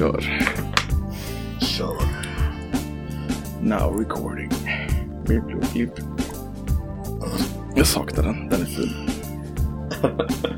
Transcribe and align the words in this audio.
kör. 0.00 0.20
Kör. 1.60 1.96
Now 3.62 3.98
recording. 3.98 4.50
Blip. 5.26 5.90
Jag 7.74 7.86
saknar 7.86 8.24
den, 8.24 8.48
den 8.48 8.60
är 8.60 8.66
fin. 8.66 8.92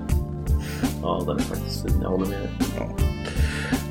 Ja, 1.02 1.24
den 1.26 1.36
är 1.36 1.40
faktiskt 1.40 1.82
fin. 1.82 1.98
Jag 2.02 2.08
håller 2.08 2.26
med. 2.26 2.48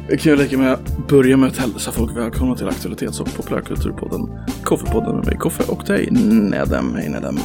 Vi 0.09 0.17
kan 0.17 0.31
ju 0.31 0.37
lika 0.37 0.57
med 0.57 0.77
börja 1.09 1.37
med 1.37 1.49
att 1.49 1.57
hälsa 1.57 1.91
folk 1.91 2.17
välkomna 2.17 2.55
till 2.55 2.67
Aktualitets 2.67 3.19
och 3.19 3.35
populärkulturpodden 3.35 4.39
Koffepodden 4.63 5.15
med 5.15 5.25
mig 5.25 5.37
Koffe 5.37 5.63
och 5.71 5.83
dig 5.85 6.07
Nedem. 6.11 6.95
Hej 6.95 7.09
Nedem. 7.09 7.39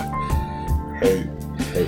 Hej. 1.01 1.31
Hej. 1.75 1.87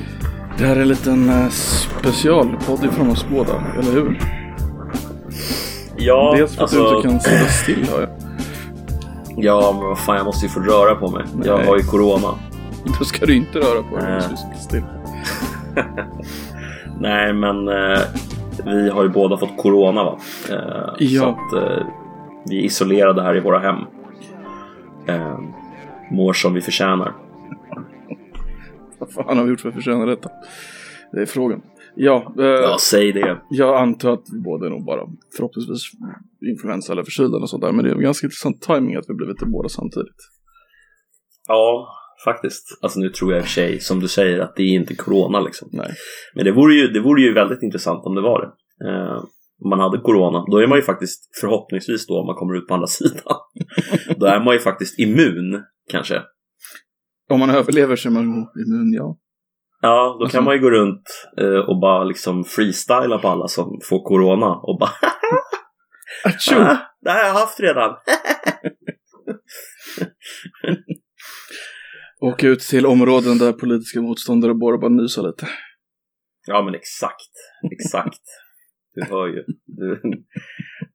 Det 0.59 0.65
här 0.65 0.77
är 0.77 0.81
en 0.81 0.89
liten 0.89 1.29
eh, 1.29 1.49
specialpodd 1.49 2.85
ifrån 2.85 3.11
oss 3.11 3.27
båda, 3.31 3.65
eller 3.79 3.93
hur? 3.93 4.38
Ja, 6.09 6.35
Dels 6.37 6.57
för 6.57 6.65
att 6.65 6.75
alltså, 6.75 6.91
du 6.91 6.97
inte 6.97 7.09
kan 7.09 7.21
sitta 7.21 7.45
still 7.47 7.89
hör 7.89 8.01
jag. 8.01 8.11
Ja, 9.37 9.77
men 9.79 9.89
vad 9.89 9.99
fan, 9.99 10.17
jag 10.17 10.25
måste 10.27 10.47
ju 10.47 10.51
få 10.51 10.61
röra 10.61 10.95
på 10.95 11.11
mig. 11.11 11.25
Jag 11.45 11.59
Nej. 11.59 11.67
har 11.67 11.77
ju 11.77 11.83
corona. 11.83 12.29
Då 12.99 13.05
ska 13.05 13.27
du 13.27 13.35
inte 13.37 13.59
röra 13.59 13.83
på 13.83 13.97
dig 13.97 14.21
du 14.31 14.37
sitta 14.37 14.55
still. 14.55 14.83
Nej, 17.01 17.33
men 17.33 17.69
eh, 17.69 17.99
vi 18.65 18.91
har 18.91 19.03
ju 19.03 19.09
båda 19.09 19.37
fått 19.37 19.57
corona 19.57 20.05
va? 20.05 20.19
Eh, 20.51 20.95
Ja. 20.99 21.21
Så 21.21 21.29
att 21.29 21.63
eh, 21.63 21.87
vi 22.49 22.59
är 22.59 22.63
isolerade 22.63 23.23
här 23.23 23.37
i 23.37 23.41
våra 23.41 23.59
hem. 23.59 23.77
Eh, 25.07 25.39
mår 26.11 26.33
som 26.33 26.55
vi 26.55 26.61
förtjänar. 26.61 27.13
Vad 28.99 29.13
fan 29.13 29.39
har 29.39 29.45
vi 29.45 29.51
gjort 29.51 29.61
för 29.61 29.69
att 29.69 29.75
förtjäna 29.75 30.07
detta? 30.07 30.31
Det 31.13 31.21
är 31.23 31.27
frågan. 31.27 31.63
Ja, 31.97 32.35
eh, 32.39 32.45
Ja, 32.45 32.77
säg 32.81 33.13
det. 33.13 33.41
jag 33.51 33.79
antar 33.81 34.13
att 34.13 34.25
vi 34.33 34.39
båda 34.41 34.67
är 34.67 34.71
nog 34.71 34.85
bara 34.85 35.01
förhoppningsvis 35.37 35.83
influensa 36.53 36.93
eller 36.93 37.03
förkylda 37.05 37.37
och 37.39 37.51
sånt 37.51 37.63
där. 37.63 37.73
Men 37.73 37.85
det 37.85 37.91
är 37.91 37.95
ganska 37.95 38.27
intressant 38.27 38.63
timing 38.63 38.97
att 38.97 39.05
vi 39.09 39.15
blivit 39.15 39.39
det 39.39 39.47
båda 39.47 39.69
samtidigt. 39.69 40.17
Ja, 41.49 41.89
faktiskt. 42.25 42.79
Alltså 42.83 43.01
nu 43.01 43.09
tror 43.09 43.33
jag 43.33 43.39
i 43.39 43.43
och 43.43 43.45
för 43.47 43.53
sig, 43.53 43.81
som 43.81 44.01
du 44.01 44.09
säger, 44.09 44.39
att 44.41 44.57
det 44.57 44.63
är 44.63 44.75
inte 44.75 44.95
corona 44.95 45.41
liksom. 45.41 45.69
Nej. 45.73 45.91
Men 46.35 46.45
det 46.45 46.53
vore 46.53 46.75
ju, 46.75 46.89
det 46.89 47.01
vore 47.01 47.23
ju 47.23 47.33
väldigt 47.35 47.63
intressant 47.63 48.05
om 48.05 48.15
det 48.15 48.21
var 48.21 48.41
det. 48.41 48.51
Eh, 48.89 49.25
om 49.65 49.71
man 49.71 49.81
hade 49.81 49.99
corona, 49.99 50.45
då 50.51 50.59
är 50.59 50.67
man 50.67 50.79
ju 50.79 50.83
faktiskt 50.83 51.39
förhoppningsvis 51.41 52.07
då 52.07 52.21
om 52.21 52.27
man 52.27 52.35
kommer 52.37 52.55
ut 52.57 52.67
på 52.69 52.75
andra 52.75 52.87
sidan. 52.99 53.37
då 54.17 54.27
är 54.27 54.45
man 54.45 54.55
ju 54.55 54.61
faktiskt 54.61 54.99
immun 54.99 55.63
kanske. 55.91 56.23
Om 57.31 57.41
man 57.41 57.51
överlever 57.51 57.97
så 57.97 58.09
är 58.09 58.13
man 58.13 58.25
immun, 58.25 58.93
ja. 58.93 59.19
Ja, 59.81 60.17
då 60.19 60.25
Alltså- 60.25 60.37
kan 60.37 60.45
man 60.45 60.55
ju 60.55 60.61
gå 60.61 60.71
runt 60.71 61.03
eh, 61.41 61.59
och 61.69 61.81
bara 61.81 62.05
liksom 62.05 62.45
freestyla 62.45 63.19
på 63.19 63.29
alla 63.29 63.49
som 63.49 63.81
får 63.89 64.03
corona 64.05 64.55
och 64.55 64.79
bara 64.79 64.91
ah, 66.25 66.77
det 67.01 67.11
här 67.11 67.19
har 67.21 67.27
jag 67.27 67.35
haft 67.35 67.61
redan. 67.61 67.97
Åka 72.21 72.49
ut 72.49 72.61
till 72.61 72.87
områden 72.87 73.39
där 73.39 73.53
politiska 73.53 74.01
motståndare 74.01 74.55
bara 74.55 74.79
bara 74.79 74.89
nysa 74.91 75.23
lite. 75.23 75.49
Ja 76.47 76.63
men 76.63 76.75
exakt, 76.75 77.33
exakt. 77.73 78.23
Du 78.95 79.05
hör 79.05 79.27
ju. 79.27 79.45
Du, 79.67 80.01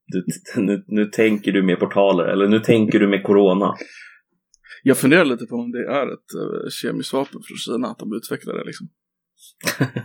du, 0.08 0.26
nu, 0.62 0.84
nu 0.88 1.06
tänker 1.06 1.52
du 1.52 1.64
med 1.64 1.80
portaler, 1.80 2.24
eller 2.26 2.48
nu 2.48 2.60
tänker 2.60 3.00
du 3.00 3.08
med 3.08 3.24
corona. 3.24 3.74
Jag 4.84 4.98
funderar 4.98 5.26
lite 5.26 5.46
på 5.46 5.56
om 5.56 5.72
det 5.72 5.86
är 6.00 6.06
ett 6.14 6.30
uh, 6.42 6.70
kemiskt 6.82 7.14
vapen 7.14 7.42
från 7.48 7.58
Kina, 7.58 7.88
att 7.88 8.00
de 8.00 8.14
utvecklar 8.14 8.54
det 8.54 8.64
liksom. 8.64 8.88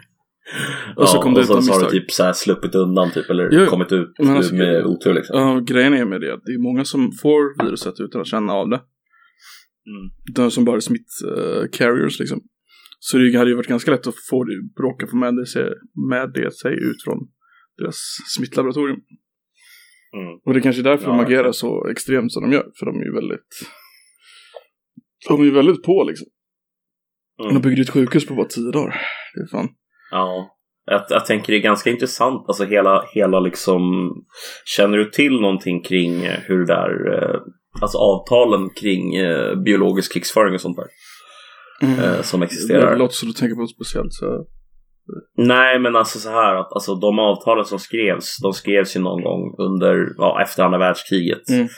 Och 0.96 1.08
så 1.08 1.16
ja, 1.16 1.22
kom 1.22 1.34
det 1.34 1.40
och 1.40 1.42
ut 1.42 1.46
så 1.46 1.52
har 1.54 1.60
misstag. 1.60 1.90
typ 1.90 2.10
så 2.10 2.24
här 2.24 2.32
sluppit 2.32 2.74
undan 2.74 3.10
typ, 3.10 3.30
eller 3.30 3.48
Jo, 3.52 3.66
kommit 3.66 3.92
ut 3.92 4.08
alltså- 4.20 4.54
med 4.54 4.86
otur 4.86 5.14
liksom. 5.14 5.40
Ja, 5.40 5.60
grejen 5.60 5.94
är 5.94 6.04
med 6.04 6.20
det 6.20 6.34
att 6.34 6.42
det 6.44 6.52
är 6.52 6.62
många 6.62 6.84
som 6.84 7.12
får 7.22 7.64
viruset 7.64 8.00
utan 8.00 8.20
att 8.20 8.26
känna 8.26 8.52
av 8.52 8.68
det. 8.68 8.80
Mm. 9.86 10.10
De 10.34 10.50
som 10.50 10.64
bara 10.64 10.76
är 10.76 10.80
smitt 10.80 11.08
uh, 11.24 11.68
carriers 11.72 12.18
liksom. 12.20 12.40
Så 12.98 13.18
det 13.18 13.38
hade 13.38 13.50
ju 13.50 13.56
varit 13.56 13.66
ganska 13.66 13.90
lätt 13.90 14.06
att 14.06 14.14
få 14.30 14.44
det, 14.44 14.52
bråka 14.76 15.06
få 15.06 15.16
med 15.16 15.36
det, 15.36 15.46
sig, 15.46 15.64
med 16.10 16.32
det 16.34 16.54
sig 16.54 16.72
ut 16.72 17.02
från 17.04 17.18
deras 17.78 17.96
smittlaboratorium. 18.36 19.00
Mm. 20.16 20.34
Och 20.44 20.52
det 20.54 20.58
är 20.58 20.62
kanske 20.62 20.82
är 20.82 20.84
därför 20.84 21.04
Ja, 21.04 21.10
de 21.10 21.20
agerar 21.20 21.52
så 21.52 21.88
extremt 21.88 22.32
som 22.32 22.42
de 22.42 22.52
gör. 22.52 22.66
För 22.78 22.86
de 22.86 23.00
är 23.00 23.04
ju 23.04 23.14
väldigt... 23.14 23.52
De 25.28 25.40
är 25.40 25.44
ju 25.44 25.50
väldigt 25.50 25.82
på 25.82 26.04
liksom. 26.08 26.26
Mm. 27.42 27.54
De 27.54 27.60
byggde 27.60 27.82
ett 27.82 27.90
sjukhus 27.90 28.26
på 28.26 28.34
bara 28.34 28.46
tio 28.46 28.70
dagar. 28.70 29.00
Det 29.34 29.40
är 29.40 29.46
fan. 29.58 29.68
Ja, 30.10 30.58
jag, 30.84 31.02
jag 31.08 31.26
tänker 31.26 31.52
det 31.52 31.58
är 31.58 31.62
ganska 31.62 31.90
intressant, 31.90 32.44
alltså 32.48 32.64
hela, 32.64 33.04
hela 33.14 33.40
liksom, 33.40 33.80
känner 34.64 34.98
du 34.98 35.10
till 35.10 35.40
någonting 35.40 35.82
kring 35.82 36.24
eh, 36.24 36.38
hur 36.46 36.58
det 36.58 36.74
där, 36.74 37.14
eh, 37.14 37.40
alltså 37.82 37.98
avtalen 37.98 38.70
kring 38.70 39.16
eh, 39.16 39.54
biologisk 39.54 40.12
krigsföring 40.12 40.54
och 40.54 40.60
sånt 40.60 40.76
där 40.76 40.88
eh, 41.88 42.22
som 42.22 42.40
Det 42.40 42.46
existerar? 42.46 42.96
låter 42.96 43.14
som 43.14 43.28
du 43.28 43.34
tänker 43.34 43.54
på 43.54 43.60
något 43.60 43.74
speciellt. 43.74 44.12
Så... 44.12 44.46
Nej, 45.36 45.78
men 45.78 45.96
alltså 45.96 46.18
så 46.18 46.30
här 46.30 46.54
att 46.54 46.72
alltså, 46.72 46.94
de 46.94 47.18
avtalen 47.18 47.64
som 47.64 47.78
skrevs, 47.78 48.36
de 48.42 48.52
skrevs 48.52 48.96
ju 48.96 49.00
någon 49.00 49.22
gång 49.22 49.54
under, 49.58 50.14
ja, 50.16 50.42
efter 50.42 50.62
andra 50.62 50.78
världskriget. 50.78 51.48
Mm. 51.48 51.68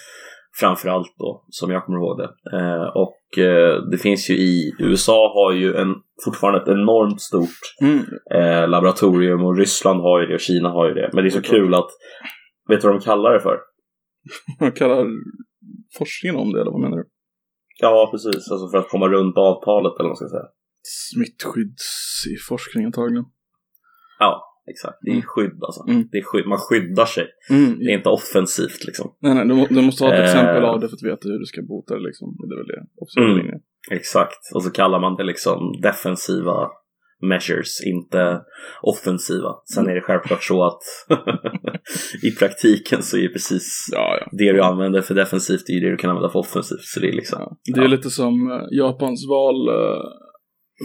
Framförallt 0.59 1.15
då, 1.19 1.44
som 1.49 1.71
jag 1.71 1.84
kommer 1.84 1.99
ihåg 1.99 2.19
det. 2.19 2.59
Eh, 2.59 2.83
och 2.97 3.38
eh, 3.44 3.83
det 3.91 3.99
finns 3.99 4.31
ju 4.31 4.34
i, 4.34 4.72
USA 4.78 5.33
har 5.34 5.53
ju 5.53 5.75
en, 5.75 5.94
fortfarande 6.25 6.61
ett 6.61 6.69
enormt 6.69 7.21
stort 7.21 7.49
Mm. 7.83 7.99
eh, 8.34 8.69
laboratorium 8.69 9.44
och 9.44 9.56
Ryssland 9.56 10.00
har 10.00 10.21
ju 10.21 10.27
det 10.27 10.34
och 10.34 10.41
Kina 10.41 10.69
har 10.69 10.89
ju 10.89 10.94
det. 10.94 11.10
Men 11.12 11.25
det 11.25 11.28
är 11.28 11.31
så 11.31 11.43
kul 11.43 11.75
att, 11.75 11.89
vet 12.69 12.81
du 12.81 12.87
vad 12.89 12.97
de 12.97 13.00
kallar 13.05 13.33
det 13.33 13.41
för? 13.41 13.59
Man 14.60 14.72
kallar 14.72 15.06
forskningen 15.99 16.37
om 16.37 16.53
det, 16.53 16.60
eller 16.60 16.71
vad 16.71 16.81
menar 16.81 16.97
du? 16.97 17.05
Ja, 17.81 18.09
precis. 18.12 18.50
Alltså 18.50 18.69
för 18.71 18.78
att 18.78 18.89
komma 18.89 19.09
runt 19.09 19.37
avtalet 19.37 19.93
eller 19.93 20.09
vad 20.09 20.09
man 20.09 20.16
ska 20.16 20.28
säga. 20.28 20.47
Smittskyddsforskning 20.83 22.84
antagligen. 22.84 23.25
Ja, 24.19 24.50
exakt. 24.70 24.98
Det 25.03 25.10
är 25.10 25.12
Mm. 25.12 25.25
skydd 25.26 25.58
alltså. 25.66 25.82
Mm. 25.88 26.08
Det 26.12 26.19
är 26.19 26.22
skydd. 26.22 26.47
Man 26.47 26.58
skyddar 26.58 27.04
sig. 27.16 27.26
Mm. 27.50 27.78
Det 27.78 27.91
är 27.92 27.97
inte 27.97 28.08
offensivt 28.08 28.84
liksom. 28.88 29.06
Nej, 29.22 29.34
nej, 29.34 29.44
du, 29.48 29.54
må, 29.54 29.66
du 29.70 29.82
måste 29.82 30.04
ha 30.04 30.12
ett 30.12 30.19
Eh. 30.19 30.25
exempel 30.25 30.64
av 30.64 30.81
det 30.81 30.88
för 30.88 30.97
att 30.97 31.03
veta 31.12 31.28
hur 31.28 31.38
du 31.38 31.44
ska 31.44 31.62
bota 31.62 31.94
det 31.94 32.00
liksom. 32.08 32.26
Det 32.48 32.54
är 32.54 32.58
väl 32.58 32.66
det 32.75 32.82
Mm. 33.20 33.60
Exakt. 33.91 34.42
Och 34.54 34.62
så 34.62 34.70
kallar 34.70 35.00
man 35.00 35.16
det 35.16 35.25
liksom 35.25 35.59
defensiva 35.82 36.69
measures, 37.22 37.86
inte 37.86 38.41
offensiva. 38.82 39.50
Sen 39.75 39.88
är 39.88 39.94
det 39.94 40.00
självklart 40.00 40.42
så 40.44 40.64
att 40.64 40.82
i 42.22 42.30
praktiken 42.30 43.03
så 43.03 43.16
är 43.16 43.22
det 43.22 43.28
precis 43.28 43.88
Ja, 43.92 44.19
ja. 44.20 44.28
det 44.32 44.53
du 44.53 44.60
använder 44.62 45.00
för 45.03 45.14
defensivt 45.14 45.69
är 45.69 45.72
ju 45.72 45.80
det 45.80 45.91
du 45.91 45.97
kan 45.97 46.10
använda 46.10 46.28
för 46.30 46.38
offensivt. 46.38 46.80
Så 46.82 47.00
det 47.00 47.09
är 47.09 47.12
liksom, 47.12 47.38
ja. 47.41 47.56
Det 47.75 47.80
är 47.80 47.88
lite 47.88 48.10
som 48.10 48.50
eh, 48.50 48.78
Japans 48.78 49.26
val, 49.28 49.69
uh, 49.69 50.03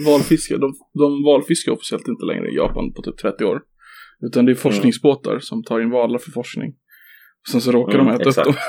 valfiske. 0.06 0.56
De, 0.56 0.72
de 0.98 1.22
valfiskar 1.24 1.72
officiellt 1.72 2.08
inte 2.08 2.24
längre 2.24 2.50
i 2.50 2.56
Japan 2.56 2.92
på 2.92 3.02
typ 3.02 3.18
30 3.18 3.44
år. 3.44 3.60
Utan 4.22 4.46
det 4.46 4.52
är 4.52 4.56
forskningsbåtar 4.56 5.38
som 5.38 5.62
tar 5.64 5.80
in 5.80 5.90
valar 5.90 6.18
för 6.18 6.30
forskning. 6.30 6.72
Sen 7.52 7.60
så 7.60 7.72
råkar 7.72 7.94
Mm, 7.98 8.06
de 8.06 8.14
äta 8.14 8.28
exakt. 8.28 8.48
upp 8.48 8.54
dem. 8.54 8.62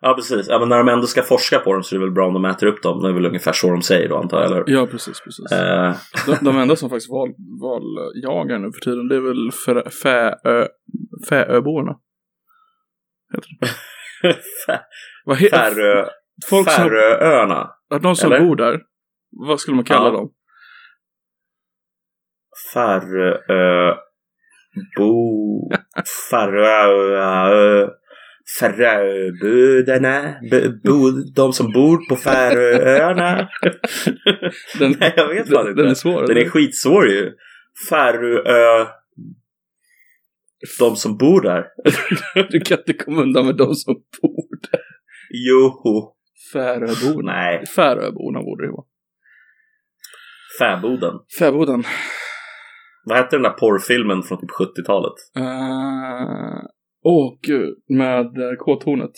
Ja, 0.00 0.14
precis. 0.14 0.46
Ja, 0.48 0.58
men 0.58 0.68
när 0.68 0.76
de 0.78 0.88
ändå 0.88 1.06
ska 1.06 1.22
forska 1.22 1.58
på 1.58 1.72
dem 1.72 1.82
så 1.82 1.94
är 1.96 1.98
det 1.98 2.04
väl 2.06 2.14
bra 2.14 2.26
om 2.28 2.34
de 2.34 2.44
äter 2.44 2.66
upp 2.66 2.82
dem. 2.82 3.02
Det 3.02 3.08
är 3.08 3.12
väl 3.12 3.26
ungefär 3.26 3.52
så 3.52 3.70
de 3.70 3.82
säger 3.82 4.08
då, 4.08 4.16
antar 4.16 4.40
jag, 4.42 4.46
eller? 4.50 4.64
Ja, 4.66 4.86
precis, 4.86 5.20
precis. 5.20 5.52
Eh, 5.52 5.94
De, 6.26 6.44
de 6.44 6.58
enda 6.58 6.76
som 6.76 6.90
faktiskt 6.90 7.10
val, 7.10 7.28
valjagar 7.60 8.58
nu 8.58 8.72
för 8.72 8.80
tiden, 8.80 9.08
det 9.08 9.16
är 9.16 9.20
väl 9.20 9.50
Fä- 9.50 9.90
Fäö, 9.90 10.66
Fäöborna. 11.28 11.96
Heter 13.34 13.48
det. 13.60 13.68
Vad 15.24 15.36
heter 15.38 15.56
Färö, 15.56 16.06
folk 16.50 16.70
som, 16.70 16.84
Färööarna. 16.84 17.70
ja, 17.88 17.98
de 17.98 18.16
som 18.16 18.32
eller? 18.32 18.44
bor 18.46 18.56
där, 18.56 18.80
vad 19.30 19.60
skulle 19.60 19.74
man 19.74 19.84
kalla 19.84 20.04
Ja. 20.08 20.10
dem? 20.12 20.32
Färö... 22.74 23.94
Bo... 24.96 25.70
Färö... 26.30 27.88
Färöbudarna. 28.60 30.34
B- 30.50 30.68
bo, 30.84 31.10
de 31.34 31.52
som 31.52 31.72
bor 31.72 32.08
på 32.08 32.16
Färöarna. 32.16 33.48
Den, 34.78 34.96
Nej, 35.00 35.14
jag 35.16 35.28
vet 35.28 35.48
fan 35.48 35.64
den, 35.64 35.68
inte. 35.70 35.82
den 35.82 35.90
är 35.90 35.94
svår. 35.94 36.26
Den 36.26 36.36
är 36.36 36.48
skitsvår 36.48 37.08
ju. 37.08 37.32
Färöö... 37.90 38.86
De 40.78 40.96
som 40.96 41.16
bor 41.16 41.40
där. 41.40 41.64
Du 42.50 42.60
kan 42.60 42.78
inte 42.78 42.92
komma 42.92 43.22
undan 43.22 43.46
med 43.46 43.56
de 43.56 43.74
som 43.74 43.94
bor 43.94 44.60
där. 44.70 44.80
Joho. 45.48 46.14
Färöborna. 46.52 47.32
Nej, 47.32 47.66
Färöborna 47.66 48.42
borde 48.42 48.66
det 48.66 48.72
vara. 48.72 48.86
Fäboden. 50.58 51.14
Fäboden. 51.38 51.84
Vad 53.04 53.18
hette 53.18 53.36
den 53.36 53.42
där 53.42 53.50
porrfilmen 53.50 54.22
från 54.22 54.40
typ 54.40 54.50
70-talet? 54.50 55.12
Uh, 55.38 56.64
Åh 57.04 57.38
gud, 57.42 57.74
med 57.88 58.38
uh, 58.38 58.56
K-tornet. 58.58 59.12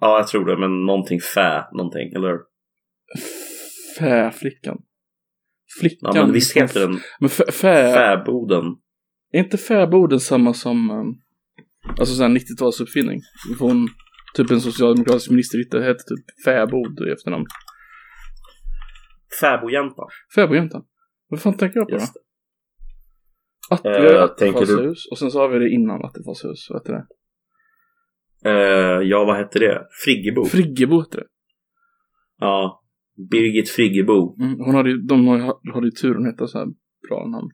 Ja, 0.00 0.18
jag 0.18 0.26
tror 0.26 0.44
det, 0.44 0.58
men 0.60 0.86
någonting 0.86 1.20
fä, 1.20 1.64
någonting, 1.72 2.12
eller? 2.12 2.38
Fäflickan. 3.98 4.78
Flickan. 5.80 6.12
Ja, 6.14 6.22
men 6.22 6.32
visst 6.32 6.56
heter 6.56 6.80
den 6.80 7.00
Men 7.20 7.30
fä, 7.30 7.44
fä, 7.52 7.92
Fäboden? 7.94 8.64
är 9.32 9.38
inte 9.38 9.58
fäboden 9.58 10.20
samma 10.20 10.54
som... 10.54 10.90
Um, 10.90 11.22
Alltså 11.88 12.14
sån 12.14 12.30
här 12.30 12.38
90-talsuppfinning. 12.38 13.20
Hon, 13.58 13.88
typ 14.34 14.50
en 14.50 14.60
socialdemokratisk 14.60 15.30
minister 15.30 15.80
hette 15.82 16.02
typ 16.04 16.44
Fäbod 16.44 17.06
i 17.08 17.12
efternamn. 17.12 17.46
Fäbodjäntan. 19.40 20.08
Fäbodjäntan. 20.34 20.82
Vad 21.32 21.40
fan 21.42 21.56
tänker 21.56 21.78
jag 21.80 21.88
på 21.88 21.94
då? 21.94 22.00
Just. 22.00 22.14
Atle 23.70 23.90
Eh, 23.96 24.02
du- 24.02 24.18
Attefallshus. 24.22 25.06
Och 25.10 25.18
sen 25.18 25.30
så 25.30 25.38
har 25.40 25.48
vi 25.48 25.58
det 25.58 25.70
innan 25.70 26.04
Attefallshus. 26.04 26.66
Vad 26.70 26.80
heter 26.82 26.92
det? 26.92 27.06
Eh, 28.50 29.08
ja, 29.08 29.24
vad 29.24 29.36
hette 29.36 29.58
det? 29.58 29.86
Friggebo. 30.04 30.44
Friggebo 30.44 31.00
heter 31.00 31.18
det. 31.18 31.26
ja. 32.38 32.78
Birgit 33.30 33.68
Friggebo. 33.70 34.36
Mm, 34.40 34.58
hon 34.58 34.74
hade 34.74 34.90
ju, 34.90 34.96
de 34.96 35.26
har 35.26 35.72
hade 35.74 35.86
ju 35.86 35.90
tur 35.90 36.14
hon 36.14 36.26
hette 36.26 36.48
så 36.48 36.58
här 36.58 36.66
bra 37.08 37.26
namn. 37.28 37.50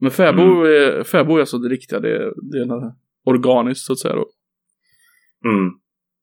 Men 0.00 0.10
Fäbo, 0.10 0.42
Mm. 0.42 0.58
är, 0.64 1.04
Fäbo 1.04 1.36
är 1.36 1.40
alltså 1.40 1.58
det 1.58 1.68
riktiga, 1.68 2.00
det, 2.00 2.08
är- 2.16 2.32
det 2.52 2.58
är 2.74 2.92
organiskt 3.24 3.80
så 3.86 3.92
att 3.92 3.98
säga 3.98 4.14
då. 4.14 4.26
Mm. 5.48 5.70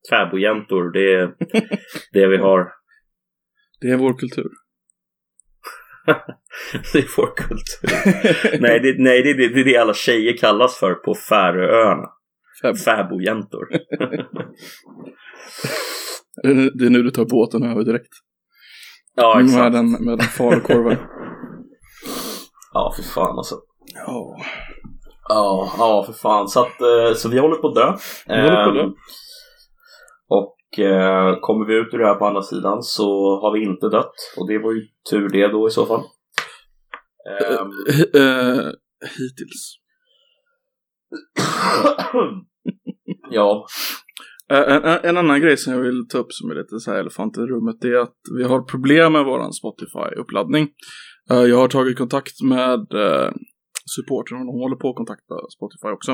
Fäbodjäntor, 0.10 0.92
det 0.92 1.14
är 1.14 1.36
det 2.14 2.28
vi 2.28 2.38
har. 2.38 2.72
Det 3.82 3.88
är 3.88 3.98
vår 3.98 4.18
kultur. 4.18 4.50
Det 6.94 7.00
är 7.00 7.18
vår 7.18 7.36
kultur. 7.38 8.60
nej, 8.62 8.80
det, 8.80 8.96
nej 9.04 9.24
det, 9.24 9.34
det, 9.34 9.54
det 9.54 9.60
är 9.60 9.66
det 9.66 9.78
alla 9.78 9.94
tjejer 9.94 10.38
kallas 10.38 10.78
för 10.78 10.94
på 10.94 11.16
Färöarna. 11.16 12.10
Fäbodjäntor. 12.86 13.68
Det 16.44 16.86
är- 16.86 16.90
nu 16.90 17.04
du 17.04 17.12
tar 17.12 17.26
båten 17.26 17.64
över 17.64 17.84
direkt. 17.84 18.14
ja, 19.16 19.34
med, 19.36 19.46
exakt. 19.46 19.74
den, 19.74 19.92
med 19.92 20.18
den 20.18 20.28
falukorven. 20.28 20.98
Ja, 22.74 22.94
för 22.96 23.04
fan 23.04 23.38
alltså. 23.38 23.56
Ja. 23.94 24.38
Ja, 25.30 25.72
ja 25.78 26.04
för 26.08 26.14
fan. 26.14 26.48
Så, 26.48 26.60
att, 26.60 26.82
eh, 26.82 27.14
så 27.16 27.30
vi 27.30 27.40
håller 27.40 27.56
på 27.56 27.68
att 27.68 27.76
dö. 27.76 27.94
Vi 28.28 28.34
håller 28.42 28.64
på 28.64 28.70
att 28.70 28.76
dö. 28.76 28.82
Ehm, 28.84 28.94
Och 30.30 30.56
eh, 30.80 31.40
kommer 31.42 31.66
vi 31.66 31.76
ut 31.76 31.94
ur 31.94 31.98
det 31.98 32.06
här 32.06 32.16
på 32.16 32.26
andra 32.26 32.42
sidan 32.42 32.84
så 32.84 33.40
har 33.42 33.54
vi 33.54 33.64
inte 33.64 33.90
dött. 33.90 34.14
Och 34.38 34.48
det 34.48 34.58
var 34.58 34.72
ju 34.72 34.82
tur 35.10 35.30
det 35.30 35.48
då 35.48 35.68
i 35.68 35.72
så 35.72 35.86
fall. 35.86 36.04
Ehm, 37.30 37.72
Eh, 38.22 38.66
hittills. 39.18 39.78
ja, 43.32 43.66
Eh, 44.52 44.76
En, 44.76 44.84
en, 44.84 45.00
en 45.04 45.18
annan 45.18 45.42
grej 45.42 45.58
som 45.58 45.74
jag 45.74 45.80
vill 45.82 46.08
ta 46.08 46.18
upp 46.18 46.34
som 46.34 46.52
är 46.52 46.56
lite 46.56 46.80
så 46.80 46.92
här 46.92 47.00
elefant 47.00 47.38
i 47.38 47.42
rummet 47.42 47.76
det 47.82 47.88
är 47.88 47.98
att 48.00 48.18
vi 48.38 48.44
har 48.44 48.62
problem 48.62 49.14
med 49.14 49.26
våran 49.26 49.52
Spotify-uppladdning. 49.52 50.68
Eh, 51.32 51.38
Jag 51.44 51.58
har 51.58 51.68
tagit 51.68 51.98
kontakt 51.98 52.42
med 52.44 52.80
uh, 52.94 53.32
supporten 53.96 54.38
och 54.38 54.46
de 54.46 54.56
håller 54.64 54.76
på 54.76 54.90
att 54.90 54.96
kontakta 54.96 55.36
Spotify 55.58 55.88
också. 55.88 56.12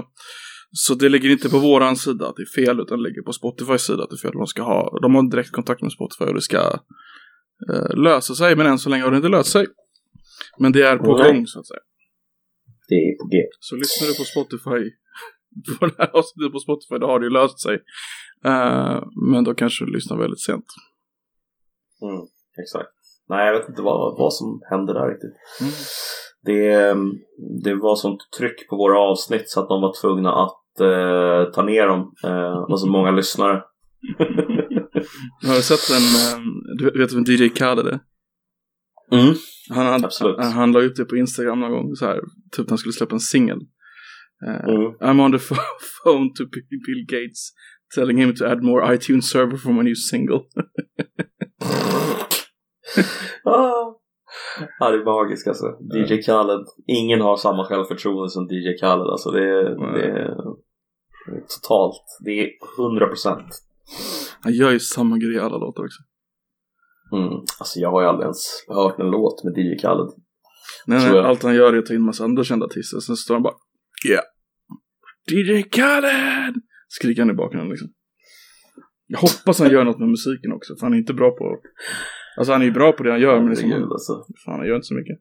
Så 0.72 0.94
det 0.94 1.10
ligger 1.10 1.30
inte 1.30 1.50
på 1.50 1.60
våran 1.60 1.96
sida 1.96 2.28
att 2.28 2.36
det 2.36 2.42
är 2.42 2.66
fel 2.66 2.80
utan 2.80 2.98
det 2.98 3.10
ligger 3.10 3.22
på 3.22 3.34
Spotifys 3.34 3.82
sida 3.82 4.04
att 4.04 4.10
det 4.10 4.16
är 4.16 4.28
fel. 4.28 4.32
De, 4.32 4.48
ska 4.48 4.62
ha, 4.62 5.00
de 5.02 5.16
har 5.16 5.30
direkt 5.32 5.52
kontakt 5.52 5.82
med 5.82 5.92
Spotify 5.92 6.24
och 6.24 6.34
det 6.34 6.42
ska 6.42 6.80
eh, 7.70 7.96
lösa 7.96 8.36
sig 8.36 8.56
men 8.56 8.66
än 8.66 8.80
så 8.80 8.90
länge 8.90 9.04
har 9.04 9.12
det 9.12 9.18
inte 9.18 9.30
löst 9.30 9.52
sig. 9.52 9.68
Men 10.60 10.72
det 10.72 10.82
är 10.82 10.98
på 10.98 11.18
Nej. 11.18 11.34
gång 11.34 11.48
så 11.48 11.60
att 11.60 11.68
säga. 11.68 11.80
det 12.88 12.96
är 12.96 13.18
på 13.18 13.26
G. 13.28 13.38
Så 13.60 13.76
lyssnar 13.76 14.08
du 14.08 14.18
på 14.18 14.24
Spotify 14.24 14.92
på 15.80 15.86
det 15.86 15.96
här 15.98 16.10
avsnittet 16.18 16.52
på 16.52 16.60
Spotify, 16.60 16.98
då 16.98 17.08
har 17.08 17.20
det 17.20 17.26
ju 17.26 17.30
löst 17.30 17.60
sig. 17.60 17.76
Eh, 18.46 19.04
men 19.32 19.44
då 19.44 19.54
kanske 19.54 19.86
du 19.86 19.92
lyssnar 19.92 20.18
väldigt 20.18 20.42
sent. 20.42 20.66
Mm, 22.02 22.22
exakt. 22.64 22.94
Nej, 23.30 23.46
jag 23.48 23.60
vet 23.60 23.70
inte 23.70 23.82
vad, 23.82 24.18
vad 24.18 24.34
som 24.34 24.62
hände 24.70 24.94
där 24.94 25.08
riktigt. 25.14 25.38
Mm. 25.62 25.74
Det, 26.48 26.96
det 27.64 27.74
var 27.76 27.96
sånt 27.96 28.20
tryck 28.38 28.70
på 28.70 28.76
våra 28.76 29.00
avsnitt 29.00 29.50
så 29.50 29.60
att 29.62 29.70
de 29.70 29.82
var 29.82 29.94
tvungna 30.02 30.32
att 30.34 30.80
eh, 30.82 31.52
ta 31.54 31.64
ner 31.64 31.88
dem. 31.88 32.14
Eh, 32.24 32.58
och 32.72 32.80
så 32.80 32.88
många 32.88 33.12
lyssnare. 33.12 33.64
Har 35.48 35.56
du 35.56 35.62
sett 35.62 35.90
en, 35.98 36.06
eh, 36.42 36.46
du 36.78 37.00
vet 37.00 37.14
vem 37.14 37.24
DJ 37.28 37.50
Khaled 37.50 37.86
är? 37.88 38.00
Mm. 39.12 39.34
Han, 39.70 39.86
hade, 39.86 40.06
Absolut. 40.06 40.36
han, 40.40 40.52
han 40.52 40.72
la 40.72 40.82
ut 40.82 40.96
det 40.96 41.06
på 41.06 41.18
Instagram 41.18 41.60
någon 41.60 41.72
gång, 41.72 41.96
så 41.96 42.06
här, 42.06 42.20
typ 42.52 42.64
att 42.66 42.70
han 42.70 42.78
skulle 42.78 42.94
släppa 42.94 43.16
en 43.16 43.20
singel. 43.20 43.60
Eh, 44.48 44.70
Mm. 44.70 44.92
I'm 45.02 45.22
on 45.26 45.32
the 45.32 45.38
pho- 45.38 45.56
phone 46.04 46.30
to 46.36 46.44
Bill 46.46 46.64
Bill 46.88 47.06
Gates 47.08 47.50
telling 47.96 48.18
him 48.18 48.36
to 48.36 48.46
add 48.46 48.64
more 48.64 48.96
iTunes 48.96 49.22
server 49.22 49.58
for 49.58 49.72
my 49.74 49.84
new 49.84 49.96
single. 49.96 50.40
ah. 53.46 53.97
Ja, 54.80 54.90
det 54.90 54.98
är 54.98 55.06
magiskt 55.06 55.48
alltså. 55.48 55.66
DJ 55.96 56.22
Khaled. 56.22 56.66
Ingen 56.88 57.22
har 57.22 57.38
samma 57.38 57.66
självförtroende 57.66 58.30
som 58.30 58.44
DJ 58.44 58.78
Khaled. 58.80 59.08
Alltså 59.08 59.32
det 59.32 59.44
är, 59.44 59.66
är, 59.66 60.06
det 61.26 61.38
är 61.38 61.44
totalt. 61.56 62.04
Det 62.26 62.32
är 62.32 62.50
100 62.80 63.08
procent. 63.08 63.48
Han 64.42 64.54
gör 64.54 64.72
ju 64.72 64.80
samma 64.80 65.18
grej 65.18 65.34
i 65.36 65.40
alla 65.40 65.58
låtar 65.58 65.84
också. 65.84 66.02
Mm. 67.12 67.34
Alltså 67.60 67.80
jag 67.80 67.92
har 67.92 68.02
ju 68.02 68.08
aldrig 68.08 68.24
ens 68.24 68.66
hört 68.68 69.00
en 69.00 69.12
låt 69.12 69.44
med 69.44 69.58
DJ 69.58 69.80
Khaled. 69.82 70.10
Nej, 70.86 71.12
nej, 71.12 71.20
allt 71.20 71.44
han 71.44 71.56
gör 71.56 71.74
är 71.74 71.78
att 71.78 71.86
ta 71.86 71.94
in 71.94 72.02
massa 72.02 72.24
andra 72.24 72.44
kända 72.44 72.66
artister. 72.66 73.00
Sen 73.00 73.16
står 73.16 73.34
han 73.34 73.44
bara 73.44 73.54
Yeah. 74.10 74.24
DJ 75.32 75.64
Khaled! 75.64 76.56
Skriker 76.88 77.22
han 77.22 77.32
i 77.32 77.34
bakgrunden 77.34 77.70
liksom. 77.70 77.90
Jag 79.08 79.20
hoppas 79.20 79.60
han 79.60 79.72
gör 79.72 79.84
något 79.84 80.00
med 80.00 80.10
musiken 80.10 80.52
också. 80.52 80.76
För 80.76 80.86
han 80.86 80.94
är 80.94 80.98
inte 80.98 81.14
bra 81.14 81.32
på... 81.32 81.62
Alltså 82.38 82.52
han 82.54 82.62
är 82.62 82.66
ju 82.66 82.72
bra 82.72 82.92
på 82.92 83.04
det 83.04 83.12
han 83.12 83.22
gör 83.22 83.40
men 83.40 83.50
liksom, 83.50 83.70
Herregud, 83.70 83.92
alltså. 83.92 84.14
fan, 84.46 84.60
han 84.60 84.68
gör 84.68 84.76
inte 84.76 84.88
så 84.88 84.94
mycket. 84.94 85.18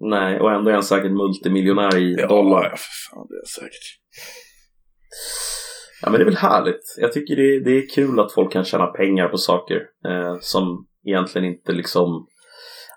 Nej, 0.00 0.40
och 0.40 0.52
ändå 0.52 0.70
är 0.70 0.74
han 0.74 0.82
säkert 0.82 1.12
multimiljonär 1.12 1.96
i 1.96 2.14
dollar. 2.14 2.62
Ja, 2.62 2.76
för 2.76 3.10
fan 3.10 3.26
det 3.28 3.36
är 3.36 3.60
säkert. 3.60 3.98
Ja 6.02 6.10
men 6.10 6.18
det 6.18 6.22
är 6.22 6.24
väl 6.24 6.36
härligt. 6.36 6.96
Jag 6.98 7.12
tycker 7.12 7.36
det 7.36 7.56
är, 7.56 7.60
det 7.60 7.70
är 7.70 7.88
kul 7.94 8.20
att 8.20 8.32
folk 8.32 8.52
kan 8.52 8.64
tjäna 8.64 8.86
pengar 8.86 9.28
på 9.28 9.36
saker 9.36 9.76
eh, 10.04 10.36
som 10.40 10.86
egentligen 11.06 11.48
inte 11.48 11.72
liksom 11.72 12.26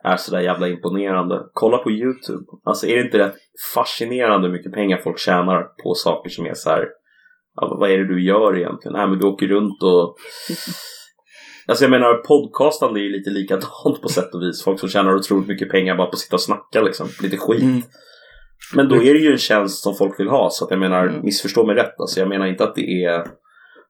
är 0.04 0.18
sådär 0.18 0.40
jävla 0.40 0.68
imponerande. 0.68 1.44
Kolla 1.54 1.78
på 1.78 1.92
YouTube. 1.92 2.46
Alltså 2.64 2.88
är 2.88 2.96
det 2.96 3.02
inte 3.02 3.20
rätt 3.20 3.36
fascinerande 3.74 4.48
hur 4.48 4.54
mycket 4.54 4.74
pengar 4.74 4.98
folk 4.98 5.20
tjänar 5.20 5.64
på 5.84 5.94
saker 5.94 6.30
som 6.30 6.46
är 6.46 6.54
så 6.54 6.70
här. 6.70 6.88
Ja, 7.56 7.78
vad 7.80 7.92
är 7.92 7.98
det 7.98 8.08
du 8.08 8.24
gör 8.24 8.58
egentligen? 8.58 8.94
Nej 8.94 9.08
men 9.08 9.20
du 9.20 9.28
åker 9.28 9.48
runt 9.48 9.84
och 9.84 10.16
Alltså 11.68 11.84
jag 11.84 11.92
menar 11.92 12.14
podcastande 12.14 13.00
är 13.00 13.04
ju 13.04 13.10
lite 13.10 13.30
likadant 13.30 14.02
på 14.02 14.08
sätt 14.10 14.34
och 14.34 14.42
vis. 14.42 14.64
Folk 14.64 14.80
som 14.80 14.90
tjänar 14.90 15.16
otroligt 15.16 15.48
mycket 15.48 15.70
pengar 15.70 15.96
bara 15.98 16.08
på 16.08 16.12
att 16.14 16.20
sitta 16.20 16.36
och 16.36 16.42
snacka 16.42 16.82
liksom. 16.82 17.08
Lite 17.24 17.38
skit. 17.38 17.64
Mm. 17.64 17.82
Men 18.76 18.90
då 18.90 18.96
är 18.96 19.14
det 19.14 19.20
ju 19.20 19.32
en 19.32 19.38
tjänst 19.38 19.84
som 19.84 19.96
folk 19.96 20.20
vill 20.20 20.28
ha. 20.28 20.50
Så 20.50 20.66
att 20.66 20.72
jag 20.72 20.80
menar, 20.80 21.08
Mm. 21.08 21.22
missförstå 21.24 21.66
mig 21.66 21.76
rätt. 21.76 22.00
Alltså 22.00 22.20
jag 22.20 22.30
menar 22.30 22.46
inte 22.46 22.64
att 22.64 22.76
det 22.76 23.04
är 23.04 23.28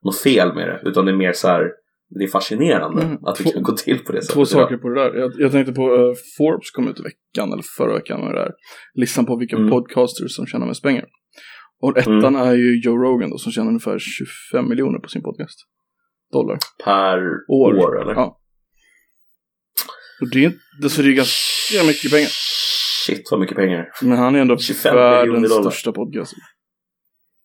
något 0.04 0.18
fel 0.18 0.56
med 0.56 0.68
det. 0.68 0.90
Utan 0.90 1.06
det 1.06 1.12
är 1.12 1.16
mer 1.16 1.34
så 1.34 1.48
här, 1.48 1.72
det 2.20 2.24
är 2.24 2.28
fascinerande 2.28 3.02
Mm. 3.04 3.18
att 3.26 3.36
det 3.38 3.52
kan 3.54 3.64
gå 3.64 3.72
till 3.72 4.00
på 4.00 4.12
det 4.12 4.22
sättet. 4.22 4.34
Två 4.34 4.46
saker 4.46 4.78
på 4.78 4.90
det 4.90 5.02
där. 5.04 5.16
Jag, 5.16 5.32
jag 5.38 5.52
tänkte 5.52 5.74
på 5.74 5.82
uh, 5.96 6.14
Forbes 6.38 6.72
kom 6.72 6.88
ut 6.88 7.00
i 7.00 7.04
veckan, 7.04 7.54
eller 7.54 7.64
förra 7.78 7.94
veckan 7.94 8.20
med 8.20 8.30
det 8.34 8.40
där. 8.40 8.52
Listan 8.94 9.26
på 9.26 9.38
vilka 9.38 9.56
Mm. 9.56 9.70
podcasters 9.70 10.36
som 10.36 10.46
tjänar 10.46 10.68
mest 10.68 10.84
pengar. 10.84 11.06
Och 11.82 11.98
ettan 11.98 12.36
är 12.36 12.54
ju 12.54 12.82
Joe 12.82 12.98
Rogan 12.98 13.30
då, 13.30 13.38
som 13.38 13.52
tjänar 13.52 13.68
ungefär 13.68 13.98
25 14.00 14.70
miljoner 14.70 15.00
på 15.00 15.10
sin 15.10 15.22
podcast. 15.22 15.60
Dollar. 16.38 16.58
Per 16.84 17.20
År. 17.48 17.74
år, 17.74 18.02
eller? 18.02 18.14
Ja. 18.14 18.40
Och 20.22 20.30
det 20.32 20.46
är 20.46 20.54
det 20.82 20.98
är 20.98 21.16
ganska 21.16 21.84
mycket 21.88 22.12
pengar. 22.12 22.30
Shit 23.06 23.28
vad 23.32 23.40
mycket 23.40 23.56
pengar. 23.56 23.92
Men 24.02 24.18
han 24.18 24.36
är 24.36 24.40
ändå 24.40 24.58
25 24.58 24.96
miljoner 24.96 25.32
världens 25.32 25.54
största 25.54 25.92
podcast. 25.92 26.34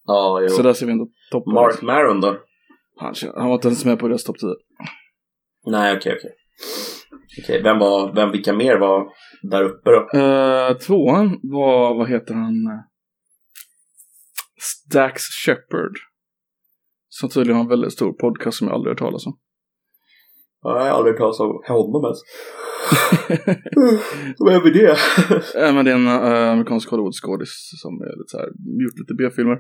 Ja, 0.07 0.41
jo. 0.43 0.49
Så 0.49 0.63
där 0.63 0.73
ser 0.73 0.87
vi 0.87 0.93
ändå 0.93 1.09
toppen. 1.31 1.55
Mark 1.55 1.83
Maron 1.83 2.21
då? 2.21 2.39
Han, 2.97 3.15
han 3.37 3.49
var 3.49 3.55
inte 3.55 3.69
ens 3.69 3.85
med 3.85 3.99
på 3.99 4.09
deras 4.09 4.25
topp 4.25 4.39
10. 4.39 4.49
Nej, 5.67 5.97
okej, 5.97 6.17
okej. 6.19 6.31
Okej, 7.43 7.63
vem 7.63 7.79
var, 7.79 8.15
vem, 8.15 8.31
vilka 8.31 8.53
mer 8.53 8.77
var 8.77 9.13
där 9.43 9.63
uppe 9.63 9.91
då? 9.91 10.19
Uh, 10.19 10.79
tvåan 10.79 11.41
var, 11.43 11.95
vad 11.99 12.09
heter 12.09 12.35
han? 12.35 12.55
Stax 14.61 15.23
Shepard. 15.23 15.93
Som 17.13 17.29
tydligen 17.29 17.57
har 17.57 17.63
en 17.65 17.69
väldigt 17.69 17.93
stor 17.93 18.13
podcast 18.13 18.59
som 18.59 18.67
jag 18.67 18.75
aldrig 18.75 18.91
hört 18.91 18.99
talas 18.99 19.27
om. 19.27 19.39
Ja, 20.63 20.71
Jag 20.87 20.93
har 20.93 20.99
aldrig 20.99 21.13
hört 21.13 21.19
talas 21.21 21.41
om 21.41 21.63
honom 21.69 22.05
ens. 22.05 22.19
Vem 24.47 24.63
är 24.67 24.73
det? 24.73 24.97
Äh, 25.67 25.75
men 25.75 25.85
det 25.85 25.91
är 25.91 25.95
en 25.95 26.07
uh, 26.07 26.51
amerikansk 26.53 26.91
Hollywood-skådis 26.91 27.53
som 27.83 27.93
är 28.01 28.17
lite 28.19 28.29
så 28.29 28.39
här, 28.39 28.47
gjort 28.85 28.99
lite 28.99 29.15
B-filmer. 29.19 29.59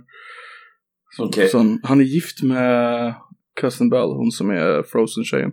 Okej. 1.18 1.48
så 1.48 1.58
han- 1.82 2.00
är 2.00 2.04
gift 2.04 2.42
med 2.42 3.14
Kirsten 3.60 3.88
Bell, 3.90 4.08
hon 4.10 4.30
som 4.30 4.50
är 4.50 4.82
Frozen-tjejen. 4.82 5.52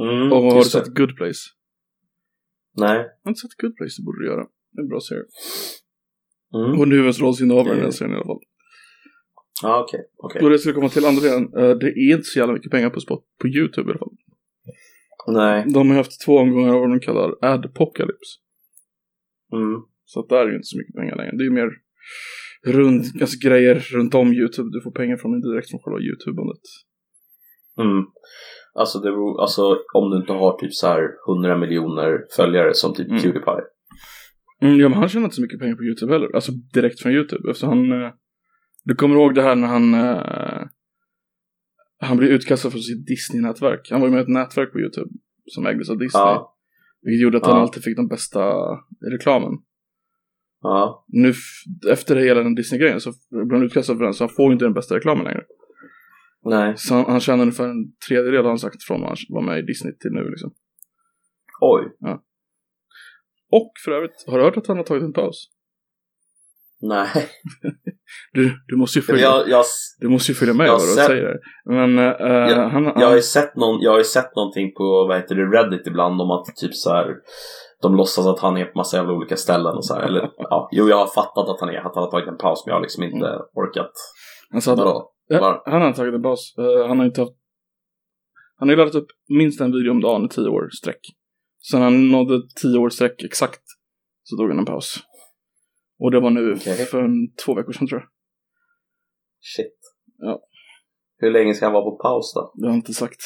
Mm, 0.00 0.32
Och 0.32 0.42
har 0.42 0.50
du 0.50 0.56
just 0.56 0.72
det. 0.72 0.84
sett 0.84 0.94
Good 0.94 1.16
Place? 1.16 1.40
Nej. 2.76 2.96
Jag 2.96 3.24
har 3.24 3.30
inte 3.30 3.40
sett 3.40 3.56
Good 3.62 3.76
Place, 3.76 3.94
det 3.98 4.04
borde 4.04 4.18
du 4.22 4.26
göra. 4.26 4.44
Det 4.72 4.78
är 4.80 4.82
en 4.82 4.88
bra 4.88 5.00
serie. 5.00 5.24
Mm. 6.54 6.78
Hon 6.78 6.92
är 6.92 6.96
huvudrollsinnehavare 6.96 7.78
i 7.78 7.80
den 7.80 7.92
serien 7.92 8.12
i 8.14 8.16
alla 8.16 8.24
fall. 8.24 8.40
Ja, 9.62 9.82
okej. 9.82 10.00
okej. 10.16 10.42
Och 10.42 10.50
det 10.50 10.58
skulle 10.58 10.74
komma 10.74 10.88
till 10.88 11.04
andra 11.04 11.22
delen, 11.22 11.44
eh, 11.56 11.76
det 11.76 11.86
är 11.86 12.12
inte 12.12 12.24
så 12.24 12.38
jävla 12.38 12.54
mycket 12.54 12.70
pengar 12.70 12.90
på, 12.90 13.00
spot, 13.00 13.24
på 13.40 13.48
YouTube 13.48 13.88
i 13.88 13.90
alla 13.90 13.98
fall. 13.98 14.16
Nej. 15.26 15.64
De 15.74 15.90
har 15.90 15.96
haft 15.96 16.24
två 16.24 16.38
omgångar 16.38 16.74
av 16.74 16.80
vad 16.80 16.90
de 16.90 17.00
kallar 17.00 17.34
Adpocalypse. 17.40 18.34
Mm. 19.52 19.80
Så 20.04 20.20
att 20.20 20.28
där 20.28 20.46
är 20.46 20.48
ju 20.48 20.56
inte 20.56 20.66
så 20.66 20.78
mycket 20.78 20.94
pengar 20.94 21.16
längre. 21.16 21.32
Det 21.36 21.42
är 21.42 21.44
ju 21.44 21.50
mer 21.50 21.70
runt, 22.66 23.04
alltså 23.20 23.48
grejer 23.48 23.74
runt 23.74 24.14
om 24.14 24.32
YouTube. 24.32 24.68
Du 24.72 24.80
får 24.80 24.90
pengar 24.90 25.16
från 25.16 25.40
direkt 25.40 25.70
från 25.70 25.80
själva 25.80 26.00
YouTube-bandet. 26.00 26.64
Mm. 27.78 28.04
Alltså, 28.74 28.98
det 28.98 29.10
beror, 29.10 29.40
alltså 29.40 29.78
om 29.94 30.10
du 30.10 30.16
inte 30.16 30.32
har 30.32 30.58
typ 30.58 30.74
så 30.74 30.86
här 30.86 31.02
100 31.28 31.58
miljoner 31.58 32.24
följare 32.36 32.74
som 32.74 32.94
typ 32.94 33.08
Mm. 33.08 33.22
Pewdiepie. 33.22 33.64
Mm, 34.62 34.80
ja, 34.80 34.88
men 34.88 34.98
han 34.98 35.08
tjänar 35.08 35.24
inte 35.24 35.36
så 35.36 35.42
mycket 35.42 35.60
pengar 35.60 35.76
på 35.76 35.84
YouTube 35.84 36.12
heller. 36.12 36.34
Alltså 36.34 36.52
direkt 36.52 37.00
från 37.00 37.12
YouTube. 37.12 37.50
Eftersom 37.50 37.68
han... 37.68 38.12
Du 38.84 38.94
kommer 38.94 39.14
ihåg 39.16 39.34
det 39.34 39.42
här 39.42 39.54
när 39.56 39.68
han... 39.68 39.94
Eh, 39.94 40.66
han 41.98 42.16
blev 42.16 42.30
utkastad 42.30 42.70
från 42.70 42.80
sitt 42.80 43.06
Disney-nätverk. 43.06 43.88
Han 43.90 44.00
var 44.00 44.08
ju 44.08 44.12
med 44.12 44.20
i 44.20 44.22
ett 44.22 44.28
nätverk 44.28 44.72
på 44.72 44.80
YouTube 44.80 45.10
som 45.46 45.66
ägdes 45.66 45.90
av 45.90 45.98
Disney. 45.98 46.22
Ja. 46.22 46.56
Vilket 47.02 47.22
gjorde 47.22 47.36
att 47.38 47.46
han 47.46 47.56
Ja. 47.56 47.62
alltid 47.62 47.84
fick 47.84 47.96
den 47.96 48.08
bästa 48.08 48.40
reklamen. 49.12 49.52
Ja. 50.62 51.04
Nu 51.08 51.32
efter 51.90 52.16
hela 52.16 52.42
den 52.42 52.54
Disney-grejen 52.54 53.00
så 53.00 53.12
blev 53.30 53.52
han 53.52 53.62
utkastad 53.62 53.96
för 53.96 54.04
den 54.04 54.14
så 54.14 54.24
han 54.24 54.34
får 54.36 54.46
ju 54.46 54.52
inte 54.52 54.64
den 54.64 54.74
bästa 54.74 54.94
reklamen 54.96 55.24
längre. 55.24 55.44
Nej. 56.44 56.74
Så 56.76 56.94
han, 56.94 57.04
han 57.04 57.20
tjänar 57.20 57.42
ungefär 57.42 57.68
en 57.68 57.92
tredjedel 58.08 58.42
har 58.42 58.48
han 58.48 58.58
sagt 58.58 58.82
från 58.82 59.00
när 59.00 59.06
han 59.06 59.16
var 59.28 59.42
med 59.42 59.58
i 59.58 59.62
Disney 59.62 59.92
till 59.92 60.10
nu 60.12 60.30
liksom. 60.30 60.54
Oj. 61.60 61.82
Och 63.50 63.72
för 63.84 63.92
övrigt, 63.92 64.24
har 64.26 64.38
du 64.38 64.44
hört 64.44 64.56
att 64.56 64.66
han 64.66 64.76
har 64.76 64.84
tagit 64.84 65.02
en 65.02 65.12
paus? 65.12 65.50
Nej. 66.82 67.28
Du, 68.32 68.52
du 68.68 68.76
måste 68.76 68.98
ju 68.98 69.02
följa, 69.02 69.22
Jag, 69.22 69.48
jag, 69.48 69.64
du 70.00 70.08
måste 70.08 70.32
ju 70.32 70.36
följa 70.36 70.54
med 70.54 70.66
jag 70.66 70.72
vad 70.72 70.80
sett- 70.80 71.06
säger. 71.06 71.36
Men 71.64 71.98
eh, 71.98 72.04
Ja, 72.56 72.68
han, 72.68 72.84
jag 72.84 73.06
har 73.06 73.14
ju 73.14 73.22
sett, 73.22 73.56
någon, 73.56 73.80
jag 73.80 73.90
har 73.90 73.98
ju 73.98 74.04
sett 74.04 74.36
någonting 74.36 74.72
på 74.74 75.06
vad 75.08 75.16
heter 75.16 75.34
det, 75.34 75.42
Reddit 75.42 75.86
ibland 75.86 76.20
om 76.20 76.30
att 76.30 76.56
typ 76.56 76.74
så 76.74 76.90
här 76.90 77.06
de 77.82 77.96
låtsas 77.96 78.26
att 78.26 78.40
han 78.40 78.56
är 78.56 78.64
på 78.64 78.78
massa 78.78 78.96
jävla 78.96 79.12
olika 79.12 79.36
ställen 79.36 79.74
och 79.76 79.84
så 79.86 79.94
här. 79.94 80.02
Eller, 80.02 80.20
ja, 80.38 80.68
jo, 80.72 80.88
jag 80.88 80.96
har 80.96 81.06
fattat 81.06 81.48
att 81.48 81.60
han 81.60 81.68
är, 81.68 81.78
att 81.78 81.94
han 81.94 82.04
har 82.04 82.10
tagit 82.10 82.28
en 82.28 82.36
paus 82.38 82.62
men 82.66 82.70
jag 82.70 82.76
har 82.76 82.82
liksom 82.82 83.02
inte 83.02 83.26
orkat. 83.54 83.92
han 84.50 84.62
sa 84.62 84.72
att 84.72 84.78
Vadå? 84.78 85.10
Ja, 85.28 85.62
han 85.66 85.82
har 85.82 85.92
tagit 85.92 86.14
en 86.14 86.22
paus. 86.22 86.54
Eh, 86.58 86.88
han 86.88 86.98
har 86.98 87.06
inte 87.06 87.20
haft... 87.20 87.32
Han 88.58 88.68
har 88.68 88.72
ju 88.72 88.78
laddat 88.78 88.94
upp 88.94 89.06
minst 89.28 89.60
en 89.60 89.72
video 89.72 89.90
om 89.90 90.00
dagen 90.00 90.24
i 90.24 90.28
tio 90.28 90.48
år 90.48 90.68
sträck. 90.70 91.00
Sen 91.70 91.82
han 91.82 92.08
nådde 92.08 92.40
tio 92.62 92.78
år 92.78 92.88
sträck 92.90 93.22
exakt 93.24 93.60
så 94.22 94.36
tog 94.36 94.48
han 94.48 94.58
en 94.58 94.64
paus. 94.64 94.96
Och 95.98 96.10
det 96.10 96.20
var 96.20 96.30
nu 96.30 96.52
Okej. 96.52 96.76
för 96.86 97.02
en, 97.02 97.34
två 97.44 97.54
veckor 97.54 97.72
sedan 97.72 97.86
tror 97.88 98.00
jag. 98.00 98.08
Shit. 99.40 99.78
Ja. 100.18 100.40
Hur 101.18 101.30
länge 101.30 101.54
ska 101.54 101.66
han 101.66 101.72
vara 101.72 101.84
på 101.84 101.98
paus 102.02 102.32
då? 102.34 102.52
Det 102.54 102.66
har 102.66 102.70
han 102.70 102.78
inte 102.78 102.92
sagt. 102.94 103.20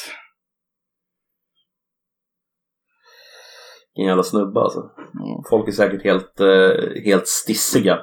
Ingen 3.95 4.07
jävla 4.09 4.23
snubbe 4.23 4.59
alltså. 4.59 4.79
Ja. 5.13 5.43
Folk 5.49 5.67
är 5.67 5.71
säkert 5.71 6.03
helt, 6.03 6.39
eh, 6.39 7.03
helt 7.03 7.27
stissiga. 7.27 7.99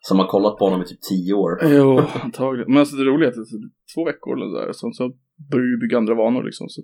Som 0.00 0.18
har 0.18 0.26
kollat 0.26 0.58
på 0.58 0.64
honom 0.64 0.82
i 0.82 0.86
typ 0.86 1.02
tio 1.02 1.34
år. 1.34 1.58
Jo, 1.62 1.98
antagligen. 1.98 2.72
Men 2.72 2.78
alltså 2.80 2.96
det 2.96 3.04
roliga 3.04 3.28
är 3.28 3.30
att 3.30 3.34
det 3.34 3.56
är 3.56 3.94
två 3.94 4.04
veckor 4.04 4.36
eller 4.36 4.60
där, 4.60 4.72
sen 4.72 4.92
så 4.92 5.08
börjar 5.50 5.66
ju 5.66 5.76
bygga 5.80 5.98
andra 5.98 6.14
vanor 6.14 6.42
liksom. 6.42 6.68
Så 6.68 6.82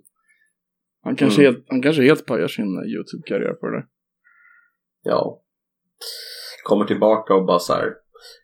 han, 1.02 1.16
kanske 1.16 1.42
Mm. 1.42 1.54
helt, 1.54 1.66
han 1.68 1.82
kanske 1.82 2.02
helt 2.02 2.26
pajar 2.26 2.48
sin 2.48 2.78
eh, 2.78 2.84
YouTube-karriär 2.94 3.52
på 3.54 3.66
det 3.66 3.76
där. 3.76 3.86
Ja. 5.02 5.42
Kommer 6.62 6.84
tillbaka 6.84 7.34
och 7.34 7.46
bara 7.46 7.58
så 7.58 7.72
här 7.72 7.94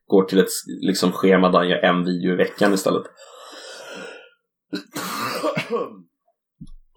går 0.07 0.25
till 0.25 0.39
ett 0.39 0.49
liksom 0.67 1.13
schema 1.13 1.49
där 1.51 1.59
han 1.59 1.69
gör 1.69 1.79
en 1.79 2.05
video 2.05 2.33
i 2.33 2.37
veckan 2.37 2.75
istället. 2.75 3.07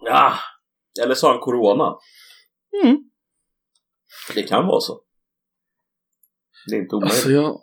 Ja. 0.04 0.32
Eller 1.02 1.14
så 1.14 1.26
har 1.26 1.32
han 1.32 1.42
corona. 1.42 1.96
Mm. 2.82 3.04
Det 4.34 4.42
kan 4.42 4.66
vara 4.66 4.80
så. 4.80 5.00
Det 6.66 6.76
är 6.76 6.80
inte 6.80 6.96
omöjligt. 6.96 7.14
Alltså 7.14 7.30
jag... 7.30 7.60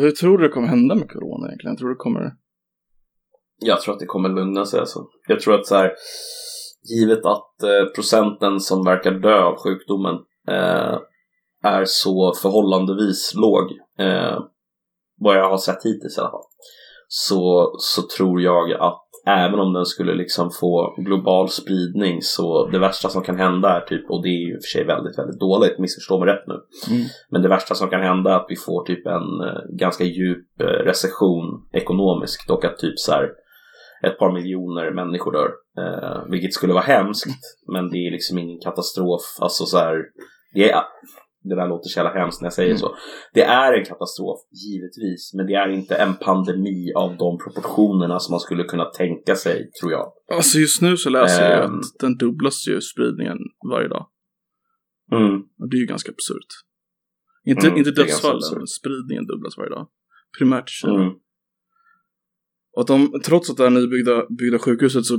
Hur 0.00 0.10
tror 0.10 0.38
du 0.38 0.48
det 0.48 0.54
kommer 0.54 0.68
hända 0.68 0.94
med 0.94 1.10
corona 1.10 1.46
egentligen? 1.46 1.72
Jag 1.72 1.78
tror 1.78 1.88
det 1.88 1.96
kommer... 1.96 2.32
Jag 3.60 3.80
tror 3.80 3.94
att 3.94 4.00
det 4.00 4.06
kommer 4.06 4.28
lugna 4.28 4.66
sig 4.66 4.80
alltså. 4.80 5.06
Jag 5.28 5.40
tror 5.40 5.54
att 5.54 5.66
så 5.66 5.76
här, 5.76 5.92
givet 6.90 7.24
att 7.24 7.62
eh, 7.62 7.84
procenten 7.94 8.60
som 8.60 8.84
verkar 8.84 9.10
dö 9.10 9.42
av 9.42 9.56
sjukdomen 9.56 10.14
eh, 10.48 10.98
är 11.64 11.84
så 11.86 12.32
förhållandevis 12.42 13.34
låg, 13.34 13.70
eh, 13.98 14.38
vad 15.20 15.36
jag 15.36 15.50
har 15.50 15.58
sett 15.58 15.84
hittills 15.84 16.18
i 16.18 16.20
alla 16.20 16.30
fall, 16.30 16.44
så, 17.08 17.74
så 17.78 18.02
tror 18.16 18.40
jag 18.40 18.72
att 18.72 19.04
även 19.26 19.60
om 19.60 19.72
den 19.72 19.86
skulle 19.86 20.14
liksom 20.14 20.50
få 20.50 20.94
global 20.98 21.48
spridning 21.48 22.22
så 22.22 22.66
det 22.66 22.78
värsta 22.78 23.08
som 23.08 23.22
kan 23.22 23.38
hända 23.38 23.68
är 23.68 23.80
typ, 23.80 24.10
och 24.10 24.22
det 24.22 24.28
är 24.28 24.40
ju 24.46 24.54
i 24.54 24.58
och 24.58 24.62
för 24.62 24.78
sig 24.78 24.84
väldigt, 24.86 25.18
väldigt 25.18 25.40
dåligt, 25.40 25.78
missförstå 25.78 26.18
mig 26.18 26.28
rätt 26.28 26.46
nu, 26.46 26.54
Mm. 26.90 27.06
men 27.30 27.42
det 27.42 27.48
värsta 27.48 27.74
som 27.74 27.88
kan 27.88 28.00
hända 28.02 28.30
är 28.30 28.36
att 28.36 28.46
vi 28.48 28.56
får 28.56 28.84
typ 28.84 29.06
en 29.06 29.40
eh, 29.48 29.76
ganska 29.78 30.04
djup 30.04 30.60
eh, 30.60 30.64
recession 30.64 31.68
ekonomiskt 31.72 32.50
och 32.50 32.64
att 32.64 32.78
typ 32.78 32.98
så 32.98 33.12
här 33.12 33.28
ett 34.06 34.18
par 34.18 34.32
miljoner 34.32 34.90
människor 34.90 35.32
dör. 35.32 35.50
Eh, 35.78 36.30
vilket 36.30 36.52
skulle 36.52 36.72
vara 36.72 36.84
hemskt, 36.84 37.26
men 37.72 37.90
det 37.90 37.96
är 37.96 38.10
liksom 38.10 38.38
ingen 38.38 38.60
katastrof. 38.60 39.22
Alltså 39.40 39.64
så 39.64 39.78
här, 39.78 39.96
det, 40.54 40.70
är, 40.70 40.82
det 41.48 41.56
där 41.56 41.68
låter 41.68 41.88
så 41.88 41.98
jävla 41.98 42.20
hemskt 42.20 42.40
när 42.40 42.46
jag 42.46 42.52
säger 42.52 42.70
Mm. 42.70 42.78
så. 42.78 42.96
Det 43.34 43.42
är 43.42 43.72
en 43.78 43.84
katastrof, 43.84 44.38
givetvis, 44.64 45.34
men 45.34 45.46
det 45.46 45.54
är 45.54 45.68
inte 45.68 45.94
en 45.96 46.14
pandemi 46.16 46.92
av 46.96 47.16
de 47.16 47.38
proportionerna 47.38 48.18
som 48.18 48.32
man 48.32 48.40
skulle 48.40 48.64
kunna 48.64 48.84
tänka 48.84 49.34
sig, 49.34 49.70
tror 49.80 49.92
jag. 49.92 50.12
Alltså 50.32 50.58
just 50.58 50.82
nu 50.82 50.96
så 50.96 51.10
läser 51.10 51.50
jag 51.50 51.64
Ehm. 51.64 51.74
att 51.78 51.98
den 52.00 52.16
dubblas 52.16 52.68
ju 52.68 52.80
spridningen 52.80 53.38
varje 53.72 53.88
dag. 53.88 54.06
Mm. 55.12 55.40
Och 55.58 55.68
det 55.70 55.76
är 55.76 55.80
ju 55.80 55.86
ganska 55.86 56.12
absurt. 56.12 56.52
Inte, 57.44 57.66
Mm, 57.66 57.78
inte 57.78 57.90
dödsfallen, 57.90 58.66
spridningen 58.66 59.26
dubblas 59.26 59.56
varje 59.58 59.70
dag. 59.70 59.88
Primärt 60.38 60.68
Kina. 60.68 60.94
Mm. 61.02 61.12
Och 62.74 62.80
att 62.80 62.86
de, 62.86 63.20
trots 63.24 63.50
att 63.50 63.56
det 63.56 63.62
här 63.62 63.70
nybyggda 63.70 64.26
byggda 64.38 64.58
sjukhuset 64.58 65.04
så 65.04 65.14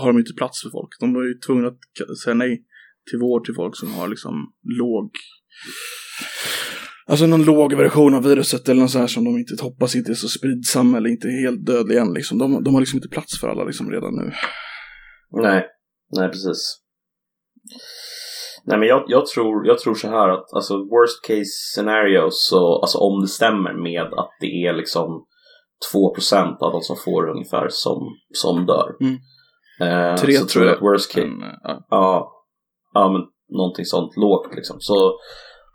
har 0.00 0.06
de 0.12 0.18
inte 0.18 0.32
plats 0.34 0.62
för 0.62 0.70
folk. 0.70 0.88
De 1.00 1.14
var 1.14 1.22
ju 1.24 1.34
tvungna 1.34 1.68
att 1.68 2.18
säga 2.24 2.34
nej 2.34 2.64
till 3.10 3.18
vård 3.18 3.44
till 3.44 3.54
folk 3.54 3.76
som 3.76 3.92
har 3.94 4.08
liksom 4.08 4.32
låg 4.78 5.10
Alltså 7.06 7.26
någon 7.26 7.44
låg 7.44 7.74
version 7.74 8.14
av 8.14 8.22
viruset 8.22 8.68
eller 8.68 8.80
något 8.80 8.90
så 8.90 8.98
här 8.98 9.06
som 9.06 9.24
de 9.24 9.38
inte 9.38 9.64
hoppas 9.64 9.96
inte 9.96 10.12
är 10.12 10.14
så 10.14 10.28
spridsam 10.28 10.94
eller 10.94 11.10
inte 11.10 11.28
helt 11.28 11.66
dödlig 11.66 11.96
än 11.96 12.14
liksom. 12.14 12.38
De, 12.38 12.64
de 12.64 12.74
har 12.74 12.80
liksom 12.80 12.96
inte 12.96 13.08
plats 13.08 13.40
för 13.40 13.48
alla 13.48 13.64
liksom 13.64 13.90
redan 13.90 14.14
nu. 14.16 14.32
Nej, 15.30 15.66
nej 16.16 16.28
precis. 16.28 16.80
Nej 18.64 18.78
men 18.78 18.88
jag, 18.88 19.04
jag, 19.08 19.26
tror, 19.26 19.66
jag 19.66 19.78
tror 19.78 19.94
så 19.94 20.08
här 20.08 20.28
att 20.28 20.52
alltså 20.52 20.74
worst 20.76 21.24
case 21.26 21.52
scenario 21.74 22.28
så, 22.30 22.80
alltså 22.80 22.98
om 22.98 23.20
det 23.20 23.28
stämmer 23.28 23.82
med 23.82 24.02
att 24.02 24.30
det 24.40 24.66
är 24.66 24.72
liksom 24.72 25.26
2% 25.94 26.58
av 26.60 26.72
de 26.72 26.80
som 26.80 26.96
får 27.04 27.30
ungefär 27.30 27.68
som, 27.68 28.16
som 28.34 28.66
dör. 28.66 28.96
Mm. 29.00 29.16
Eh, 29.80 30.16
Tre 30.16 30.32
tror 30.32 30.64
jag 30.64 30.74
att 30.74 30.82
worst 30.82 31.12
case, 31.12 31.26
eh, 31.26 31.58
ja. 31.62 31.86
ja, 31.90 32.32
ja 32.94 33.12
men 33.12 33.22
någonting 33.58 33.84
sånt 33.84 34.16
lågt 34.16 34.54
liksom. 34.54 34.76
Så 34.80 35.18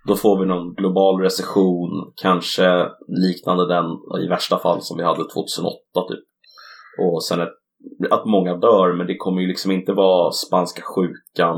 då 0.08 0.16
får 0.16 0.40
vi 0.40 0.46
någon 0.46 0.74
global 0.74 1.22
recession, 1.22 2.14
kanske 2.22 2.88
liknande 3.08 3.68
den 3.68 3.86
i 4.26 4.28
värsta 4.28 4.60
fall 4.60 4.82
som 4.82 4.98
vi 4.98 5.04
hade 5.04 5.24
2008 5.34 5.78
typ. 6.10 6.24
Och 7.00 7.24
sen 7.26 7.40
ett, 7.42 7.50
att 8.10 8.26
många 8.26 8.56
dör, 8.58 8.98
men 8.98 9.08
det 9.08 9.16
kommer 9.18 9.42
ju 9.42 9.48
liksom 9.48 9.72
inte 9.72 9.94
vara 9.94 10.32
spanska 10.32 10.82
sjukan 10.82 11.58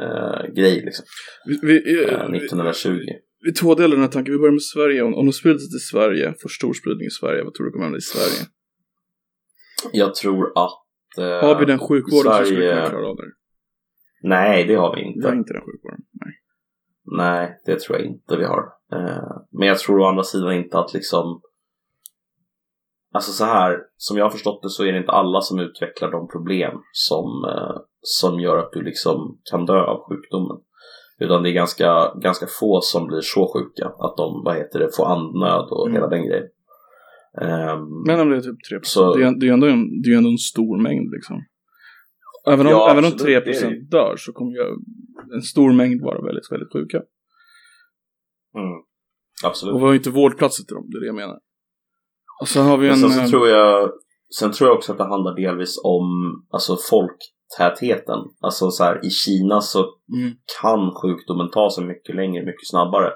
eh, 0.00 0.54
grej 0.56 0.82
liksom. 0.84 1.04
Vi, 1.46 1.58
vi, 1.62 2.04
Eh, 2.04 2.14
eh, 2.14 2.30
vi, 2.30 2.36
1920. 2.38 2.98
vi 3.44 3.52
tvådelar 3.52 3.88
den 3.96 4.00
här 4.00 4.08
tanken. 4.12 4.32
Vi 4.34 4.38
börjar 4.38 4.52
med 4.52 4.62
Sverige. 4.62 5.02
Om, 5.02 5.14
om 5.14 5.26
de 5.26 5.32
sprider 5.32 5.58
sig 5.58 5.70
till 5.70 5.86
Sverige, 5.92 6.34
får 6.42 6.48
stor 6.48 6.72
spridning 6.72 7.06
i 7.06 7.10
Sverige, 7.10 7.44
vad 7.44 7.54
tror 7.54 7.66
du 7.66 7.72
kommer 7.72 7.84
hända 7.84 7.98
i 7.98 8.00
Sverige? 8.00 8.40
Jag 9.92 10.14
tror 10.14 10.52
att... 10.64 10.78
Eh, 11.18 11.48
Har 11.48 11.58
vi 11.58 11.64
den 11.64 11.78
sjukvården 11.78 12.32
som 12.34 12.44
skulle 12.44 12.60
Sverige- 12.60 12.74
kunna 12.74 12.88
klara 12.90 13.08
av 13.08 13.16
det? 13.16 13.22
Nej, 14.22 14.64
det 14.64 14.74
har 14.74 14.96
vi 14.96 15.02
Vi 15.02 15.08
inte. 15.08 15.28
har 15.28 15.34
inte 15.34 15.52
den 15.52 15.62
sjukvården. 15.62 16.00
Nej. 16.24 16.34
Nej, 17.16 17.60
det 17.66 17.80
tror 17.80 17.98
jag 17.98 18.06
inte 18.06 18.36
vi 18.36 18.44
har. 18.44 18.62
Eh, 18.92 19.36
men 19.50 19.68
jag 19.68 19.78
tror 19.78 20.00
å 20.00 20.04
andra 20.08 20.22
sidan 20.22 20.52
inte 20.52 20.78
att 20.78 20.94
liksom 20.94 21.40
Alltså 23.12 23.32
så 23.32 23.44
här, 23.44 23.78
som 23.96 24.16
jag 24.16 24.24
har 24.24 24.30
förstått 24.30 24.62
det 24.62 24.68
så 24.70 24.84
är 24.84 24.92
det 24.92 24.98
inte 24.98 25.12
alla 25.12 25.40
som 25.40 25.58
utvecklar 25.58 26.10
de 26.10 26.28
problem 26.28 26.72
som, 26.92 27.44
eh, 27.48 27.76
som 28.00 28.40
gör 28.40 28.58
att 28.58 28.72
du 28.72 28.82
liksom 28.82 29.38
kan 29.50 29.66
dö 29.66 29.80
av 29.82 30.00
sjukdomen. 30.08 30.56
Utan 31.20 31.42
det 31.42 31.50
är 31.50 31.52
ganska, 31.52 32.14
ganska 32.22 32.46
få 32.60 32.80
som 32.80 33.06
blir 33.06 33.20
så 33.20 33.52
sjuka 33.54 33.86
att 33.98 34.16
de, 34.16 34.42
vad 34.44 34.56
heter 34.56 34.78
det, 34.78 34.96
får 34.96 35.06
andnöd 35.06 35.66
och 35.70 35.86
Mm. 35.86 35.94
hela 35.94 36.08
den 36.08 36.26
grejen. 36.26 36.46
Ehm, 37.42 38.02
Men 38.06 38.20
om 38.20 38.30
det 38.30 38.36
är 38.36 38.40
typ 38.40 38.58
3%, 38.70 38.86
Så- 38.86 39.14
det, 39.14 39.24
är, 39.24 39.40
det, 39.40 39.48
är 39.48 39.52
ändå 39.52 39.66
en, 39.66 40.02
det 40.02 40.08
är 40.12 40.16
ändå 40.16 40.30
en 40.30 40.38
stor 40.38 40.82
mängd 40.82 41.10
liksom. 41.12 41.44
Även 42.46 42.66
om, 42.66 42.72
Ja, 42.72 42.90
även 42.90 43.04
om 43.04 43.10
absolut, 43.12 43.44
3% 43.44 43.44
det 43.44 43.66
är 43.66 43.70
det. 43.70 43.90
dör 43.90 44.14
så 44.18 44.32
kommer 44.32 44.52
ju 44.52 44.64
en 45.34 45.42
stor 45.42 45.72
mängd 45.72 46.02
vara 46.02 46.20
väldigt, 46.22 46.52
väldigt 46.52 46.72
sjuka. 46.72 46.98
mm, 48.54 48.78
absolut. 49.44 49.74
Och 49.74 49.80
vi 49.80 49.84
har 49.84 49.92
ju 49.92 49.98
inte 49.98 50.10
vårdplatser 50.10 50.64
till 50.64 50.74
dem, 50.74 50.86
det 50.90 50.96
är 50.98 51.00
det 51.00 51.06
jag 51.06 51.14
menar. 51.14 51.38
Och 52.40 52.48
sen 52.48 52.66
har 52.66 52.76
vi 52.78 52.88
Men 52.88 53.04
en... 53.04 53.10
sen 53.10 53.10
så 53.10 53.20
eh, 53.20 53.28
tror 53.28 53.48
jag 53.48 53.90
Sen 54.38 54.52
tror 54.52 54.68
jag 54.68 54.76
också 54.76 54.92
att 54.92 54.98
det 54.98 55.04
handlar 55.04 55.34
delvis 55.34 55.80
om 55.84 56.06
alltså 56.50 56.76
folktätheten. 56.90 58.18
Alltså 58.40 58.70
så 58.70 58.84
här, 58.84 59.06
i 59.06 59.10
Kina 59.10 59.60
så 59.60 59.78
mm, 59.78 60.30
kan 60.60 60.90
sjukdomen 61.02 61.50
ta 61.50 61.70
sig 61.70 61.84
mycket 61.84 62.14
längre, 62.14 62.44
mycket 62.44 62.68
snabbare 62.68 63.12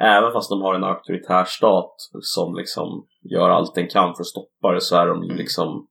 även 0.00 0.32
fast 0.32 0.50
de 0.50 0.62
har 0.62 0.74
en 0.74 0.84
auktoritär 0.84 1.44
stat 1.44 1.94
som 2.20 2.54
liksom 2.54 3.06
gör 3.22 3.50
allt 3.50 3.74
den 3.74 3.88
kan 3.88 4.14
för 4.14 4.22
att 4.22 4.26
stoppa 4.26 4.72
det 4.72 4.80
så 4.80 4.96
är 4.96 5.06
de 5.06 5.24
ju 5.24 5.34
liksom 5.34 5.88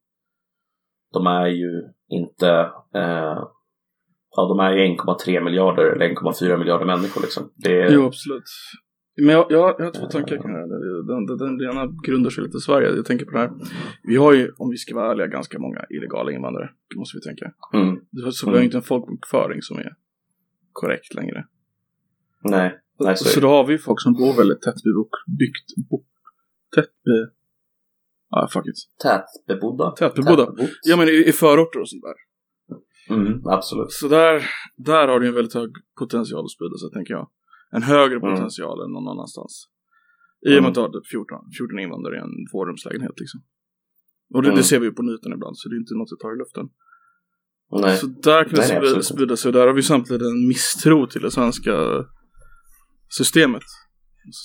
de 1.13 1.27
är 1.27 1.47
ju 1.47 1.83
inte 2.07 2.49
eh, 2.93 3.43
ja, 4.37 4.47
de 4.47 4.59
är 4.59 4.71
ju 4.71 4.95
1,3 4.95 5.43
miljarder 5.43 5.83
eller 5.83 6.05
1,4 6.09 6.57
miljarder 6.57 6.85
människor 6.85 7.21
liksom. 7.21 7.51
Det 7.55 7.81
är... 7.81 7.91
Jo, 7.91 8.05
absolut. 8.05 8.43
Men 9.17 9.29
jag, 9.29 9.45
jag, 9.49 9.75
jag 9.79 9.85
har 9.85 9.91
två 9.91 10.05
tankar 10.05 10.37
kring 10.41 10.53
det 10.53 10.59
här. 10.59 10.67
Den, 11.07 11.25
den, 11.25 11.57
den, 11.57 11.71
ena 11.71 11.93
grundar 12.07 12.29
sig 12.29 12.43
lite 12.43 12.57
i 12.57 12.59
Sverige. 12.59 12.95
Jag 12.95 13.05
tänker 13.05 13.25
på 13.25 13.31
det 13.31 13.39
här. 13.39 13.51
Vi 14.03 14.15
har 14.15 14.33
ju, 14.33 14.51
om 14.57 14.69
vi 14.69 14.77
ska 14.77 14.95
vara 14.95 15.11
ärliga, 15.11 15.27
ganska 15.27 15.59
många 15.59 15.85
illegala 15.89 16.31
invandrare. 16.31 16.69
Det 16.89 16.99
måste 16.99 17.17
vi 17.17 17.21
tänka. 17.21 17.53
Mm. 17.73 17.95
Så 18.31 18.45
vi 18.45 18.51
har 18.51 18.59
ju 18.59 18.65
inte 18.65 18.77
en 18.77 18.83
folkbokföring 18.83 19.61
som 19.61 19.77
är 19.77 19.93
korrekt 20.71 21.13
längre. 21.13 21.45
Nej, 22.43 22.79
nej 22.99 23.17
så, 23.17 23.25
Så 23.25 23.39
då 23.39 23.47
har 23.47 23.65
vi 23.65 23.73
ju 23.73 23.79
folk 23.79 24.01
som 24.01 24.13
bor 24.13 24.37
väldigt 24.37 24.61
tätt 24.61 24.81
bebyggt. 24.83 25.89
Bo, 25.89 26.03
tätt 26.75 26.91
be, 27.05 27.37
Ja, 28.29 28.47
fuck 28.53 28.67
it. 28.67 28.75
tätbebodda. 29.03 29.91
Tätbebodda. 29.91 30.45
Tätbebott. 30.45 30.69
Ja, 30.83 30.97
men 30.97 31.07
i, 31.07 31.23
i 31.27 31.31
förorter 31.31 31.79
och 31.79 31.89
sånt 31.89 32.03
där. 32.03 32.26
Mm, 33.09 33.47
absolut. 33.57 33.91
Så 33.91 34.07
där, 34.07 34.35
där 34.77 35.07
har 35.07 35.19
du 35.19 35.27
en 35.27 35.33
väldigt 35.33 35.53
hög 35.53 35.69
potential 35.99 36.45
att 36.45 36.51
sprida 36.51 36.77
sig, 36.77 36.89
tänker 36.91 37.13
jag. 37.13 37.29
En 37.71 37.83
högre 37.83 38.15
Mm. 38.17 38.21
potential 38.29 38.77
än 38.85 38.91
någon 38.91 39.07
annanstans. 39.07 39.53
I 40.45 40.49
och 40.49 40.51
med 40.51 40.57
Mm. 40.57 40.69
att 40.69 40.75
du 40.75 40.81
har 40.81 40.89
typ 40.89 41.07
14, 41.07 41.39
14 41.57 41.79
invandrare 41.79 42.15
i 42.15 42.19
en 42.19 42.35
tvårumslägenhet 42.51 43.15
liksom. 43.23 43.39
Och 44.33 44.41
det, 44.41 44.47
Mm. 44.49 44.57
det 44.57 44.63
ser 44.63 44.79
vi 44.79 44.85
ju 44.85 44.93
på 44.99 45.03
nyheterna 45.03 45.35
ibland, 45.35 45.57
så 45.57 45.69
det 45.69 45.75
är 45.75 45.79
inte 45.85 45.93
något 45.95 46.11
jag 46.11 46.19
tar 46.19 46.33
i 46.35 46.37
luften. 46.43 46.65
Nej. 47.81 47.97
Så 47.97 48.07
där 48.07 48.43
kan 48.43 48.53
det 48.53 48.57
Nej, 48.67 48.67
sprida, 48.77 49.01
sprida 49.01 49.35
sig. 49.37 49.51
Där 49.51 49.67
har 49.67 49.73
vi 49.73 49.83
samtidigt 49.83 50.21
en 50.21 50.47
misstro 50.47 51.07
till 51.07 51.21
det 51.21 51.31
svenska 51.31 51.73
systemet. 53.19 53.63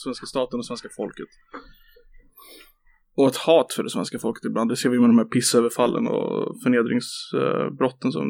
Svenska 0.04 0.26
staten 0.26 0.58
och 0.58 0.66
svenska 0.66 0.88
folket. 0.96 1.26
Och 3.14 3.28
ett 3.28 3.36
hat 3.36 3.72
för 3.72 3.82
det 3.82 3.90
svenska 3.90 4.18
folket 4.18 4.44
ibland. 4.44 4.70
Det 4.70 4.76
ser 4.76 4.90
vi 4.90 5.00
med 5.00 5.10
de 5.10 5.18
här 5.18 5.24
pissöverfallen 5.24 6.06
och 6.06 6.62
förnedringsbrotten 6.62 8.12
som 8.12 8.24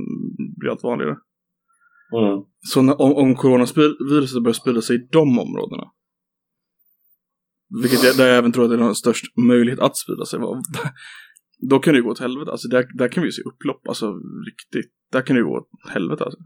blir 0.56 0.70
allt 0.70 0.82
vanligare. 0.82 1.16
Mm. 2.12 2.44
Så 2.60 2.82
när, 2.82 3.00
om, 3.00 3.12
om 3.12 3.34
coronaviruset 3.34 4.42
börjar 4.42 4.52
sprida 4.52 4.82
sig 4.82 4.96
i 4.96 5.08
de 5.12 5.38
områdena. 5.38 5.84
Vilket 7.82 8.04
jag, 8.04 8.16
där 8.16 8.28
jag 8.28 8.38
även 8.38 8.52
tror 8.52 8.64
att 8.64 8.70
det 8.70 8.84
har 8.84 8.94
störst 8.94 9.36
möjlighet 9.36 9.80
att 9.80 9.96
sprida 9.96 10.24
sig. 10.24 10.40
Då 11.70 11.78
kan 11.78 11.92
det 11.92 11.98
ju 11.98 12.04
gå 12.04 12.10
åt 12.10 12.18
helvete. 12.18 12.50
Alltså 12.50 12.68
där, 12.68 12.86
där 12.98 13.08
kan 13.08 13.22
vi 13.22 13.28
ju 13.28 13.32
se 13.32 13.42
upplopp. 13.42 13.88
Alltså 13.88 14.14
riktigt. 14.46 14.92
Där 15.12 15.22
kan 15.22 15.36
det 15.36 15.40
ju 15.40 15.46
gå 15.46 15.56
åt 15.56 15.90
helvete 15.90 16.24
alltså. 16.24 16.38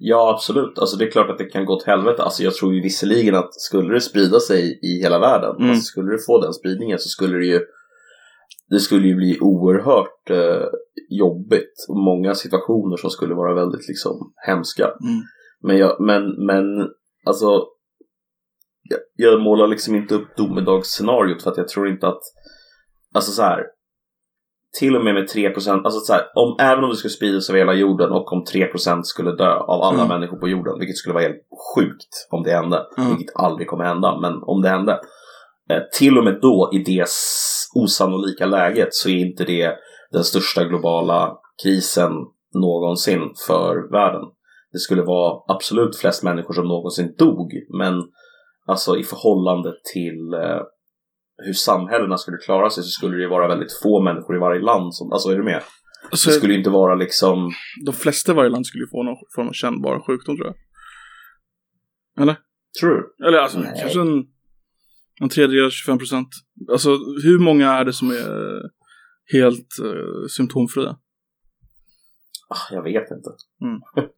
Ja, 0.00 0.30
absolut. 0.34 0.78
Alltså 0.78 0.96
det 0.96 1.04
är 1.04 1.10
klart 1.10 1.30
att 1.30 1.38
det 1.38 1.44
kan 1.44 1.64
gå 1.64 1.72
åt 1.72 1.86
helvete. 1.86 2.22
Alltså 2.22 2.42
jag 2.42 2.54
tror 2.54 2.74
ju 2.74 2.82
visserligen 2.82 3.34
att 3.34 3.54
skulle 3.54 3.94
det 3.94 4.00
sprida 4.00 4.40
sig 4.40 4.80
i 4.82 5.02
hela 5.02 5.18
världen, 5.18 5.56
Mm. 5.56 5.70
alltså 5.70 5.82
skulle 5.82 6.12
det 6.12 6.26
få 6.26 6.40
den 6.40 6.52
spridningen 6.52 6.98
så 6.98 7.08
skulle 7.08 7.38
det 7.38 7.46
ju 7.46 7.60
det 8.70 8.80
skulle 8.80 9.08
ju 9.08 9.14
bli 9.14 9.38
oerhört 9.40 10.30
eh, 10.30 10.66
jobbigt 11.10 11.86
och 11.88 11.96
många 11.96 12.34
situationer 12.34 12.96
som 12.96 13.10
skulle 13.10 13.34
vara 13.34 13.54
väldigt 13.54 13.88
liksom 13.88 14.32
hemska. 14.46 14.84
Mm. 14.84 15.20
Men, 15.62 15.78
jag, 15.78 16.00
men, 16.00 16.46
men 16.46 16.64
alltså 17.26 17.66
jag, 18.82 19.00
jag 19.16 19.40
målar 19.40 19.66
liksom 19.66 19.94
inte 19.94 20.14
upp 20.14 20.36
domedagsscenariot 20.36 21.42
för 21.42 21.50
att 21.50 21.56
jag 21.56 21.68
tror 21.68 21.88
inte 21.88 22.08
att 22.08 22.22
alltså 23.14 23.32
så 23.32 23.42
här 23.42 23.66
till 24.78 24.96
och 24.96 25.04
med 25.04 25.14
med 25.14 25.28
3 25.28 25.46
alltså 25.46 26.00
så 26.00 26.12
här, 26.12 26.22
om, 26.34 26.56
även 26.60 26.84
om 26.84 26.90
det 26.90 26.96
skulle 26.96 27.10
spridas 27.10 27.50
över 27.50 27.58
hela 27.58 27.74
jorden 27.74 28.10
och 28.12 28.32
om 28.32 28.44
3% 28.44 29.00
skulle 29.02 29.30
dö 29.30 29.54
av 29.54 29.82
alla 29.82 30.04
Mm. 30.04 30.08
människor 30.08 30.36
på 30.38 30.48
jorden, 30.48 30.78
vilket 30.78 30.96
skulle 30.96 31.14
vara 31.14 31.22
helt 31.22 31.42
sjukt 31.74 32.26
om 32.30 32.42
det 32.42 32.50
hände, 32.50 32.86
Mm. 32.98 33.16
vilket 33.16 33.36
aldrig 33.36 33.68
kommer 33.68 33.84
hända, 33.84 34.18
men 34.20 34.42
om 34.42 34.62
det 34.62 34.68
hände. 34.68 34.92
Eh, 35.70 35.82
till 35.98 36.18
och 36.18 36.24
med 36.24 36.38
då, 36.42 36.70
i 36.72 36.78
det 36.78 37.06
osannolika 37.74 38.46
läget, 38.46 38.88
så 38.94 39.08
är 39.08 39.16
inte 39.16 39.44
det 39.44 39.74
den 40.12 40.24
största 40.24 40.64
globala 40.64 41.32
krisen 41.62 42.12
någonsin 42.54 43.20
för 43.46 43.92
världen. 43.92 44.22
Det 44.72 44.78
skulle 44.78 45.02
vara 45.02 45.40
absolut 45.48 45.96
flest 45.96 46.22
människor 46.22 46.54
som 46.54 46.68
någonsin 46.68 47.14
dog, 47.18 47.52
men 47.78 47.94
alltså 48.66 48.96
i 48.96 49.02
förhållande 49.04 49.72
till 49.94 50.34
eh, 50.34 50.60
hur 51.38 51.52
samhällena 51.52 52.18
skulle 52.18 52.36
klara 52.36 52.70
sig 52.70 52.84
så 52.84 52.90
skulle 52.90 53.16
det 53.16 53.22
ju 53.22 53.28
vara 53.28 53.48
väldigt 53.48 53.80
få 53.82 54.02
människor 54.02 54.36
i 54.36 54.38
varje 54.38 54.60
land. 54.60 54.94
Som, 54.94 55.12
alltså 55.12 55.28
är 55.28 55.36
du 55.36 55.44
med? 55.44 55.62
Alltså, 56.10 56.30
Det 56.30 56.36
skulle 56.36 56.52
ju 56.52 56.58
inte 56.58 56.70
vara 56.70 56.94
liksom... 56.94 57.52
De 57.86 57.94
flesta 57.94 58.32
i 58.32 58.34
varje 58.34 58.50
land 58.50 58.66
skulle 58.66 58.84
ju 58.84 58.88
få 58.88 59.02
någon 59.02 59.16
form 59.34 59.48
av 59.48 59.52
kännbar 59.52 60.00
sjukdom 60.06 60.36
tror 60.36 60.46
jag. 60.46 60.56
Eller? 62.22 62.36
Tror 62.80 62.90
du? 62.90 63.26
Eller 63.26 63.38
alltså 63.38 63.58
Nej. 63.58 63.78
kanske 63.80 64.00
en, 64.00 64.24
en 65.20 65.28
tredjedel, 65.28 65.70
25 65.70 65.98
procent. 65.98 66.28
Alltså 66.70 66.90
hur 67.22 67.38
många 67.38 67.72
är 67.72 67.84
det 67.84 67.92
som 67.92 68.10
är 68.10 68.62
helt 69.32 69.78
eh, 69.84 70.26
symptomfria? 70.36 70.96
Ah, 72.48 72.74
jag 72.74 72.82
vet 72.82 73.10
inte. 73.10 73.30
Mm. 73.62 74.08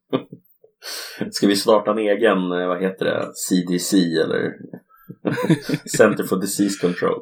Ska 1.30 1.46
vi 1.46 1.56
starta 1.56 1.90
en 1.90 1.98
egen, 1.98 2.38
eh, 2.52 2.68
vad 2.68 2.82
heter 2.82 3.04
det, 3.04 3.30
CDC 3.34 3.96
eller 3.96 4.52
Center 5.96 6.24
for 6.24 6.36
Disease 6.36 6.78
Control? 6.80 7.18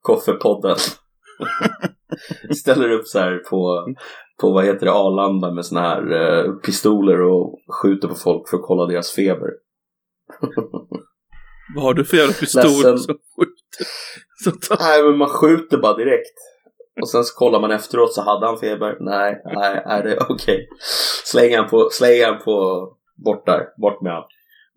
Koffepodden. 0.00 0.76
Ställer 2.60 2.90
upp 2.90 3.06
så 3.06 3.18
här 3.18 3.38
på, 3.38 3.86
på 4.40 4.52
vad 4.52 4.64
heter 4.64 4.86
det, 4.86 4.92
Arlanda 4.92 5.50
med 5.52 5.66
såna 5.66 5.80
här 5.80 6.12
eh, 6.12 6.52
pistoler 6.52 7.20
och 7.20 7.58
skjuter 7.82 8.08
på 8.08 8.14
folk 8.14 8.48
för 8.48 8.56
att 8.56 8.62
kolla 8.62 8.86
deras 8.86 9.10
feber. 9.12 9.50
Vad 11.74 11.84
har 11.84 11.94
du 11.94 12.04
för 12.04 12.16
jävla 12.16 12.32
pistol 12.32 12.62
Ledsen. 12.62 12.98
som 12.98 13.14
skjuter? 13.36 13.86
Så 14.44 14.50
ta- 14.50 14.76
Nej, 14.84 15.02
men 15.02 15.18
man 15.18 15.28
skjuter 15.28 15.78
bara 15.78 15.96
direkt. 15.96 16.34
Och 17.00 17.08
sen 17.08 17.24
så 17.24 17.34
kollar 17.34 17.60
man 17.60 17.70
efteråt 17.70 18.12
så 18.14 18.22
hade 18.22 18.46
han 18.46 18.58
feber. 18.58 18.96
Nej, 19.00 19.42
nej, 19.44 19.82
är 19.86 20.02
det 20.02 20.18
okej. 20.28 20.68
Släng 21.24 21.56
han 21.56 21.68
på, 21.68 21.88
släng 21.92 22.24
han 22.24 22.38
på, 22.44 22.88
bort 23.24 23.46
där, 23.46 23.60
bort 23.80 24.02
med 24.02 24.12
han. 24.12 24.22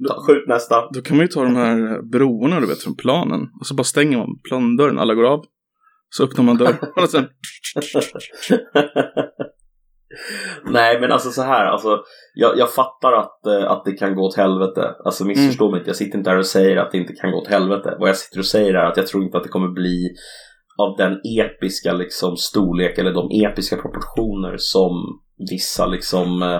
Skjut 0.07 0.47
nästa. 0.47 0.89
Då 0.93 1.01
kan 1.01 1.17
man 1.17 1.25
ju 1.25 1.27
ta 1.27 1.43
de 1.43 1.55
här 1.55 2.01
broarna 2.01 2.59
du 2.59 2.67
vet 2.67 2.83
från 2.83 2.95
planen. 2.95 3.41
Och 3.59 3.65
så 3.65 3.73
bara 3.73 3.83
stänger 3.83 4.17
man 4.17 4.39
plandörren, 4.49 4.99
alla 4.99 5.13
går 5.13 5.25
av. 5.25 5.45
Så 6.09 6.23
öppnar 6.23 6.43
man 6.43 6.57
dörren 6.57 6.77
och 6.95 7.09
sen... 7.09 7.25
Nej 10.65 11.01
men 11.01 11.12
alltså 11.12 11.31
så 11.31 11.41
här, 11.41 11.65
alltså, 11.65 12.03
jag, 12.33 12.57
jag 12.57 12.73
fattar 12.73 13.13
att, 13.13 13.45
eh, 13.45 13.71
att 13.71 13.85
det 13.85 13.91
kan 13.91 14.15
gå 14.15 14.21
åt 14.21 14.35
helvete. 14.35 14.95
Alltså 15.05 15.25
missförstå 15.25 15.71
mig 15.71 15.77
inte, 15.77 15.89
jag 15.89 15.95
sitter 15.95 16.17
inte 16.17 16.29
här 16.29 16.38
och 16.38 16.45
säger 16.45 16.77
att 16.77 16.91
det 16.91 16.97
inte 16.97 17.13
kan 17.13 17.31
gå 17.31 17.38
åt 17.38 17.47
helvete. 17.47 17.95
Vad 17.99 18.09
jag 18.09 18.17
sitter 18.17 18.39
och 18.39 18.45
säger 18.45 18.73
är 18.73 18.85
att 18.85 18.97
jag 18.97 19.07
tror 19.07 19.23
inte 19.23 19.38
att 19.38 19.43
det 19.43 19.49
kommer 19.49 19.67
bli 19.67 20.09
av 20.77 20.97
den 20.97 21.21
episka 21.39 21.93
liksom 21.93 22.38
storlek 22.38 22.97
eller 22.97 23.13
de 23.13 23.45
episka 23.45 23.75
proportioner 23.75 24.55
som 24.57 24.91
vissa 25.49 25.85
liksom 25.85 26.59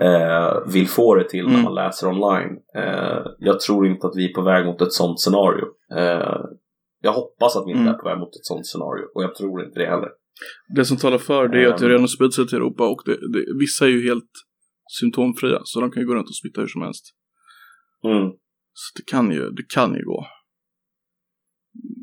eh, 0.00 0.44
eh, 0.46 0.72
vill 0.72 0.88
få 0.88 1.14
det 1.14 1.28
till 1.28 1.44
när 1.44 1.52
Mm. 1.52 1.64
man 1.64 1.74
läser 1.74 2.08
online. 2.08 2.58
Eh, 2.76 3.22
jag 3.38 3.60
tror 3.60 3.86
inte 3.86 4.06
att 4.06 4.16
vi 4.16 4.30
är 4.30 4.34
på 4.34 4.42
väg 4.42 4.66
mot 4.66 4.80
ett 4.82 4.92
sånt 4.92 5.20
scenario. 5.20 5.64
Eh, 5.96 6.40
jag 7.00 7.12
hoppas 7.12 7.56
att 7.56 7.66
vi 7.66 7.70
inte 7.70 7.80
Mm. 7.82 7.94
är 7.94 7.98
på 7.98 8.08
väg 8.08 8.18
mot 8.18 8.28
ett 8.36 8.44
sånt 8.46 8.66
scenario 8.66 9.04
och 9.14 9.22
jag 9.22 9.34
tror 9.34 9.64
inte 9.64 9.78
det 9.80 9.86
heller. 9.86 10.08
Det 10.76 10.84
som 10.84 10.96
talar 10.96 11.18
för 11.18 11.48
det 11.48 11.64
är 11.64 11.68
att 11.68 11.78
det 11.78 11.84
Ehm. 11.84 11.88
redan 11.88 12.00
har 12.02 12.08
spridit 12.08 12.34
sig 12.34 12.46
till 12.48 12.56
Europa 12.58 12.88
och 12.88 13.02
det, 13.06 13.12
det, 13.32 13.44
vissa 13.60 13.84
är 13.84 13.88
ju 13.88 14.08
helt 14.08 14.30
symptomfria. 15.00 15.60
Så 15.64 15.80
de 15.80 15.90
kan 15.90 16.02
ju 16.02 16.06
gå 16.08 16.14
runt 16.14 16.28
och 16.28 16.36
smitta 16.36 16.60
hur 16.60 16.68
som 16.68 16.82
helst. 16.82 17.04
Mm. 18.04 18.30
Så 18.72 18.98
det 18.98 19.06
kan 19.10 19.30
ju, 19.30 19.50
det 19.50 19.64
kan 19.74 19.94
ju 19.94 20.04
gå 20.04 20.26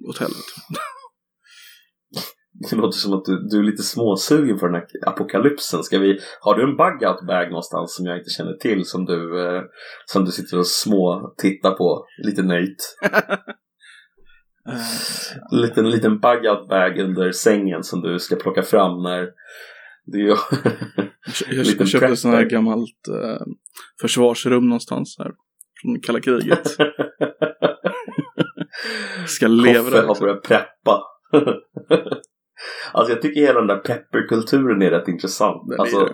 åt 0.10 0.18
helvete. 0.18 0.52
Det 2.70 2.76
låter 2.76 2.98
som 2.98 3.14
att 3.14 3.26
du, 3.26 3.48
du 3.50 3.60
är 3.60 3.64
lite 3.64 3.84
småsugen 3.84 4.60
på 4.60 4.66
den 4.66 4.76
här 4.76 4.86
apokalypsen. 5.08 5.84
Ska 5.84 6.00
vi, 6.00 6.20
har 6.42 6.56
du 6.56 6.64
en 6.64 6.78
bug-out 6.78 7.28
bag 7.28 7.50
någonstans 7.50 7.96
som 7.96 8.06
jag 8.06 8.18
inte 8.18 8.30
känner 8.30 8.54
till 8.54 8.86
som 8.86 9.06
du, 9.06 9.46
eh, 9.46 9.62
som 10.06 10.26
du 10.26 10.32
sitter 10.32 10.58
och 10.58 10.68
små 10.68 11.34
tittar 11.38 11.72
på 11.72 12.06
lite 12.26 12.44
nöjt? 12.44 12.96
En 15.52 15.62
liten, 15.62 15.90
liten 15.90 16.20
bug-out 16.20 16.68
bag 16.70 17.00
under 17.00 17.32
sängen 17.32 17.84
som 17.84 18.02
du 18.02 18.20
ska 18.20 18.36
plocka 18.36 18.62
fram 18.62 19.04
när 19.04 19.28
du 20.06 20.36
kö- 20.36 20.36
jag, 21.52 21.66
jag 21.80 21.88
köpte 21.88 22.08
ett 22.08 22.20
sånt 22.20 22.36
här 22.36 22.46
gammalt 22.46 23.08
eh, 23.08 23.46
försvarsrum 24.02 24.70
någonstans 24.70 25.16
här. 25.20 25.32
Från 25.82 26.00
kalla 26.02 26.20
kriget. 26.20 26.68
Ska 29.28 29.48
leva 29.48 29.84
Koffe 29.84 30.08
har 30.08 30.20
börjat 30.20 30.44
preppa. 30.44 31.02
Alltså 32.92 33.14
jag 33.14 33.22
tycker 33.22 33.42
hela 33.42 33.60
den 33.60 33.68
där 33.68 33.78
prepperkulturen 33.78 34.82
är 34.82 34.90
rätt 34.90 35.08
intressant. 35.08 35.70
Den 35.70 35.80
alltså, 35.80 36.00
det. 36.00 36.14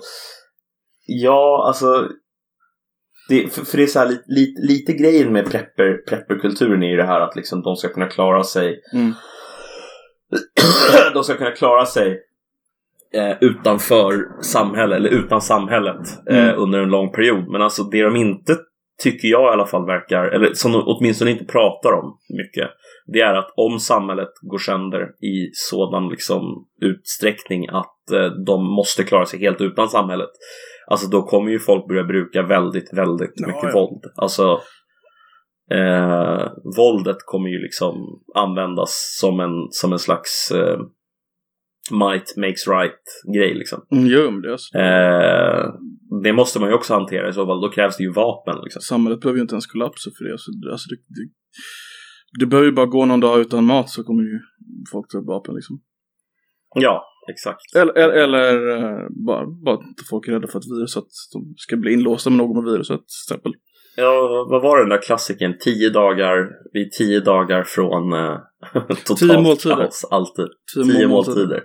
Ja, 1.05 1.63
alltså. 1.67 2.07
Det, 3.29 3.53
för, 3.53 3.65
för 3.65 3.77
det 3.77 3.83
är 3.83 3.87
så 3.87 3.99
här 3.99 4.07
lite, 4.07 4.23
lite, 4.27 4.61
lite 4.61 4.93
grejen 4.93 5.33
med 5.33 5.51
prepper, 5.51 5.97
prepperkulturen 6.09 6.83
är 6.83 6.87
ju 6.89 6.95
det 6.95 7.05
här 7.05 7.21
att 7.21 7.35
liksom 7.35 7.61
de 7.61 7.75
ska 7.75 7.89
kunna 7.89 8.07
klara 8.07 8.43
sig. 8.43 8.81
Mm. 8.93 9.13
de 11.13 11.23
ska 11.23 11.33
kunna 11.35 11.51
klara 11.51 11.85
sig 11.85 12.21
eh, 13.13 13.37
utanför 13.41 14.41
samhället 14.41 14.97
eller 14.97 15.09
utan 15.09 15.41
samhället 15.41 16.07
eh, 16.29 16.43
Mm. 16.49 16.59
under 16.61 16.79
en 16.79 16.89
lång 16.89 17.11
period. 17.11 17.47
Men 17.47 17.61
alltså 17.61 17.83
det 17.83 18.03
de 18.03 18.15
inte 18.15 18.57
tycker 19.03 19.27
jag 19.27 19.51
i 19.51 19.53
alla 19.53 19.65
fall 19.67 19.85
verkar, 19.85 20.25
eller 20.25 20.53
som 20.53 20.71
de 20.71 20.83
åtminstone 20.85 21.31
inte 21.31 21.45
pratar 21.45 21.91
om 21.91 22.17
mycket, 22.29 22.69
det 23.13 23.19
är 23.19 23.33
att 23.33 23.53
om 23.55 23.79
samhället 23.79 24.29
går 24.41 24.57
sönder 24.57 25.01
i 25.25 25.49
sådan 25.53 26.09
liksom 26.09 26.67
utsträckning 26.81 27.67
att 27.69 28.11
eh, 28.11 28.27
de 28.45 28.75
måste 28.75 29.03
klara 29.03 29.25
sig 29.25 29.39
helt 29.39 29.61
utan 29.61 29.89
samhället, 29.89 30.29
alltså 30.87 31.07
då 31.07 31.23
kommer 31.23 31.51
ju 31.51 31.59
folk 31.59 31.87
börja 31.87 32.03
bruka 32.03 32.43
väldigt, 32.43 32.93
väldigt 32.93 33.33
Ja, 33.35 33.47
mycket 33.47 33.63
ja. 33.63 33.71
våld. 33.73 34.03
Alltså 34.15 34.59
eh, 35.71 36.47
våldet 36.77 37.17
kommer 37.25 37.49
ju 37.49 37.61
liksom 37.61 37.95
användas 38.35 39.17
som 39.19 39.39
en, 39.39 39.67
som 39.69 39.93
en 39.93 39.99
slags 39.99 40.51
eh, 40.51 40.79
might 41.91 42.33
makes 42.37 42.67
right 42.67 43.03
grej 43.35 43.53
liksom. 43.53 43.85
Mm, 43.91 44.07
jo, 44.07 44.31
men 44.31 44.41
det 44.41 44.51
alltså. 44.51 44.77
Eh, 44.77 45.73
det 46.23 46.33
måste 46.33 46.59
man 46.59 46.69
ju 46.69 46.75
också 46.75 46.93
hantera 46.93 47.29
i 47.29 47.33
så 47.33 47.45
fall. 47.45 47.61
Då 47.61 47.69
krävs 47.69 47.97
det 47.97 48.03
ju 48.03 48.11
vapen. 48.11 48.57
Liksom. 48.63 48.81
Samhället 48.81 49.19
behöver 49.21 49.37
ju 49.37 49.41
inte 49.41 49.53
ens 49.55 49.67
kollapsa 49.67 50.09
för 50.17 50.25
det. 50.25 50.31
Alltså, 50.31 50.51
det, 50.51 50.71
alltså, 50.71 50.89
det, 50.89 50.95
det, 50.95 51.29
det 52.39 52.45
behöver 52.45 52.67
ju 52.69 52.75
bara 52.75 52.85
gå 52.85 53.05
någon 53.05 53.19
dag 53.19 53.39
utan 53.39 53.65
mat 53.65 53.89
så 53.89 54.03
kommer 54.03 54.23
ju 54.23 54.39
folk 54.91 55.11
ta 55.11 55.21
vapen 55.21 55.55
liksom. 55.55 55.81
Ja, 56.75 57.03
exakt. 57.31 57.75
Eller, 57.75 57.93
eller, 57.97 58.13
eller 58.13 58.69
eh, 58.77 59.07
bara, 59.25 59.45
bara 59.65 59.75
att 59.75 59.81
folk 60.09 60.27
är 60.27 60.31
rädda 60.31 60.47
för 60.47 60.59
ett 60.59 60.65
virus, 60.77 60.97
att 60.97 61.07
de 61.33 61.53
ska 61.57 61.77
bli 61.77 61.93
inlåsta 61.93 62.29
med 62.29 62.37
någon 62.37 62.63
med 62.63 62.71
viruset 62.73 62.97
till 62.99 63.33
exempel. 63.33 63.53
Ja, 63.97 64.45
vad 64.49 64.61
var 64.61 64.79
den 64.79 64.89
där 64.89 65.01
klassiken? 65.01 65.57
Tio 65.59 65.89
dagar, 65.89 66.49
vi 66.73 66.81
är 66.85 66.89
tio 66.89 67.19
dagar 67.19 67.63
från 67.63 68.13
eh, 68.13 68.37
totalt 69.05 69.19
Tio 69.19 69.41
måltider. 69.41 69.75
kaos. 69.75 70.05
Alltid. 70.11 70.45
Tio 70.75 70.83
Tio 70.83 71.07
måltider. 71.07 71.37
måltider. 71.37 71.63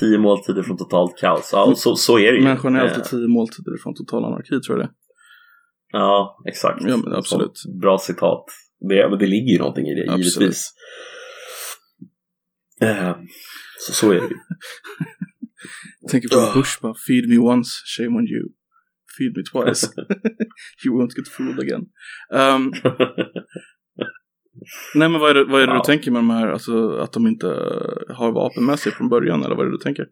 Tio 0.00 0.18
måltider 0.18 0.62
från 0.62 0.76
totalt 0.76 1.18
kaos. 1.18 1.50
Ja, 1.52 1.72
så, 1.76 1.96
så 1.96 2.18
är 2.18 2.32
det 2.32 2.38
ju. 2.38 2.44
Människan 2.44 2.76
är 2.76 2.80
alltid 2.80 2.98
Eh, 2.98 3.04
tio 3.04 3.28
måltider 3.28 3.76
från 3.82 3.94
total 3.94 4.24
anarki 4.24 4.60
tror 4.60 4.78
jag 4.78 4.86
det 4.86 4.92
Ja, 5.92 6.42
exakt. 6.48 6.84
Ja, 6.88 6.96
men 6.96 7.14
absolut. 7.14 7.50
Sånt 7.58 7.80
Bra 7.80 7.98
citat. 7.98 8.44
Det, 8.88 9.16
det 9.18 9.26
ligger 9.26 9.52
ju 9.52 9.58
någonting 9.58 9.86
i 9.88 9.94
det, 9.94 10.02
Absolut. 10.12 10.34
givetvis. 10.36 10.72
Eh, 12.82 13.16
så, 13.86 13.92
så 13.92 14.10
är 14.10 14.14
det 14.14 14.20
ju. 14.20 14.36
Tänker 16.10 16.28
på 16.28 16.58
Bush 16.58 16.82
bara, 16.82 16.94
feed 17.08 17.28
me 17.28 17.38
once, 17.38 17.70
shame 17.96 18.18
on 18.18 18.26
you. 18.28 18.42
Feed 19.18 19.36
me 19.36 19.42
twice. 19.52 19.86
you 20.84 20.94
won't 20.96 21.16
get 21.16 21.28
fooled 21.28 21.58
again. 21.60 21.84
Um, 22.32 22.72
nej 24.94 25.08
men 25.08 25.20
vad 25.20 25.30
är 25.30 25.34
det, 25.34 25.44
vad 25.44 25.62
är 25.62 25.66
det 25.66 25.72
Ja. 25.72 25.78
du 25.78 25.86
tänker 25.92 26.10
med 26.10 26.18
de 26.18 26.30
här, 26.30 26.48
alltså 26.48 26.90
att 26.90 27.12
de 27.12 27.26
inte 27.26 27.46
har 28.08 28.32
vapen 28.32 28.64
med 28.64 28.78
sig 28.78 28.92
från 28.92 29.08
början 29.08 29.42
eller 29.44 29.54
vad 29.56 29.66
är 29.66 29.70
det 29.70 29.76
du 29.76 29.82
tänker? 29.82 30.06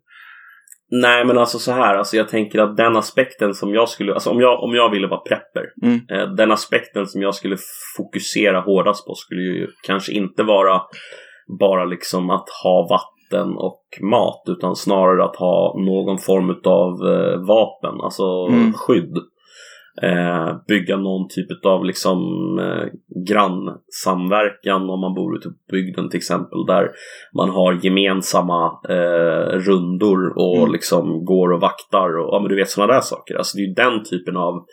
Nej 0.90 1.24
men 1.24 1.38
alltså 1.38 1.58
så 1.58 1.72
här, 1.72 1.94
alltså 1.96 2.16
jag 2.16 2.28
tänker 2.28 2.58
att 2.58 2.76
den 2.76 2.96
aspekten 2.96 3.54
som 3.54 3.74
jag 3.74 3.88
skulle, 3.88 4.14
alltså 4.14 4.30
om 4.30 4.40
jag, 4.40 4.62
om 4.62 4.74
jag 4.74 4.90
ville 4.90 5.06
vara 5.06 5.20
prepper, 5.20 5.64
Mm. 5.82 6.00
eh, 6.10 6.28
den 6.34 6.52
aspekten 6.52 7.06
som 7.06 7.22
jag 7.22 7.34
skulle 7.34 7.56
fokusera 7.96 8.60
hårdast 8.60 9.06
på 9.06 9.14
skulle 9.14 9.40
ju 9.42 9.66
kanske 9.86 10.12
inte 10.12 10.42
vara 10.42 10.82
bara 11.60 11.84
liksom 11.84 12.30
att 12.30 12.48
ha 12.64 12.86
vatten 12.90 13.56
och 13.56 13.82
mat 14.02 14.42
utan 14.46 14.76
snarare 14.76 15.24
att 15.24 15.36
ha 15.36 15.74
någon 15.78 16.18
form 16.18 16.50
av 16.64 17.12
eh, 17.14 17.38
vapen, 17.46 18.00
alltså 18.00 18.46
Mm. 18.50 18.72
skydd. 18.72 19.14
Eh, 20.02 20.56
bygga 20.68 20.96
någon 20.96 21.28
typ 21.28 21.64
av 21.64 21.84
liksom 21.84 22.18
eh, 22.58 22.88
grannsamverkan 23.28 24.90
om 24.90 25.00
man 25.00 25.14
bor 25.14 25.36
ute 25.36 25.48
på 25.48 25.54
bygden 25.72 26.08
till 26.08 26.16
exempel 26.16 26.66
där 26.66 26.90
man 27.36 27.50
har 27.50 27.84
gemensamma 27.84 28.80
eh, 28.88 29.58
rundor 29.58 30.32
och 30.36 30.58
Mm. 30.58 30.72
liksom 30.72 31.24
går 31.24 31.52
och 31.52 31.60
vaktar 31.60 32.18
och 32.18 32.34
ja, 32.34 32.40
men 32.40 32.48
du 32.48 32.56
vet 32.56 32.70
sådana 32.70 32.92
där 32.92 33.00
saker. 33.00 33.34
Alltså 33.34 33.56
det 33.56 33.62
är 33.64 33.74
den 33.74 34.04
typen 34.04 34.36
av, 34.36 34.66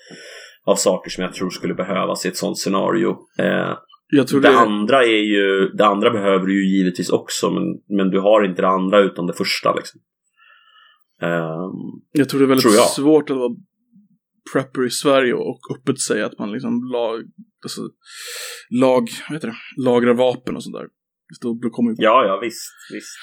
av 0.65 0.75
saker 0.75 1.09
som 1.09 1.23
jag 1.23 1.33
tror 1.33 1.49
skulle 1.49 1.73
behövas 1.73 2.25
i 2.25 2.29
ett 2.29 2.37
sånt 2.37 2.57
scenario. 2.57 3.09
Eh, 3.39 3.77
det 4.11 4.39
det, 4.41 4.57
andra 4.57 5.03
är 5.03 5.23
ju, 5.23 5.69
det 5.73 5.85
andra 5.85 6.09
behöver 6.09 6.45
du 6.45 6.53
ju 6.63 6.77
givetvis 6.77 7.09
också 7.09 7.51
men, 7.51 7.63
men 7.97 8.09
du 8.09 8.19
har 8.19 8.43
inte 8.45 8.61
det 8.61 8.67
andra 8.67 8.99
utan 8.99 9.27
det 9.27 9.33
första 9.33 9.75
liksom. 9.75 10.01
Ehm, 11.21 12.01
jag 12.11 12.29
tror 12.29 12.39
det 12.39 12.45
är 12.45 12.47
väldigt 12.47 12.63
tror 12.63 12.73
svårt 12.73 13.29
att 13.29 13.37
vara 13.37 13.55
prepper 14.53 14.85
i 14.85 14.89
Sverige 14.89 15.33
och 15.33 15.59
öppet 15.75 15.99
säga 15.99 16.25
att 16.25 16.39
man 16.39 16.51
liksom 16.51 16.83
lag, 16.93 17.21
alltså, 17.63 17.81
lag, 18.81 19.09
vad 19.29 19.35
heter 19.35 19.47
det, 19.47 19.83
lagrar 19.83 20.13
vapen 20.13 20.55
och 20.55 20.63
sånt 20.63 20.75
där. 20.75 20.87
Då 21.41 21.69
kommer 21.69 21.89
ju... 21.91 21.95
ja, 21.97 22.25
ja 22.25 22.39
visst, 22.41 22.71
visst. 22.93 23.15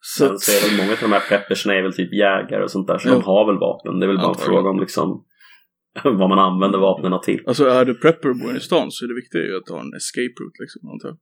så 0.00 0.24
att, 0.24 0.40
så 0.40 0.68
väl 0.68 0.76
många 0.76 0.92
av 0.92 0.98
de 1.00 1.12
här 1.12 1.28
preppersna 1.28 1.74
är 1.74 1.82
väl 1.82 1.92
typ 1.92 2.12
jägare 2.12 2.62
och 2.62 2.70
sånt 2.70 2.86
där 2.86 2.98
så 2.98 3.08
Ja. 3.08 3.12
de 3.12 3.22
har 3.22 3.46
väl 3.46 3.58
vapen. 3.60 4.00
Det 4.00 4.06
är 4.06 4.08
väl 4.08 4.16
bara 4.16 4.34
en 4.34 4.46
fråga 4.50 4.70
om 4.70 4.80
liksom 4.80 5.24
vad 6.04 6.28
man 6.28 6.38
använder 6.38 6.78
vapnen 6.78 7.20
till. 7.20 7.42
alltså 7.46 7.64
är 7.64 7.84
du 7.84 7.94
prepper 7.94 8.28
och 8.28 8.36
bor 8.38 8.56
i 8.56 8.60
stan 8.60 8.90
så 8.90 9.04
är 9.04 9.08
det 9.08 9.14
viktigt 9.14 9.56
att 9.62 9.68
ha 9.74 9.80
en 9.80 9.94
escape 9.94 10.36
route 10.42 10.58
liksom, 10.64 10.80
antar 10.92 11.08
jag. 11.08 11.18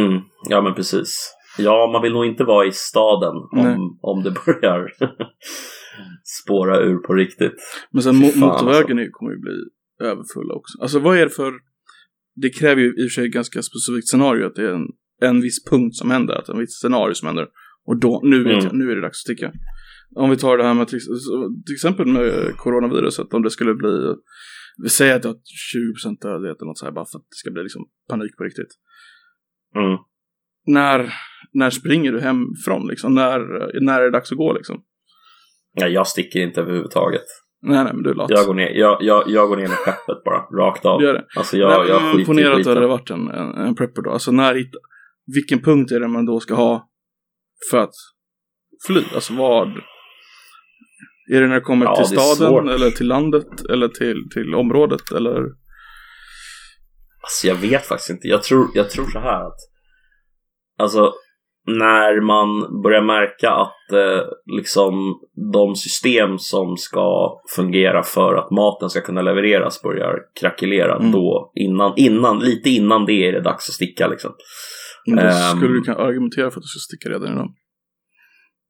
Mm, 0.00 0.20
ja 0.48 0.60
men 0.60 0.74
precis. 0.74 1.34
Ja, 1.58 1.90
man 1.92 2.02
vill 2.02 2.12
nog 2.12 2.26
inte 2.26 2.44
vara 2.44 2.66
i 2.66 2.72
staden 2.72 3.34
Nej. 3.52 3.74
om, 3.74 3.98
om 4.02 4.22
det 4.22 4.30
börjar 4.30 4.92
spåra 6.42 6.80
ur 6.80 6.96
på 6.96 7.14
riktigt. 7.14 7.52
Men 7.90 8.02
sen 8.02 8.14
mo- 8.14 8.30
fan, 8.30 8.40
motorvägen 8.40 8.98
är- 8.98 9.10
kommer 9.10 9.32
ju 9.32 9.38
bli 9.38 9.52
överfulla 10.00 10.54
också. 10.54 10.78
Alltså 10.82 10.98
vad 10.98 11.16
är 11.18 11.24
det 11.24 11.30
för... 11.30 11.52
Det 12.34 12.50
kräver 12.50 12.82
ju 12.82 12.88
i 12.88 13.06
och 13.06 13.10
för 13.10 13.20
sig 13.20 13.28
ganska 13.28 13.62
specifikt 13.62 14.08
scenario 14.08 14.46
att 14.46 14.54
det 14.54 14.62
är 14.62 14.72
en, 14.74 14.86
en 15.22 15.40
viss 15.40 15.64
punkt 15.64 15.96
som 15.96 16.10
händer, 16.10 16.34
att 16.34 16.48
en 16.48 16.58
viss 16.58 16.70
scenario 16.82 17.14
som 17.14 17.26
händer. 17.26 17.46
Och 17.86 18.00
då, 18.00 18.20
nu 18.24 18.40
Mm. 18.52 18.78
nu 18.78 18.90
är 18.90 18.94
det 18.96 19.00
dags 19.02 19.10
att 19.20 19.24
sticka. 19.30 19.52
Om 20.14 20.30
vi 20.30 20.36
tar 20.36 20.58
det 20.58 20.64
här 20.64 20.74
med 20.74 20.88
till, 20.88 20.98
till 21.66 21.74
exempel 21.74 22.06
med 22.06 22.56
coronaviruset, 22.56 23.34
om 23.34 23.42
det 23.42 23.50
skulle 23.50 23.74
bli, 23.74 24.14
vi 24.82 24.88
säger 24.88 25.16
att 25.16 25.22
det 25.22 25.28
har 25.28 25.36
20% 26.06 26.20
dödlighet 26.22 26.56
eller 26.60 26.66
något 26.66 26.78
så 26.78 26.84
här 26.84 26.92
bara 26.92 27.04
för 27.12 27.18
att 27.18 27.22
det 27.24 27.36
ska 27.36 27.50
bli 27.50 27.62
liksom 27.62 27.82
panik 28.08 28.36
på 28.36 28.44
riktigt. 28.44 28.72
Mm. 29.76 29.98
När, 30.66 31.12
när 31.52 31.70
springer 31.70 32.12
du 32.12 32.20
hemifrån 32.20 32.86
liksom? 32.88 33.14
När, 33.14 33.38
när 33.80 34.00
är 34.00 34.04
det 34.04 34.10
dags 34.10 34.32
att 34.32 34.38
gå 34.38 34.52
liksom? 34.52 34.82
Ja, 35.80 35.88
jag 35.88 36.06
sticker 36.06 36.40
inte 36.40 36.60
överhuvudtaget. 36.60 37.24
Nej, 37.62 37.84
nej, 37.84 37.92
men 37.94 38.02
du 38.02 38.10
är 38.10 38.14
lat. 38.14 38.30
Jag 38.30 38.46
går 38.46 38.54
ner, 38.54 38.70
jag, 38.70 38.98
jag, 39.00 39.24
jag 39.26 39.48
går 39.48 39.56
ner 39.56 39.68
med 39.68 39.76
skeppet 39.76 40.24
bara, 40.24 40.40
rakt 40.40 40.84
av. 40.84 41.02
Gör 41.02 41.14
det. 41.14 41.24
Alltså 41.36 41.56
jag, 41.56 41.80
Nej, 41.80 41.88
jag 41.88 42.16
men 42.16 42.24
Ponera 42.24 42.56
att 42.56 42.64
det 42.64 42.74
hade 42.74 42.86
varit 42.86 43.10
en, 43.10 43.28
en, 43.28 43.54
en 43.54 43.74
prepper 43.74 44.02
då. 44.02 44.10
Alltså 44.10 44.32
när 44.32 44.64
vilken 45.34 45.62
punkt 45.62 45.92
är 45.92 46.00
det 46.00 46.08
man 46.08 46.26
då 46.26 46.40
ska 46.40 46.54
ha 46.54 46.88
för 47.70 47.78
att 47.78 47.94
fly? 48.86 49.02
Alltså 49.14 49.34
vad? 49.34 49.68
Är 51.30 51.40
det 51.40 51.46
när 51.46 51.54
det 51.54 51.60
kommer 51.60 51.86
Ja, 51.86 51.96
till 51.96 52.18
staden 52.18 52.68
eller 52.68 52.90
till 52.90 53.08
landet 53.08 53.64
eller 53.70 53.88
till, 53.88 54.28
till 54.34 54.54
området 54.54 55.12
eller? 55.16 55.40
Alltså 57.22 57.46
jag 57.46 57.54
vet 57.54 57.86
faktiskt 57.86 58.10
inte. 58.10 58.28
Jag 58.28 58.42
tror, 58.42 58.66
jag 58.74 58.90
tror 58.90 59.06
så 59.06 59.18
här 59.18 59.46
att 59.46 59.58
Alltså 60.78 61.12
när 61.78 62.20
man 62.20 62.82
börjar 62.82 63.02
märka 63.02 63.50
att 63.50 63.92
eh, 63.92 64.22
liksom 64.56 65.20
de 65.52 65.74
system 65.76 66.38
som 66.38 66.76
ska 66.76 67.38
fungera 67.56 68.02
för 68.02 68.34
att 68.34 68.50
maten 68.50 68.90
ska 68.90 69.00
kunna 69.00 69.22
levereras 69.22 69.82
börjar 69.82 70.14
krackelera 70.40 70.96
Mm. 70.96 71.12
då 71.12 71.52
innan, 71.54 71.92
innan, 71.96 72.38
lite 72.38 72.70
innan 72.70 73.04
det 73.06 73.12
är 73.28 73.32
det 73.32 73.40
dags 73.40 73.68
att 73.68 73.74
sticka 73.74 74.08
liksom. 74.08 74.32
Men 75.06 75.16
då 75.16 75.22
Ehm. 75.22 75.56
skulle 75.56 75.72
du 75.74 75.80
kunna 75.80 75.96
argumentera 75.96 76.50
för 76.50 76.58
att 76.58 76.62
du 76.62 76.68
ska 76.68 76.78
sticka 76.96 77.08
redan 77.14 77.32
idag. 77.32 77.54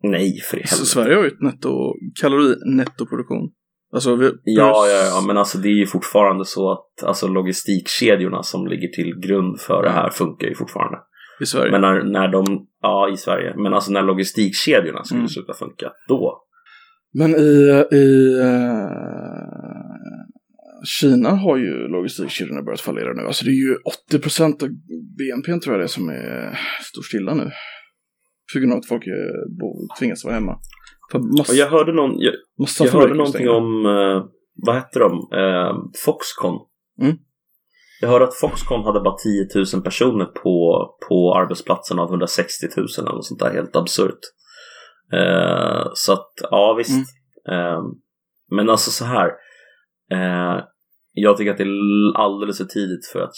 Nej 0.02 0.40
för 0.40 0.56
helvete. 0.56 0.74
Sverige 0.86 1.14
har 1.16 1.22
ju 1.22 1.28
ett 1.28 1.40
netto, 1.40 1.94
kalori-nettoproduktion. 2.22 3.50
Alltså 3.92 4.14
vi, 4.16 4.30
Ja, 4.44 4.86
ja, 4.86 5.04
ja, 5.14 5.24
men 5.26 5.36
alltså 5.38 5.58
det 5.58 5.68
är 5.68 5.72
ju 5.72 5.86
fortfarande 5.86 6.44
så 6.44 6.72
att 6.72 7.04
alltså, 7.08 7.28
logistikkedjorna 7.28 8.42
som 8.42 8.66
ligger 8.66 8.88
till 8.88 9.20
grund 9.20 9.60
för 9.60 9.82
det 9.82 9.90
här 9.90 10.10
funkar 10.10 10.48
ju 10.48 10.54
fortfarande. 10.54 10.98
I 11.40 11.46
Sverige. 11.46 11.70
Men 11.72 11.80
när, 11.80 12.02
när 12.04 12.28
de, 12.28 12.66
ja 12.82 13.10
i 13.12 13.16
Sverige, 13.16 13.54
men 13.56 13.74
alltså 13.74 13.92
när 13.92 14.02
logistikkedjorna 14.02 15.04
skulle 15.04 15.18
Mm. 15.18 15.28
sluta 15.28 15.54
funka, 15.54 15.92
då. 16.08 16.42
Men 17.14 17.30
i, 17.34 17.84
i 17.92 18.38
eh, 18.40 18.88
Kina 20.84 21.30
har 21.30 21.56
ju 21.56 21.88
logistikkedjorna 21.88 22.62
börjat 22.62 22.80
fallera 22.80 23.12
nu. 23.14 23.22
Alltså 23.26 23.44
det 23.44 23.50
är 23.50 23.62
ju 23.68 23.76
80% 24.12 24.62
av 24.62 24.68
BNP 25.18 25.60
tror 25.60 25.74
jag 25.74 25.80
det 25.80 25.84
är 25.84 25.88
som 25.88 26.08
är, 26.08 26.58
står 26.82 27.02
stilla 27.02 27.34
nu. 27.34 27.50
På 28.52 28.58
grund 28.58 28.72
av 28.72 28.78
att 28.78 28.86
folk 28.86 29.06
är, 29.06 29.48
bo, 29.60 29.88
tvingas 29.98 30.24
vara 30.24 30.34
hemma. 30.34 30.58
För 31.12 31.18
mass, 31.18 31.48
Och 31.48 31.54
jag 31.54 31.70
hörde, 31.70 31.92
någon, 31.92 32.10
jag, 32.18 32.34
massa 32.60 32.84
jag 32.84 32.92
hörde 32.92 33.14
någonting 33.14 33.48
om, 33.48 33.86
eh, 33.86 34.24
vad 34.66 34.74
hette 34.74 34.98
de? 34.98 35.12
Eh, 35.12 35.76
Foxconn. 36.04 36.58
Mm. 37.02 37.16
Jag 38.00 38.08
hörde 38.08 38.24
att 38.24 38.34
Foxconn 38.34 38.84
hade 38.84 39.00
bara 39.00 39.16
10 39.16 39.48
000 39.74 39.82
personer 39.82 40.24
på, 40.24 40.86
på 41.08 41.34
arbetsplatsen 41.34 41.98
av 41.98 42.08
160 42.08 42.66
000 42.76 42.86
eller 42.98 43.12
något 43.12 43.26
sånt 43.26 43.40
där 43.40 43.50
helt 43.54 43.76
absurt. 43.76 44.20
Eh, 45.12 45.90
så 45.94 46.12
att, 46.12 46.32
ja 46.50 46.74
visst. 46.78 47.08
Mm. 47.48 47.74
Eh, 47.74 47.80
men 48.50 48.70
alltså 48.70 48.90
så 48.90 49.04
här. 49.04 49.26
Eh, 50.12 50.64
jag 51.12 51.36
tycker 51.36 51.50
att 51.50 51.58
det 51.58 51.64
är 51.64 52.16
alldeles 52.16 52.58
för 52.58 52.64
tidigt 52.64 53.06
för 53.12 53.20
att 53.20 53.34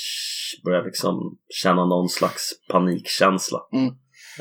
börja 0.65 0.83
liksom 0.83 1.39
känna 1.49 1.87
någon 1.87 2.09
slags 2.09 2.51
panikkänsla. 2.71 3.59
Mm. 3.73 3.87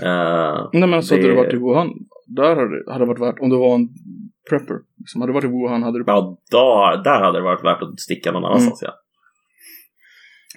Eh, 0.04 0.70
Nej 0.74 0.82
men 0.88 0.94
alltså 0.94 1.16
Det- 1.16 1.22
hade 1.22 1.34
du 1.34 1.38
varit 1.38 1.54
i 1.54 1.58
Wuhan, 1.58 1.90
där 2.28 2.56
hade 2.92 3.06
det 3.06 3.06
varit 3.06 3.22
värt, 3.22 3.40
om 3.40 3.50
du 3.50 3.58
var 3.58 3.76
en 3.76 3.90
prepper, 4.50 4.76
liksom, 4.98 5.22
hade 5.22 5.34
du 5.34 5.34
varit 5.34 5.52
i 5.52 5.54
Wuhan 5.58 5.84
hade 5.84 6.00
du 6.00 6.04
ja, 6.08 6.38
då, 6.52 7.02
där 7.04 7.20
hade 7.24 7.38
det 7.38 7.44
varit 7.44 7.64
värt 7.66 7.82
att 7.82 8.00
sticka 8.00 8.32
någon 8.32 8.46
annanstans, 8.46 8.82
ja. 8.82 8.94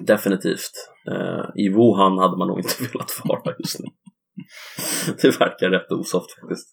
Definitivt. 0.06 0.70
Eh, 1.10 1.44
I 1.64 1.68
Wuhan 1.68 2.18
hade 2.18 2.36
man 2.38 2.48
nog 2.48 2.58
inte 2.58 2.74
velat 2.92 3.12
vara 3.24 3.54
just 3.58 3.80
nu. 3.80 3.86
det 5.22 5.40
verkar 5.40 5.70
rätt 5.70 5.92
osoft 5.92 6.30
faktiskt. 6.40 6.68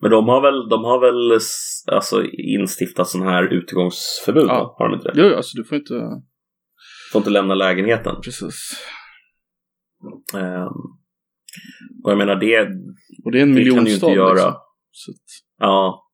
Men 0.00 0.10
de 0.10 0.28
har 0.28 0.40
väl, 0.40 0.68
de 0.68 0.84
har 0.84 1.00
väl 1.00 1.32
alltså, 1.96 2.24
instiftat 2.32 3.08
sån 3.08 3.22
här 3.22 3.42
utegångsförbud? 3.54 4.46
Ja. 4.48 4.74
Har 4.78 4.88
de 4.88 4.94
inte 4.94 5.08
det? 5.12 5.20
Jo, 5.28 5.36
alltså 5.36 5.56
du 5.58 5.64
får 5.64 5.78
inte, 5.78 5.94
Får 7.12 7.18
inte 7.18 7.30
lämna 7.30 7.54
lägenheten. 7.54 8.16
precis. 8.24 8.72
Ehm, 10.34 10.68
och 12.04 12.10
jag 12.10 12.18
menar 12.18 12.36
det, 12.36 12.60
Och 13.24 13.32
det 13.32 13.38
är 13.38 13.42
en 13.42 13.54
det 13.54 13.54
kan 13.54 13.64
du 13.64 13.70
ju 13.70 13.74
miljonstad 13.76 14.06
inte 14.06 14.16
göra. 14.18 14.32
liksom. 14.32 15.14
Ja. 15.58 16.06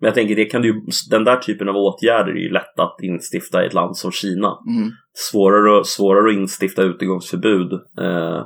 Men 0.00 0.06
jag 0.08 0.14
tänker, 0.14 0.36
det 0.36 0.44
kan 0.44 0.62
du, 0.62 0.86
den 1.10 1.24
där 1.24 1.36
typen 1.36 1.68
av 1.68 1.76
åtgärder 1.76 2.32
är 2.32 2.36
ju 2.40 2.52
lätt 2.52 2.78
att 2.78 2.96
instifta 3.02 3.62
i 3.64 3.66
ett 3.66 3.74
land 3.74 3.96
som 3.96 4.10
Kina. 4.12 4.58
mm. 4.68 4.90
Svårare, 5.30 5.78
och- 5.78 5.86
svårare 5.86 6.30
att 6.30 6.36
instifta 6.36 6.82
utegångsförbud 6.82 7.72
eh, 8.00 8.42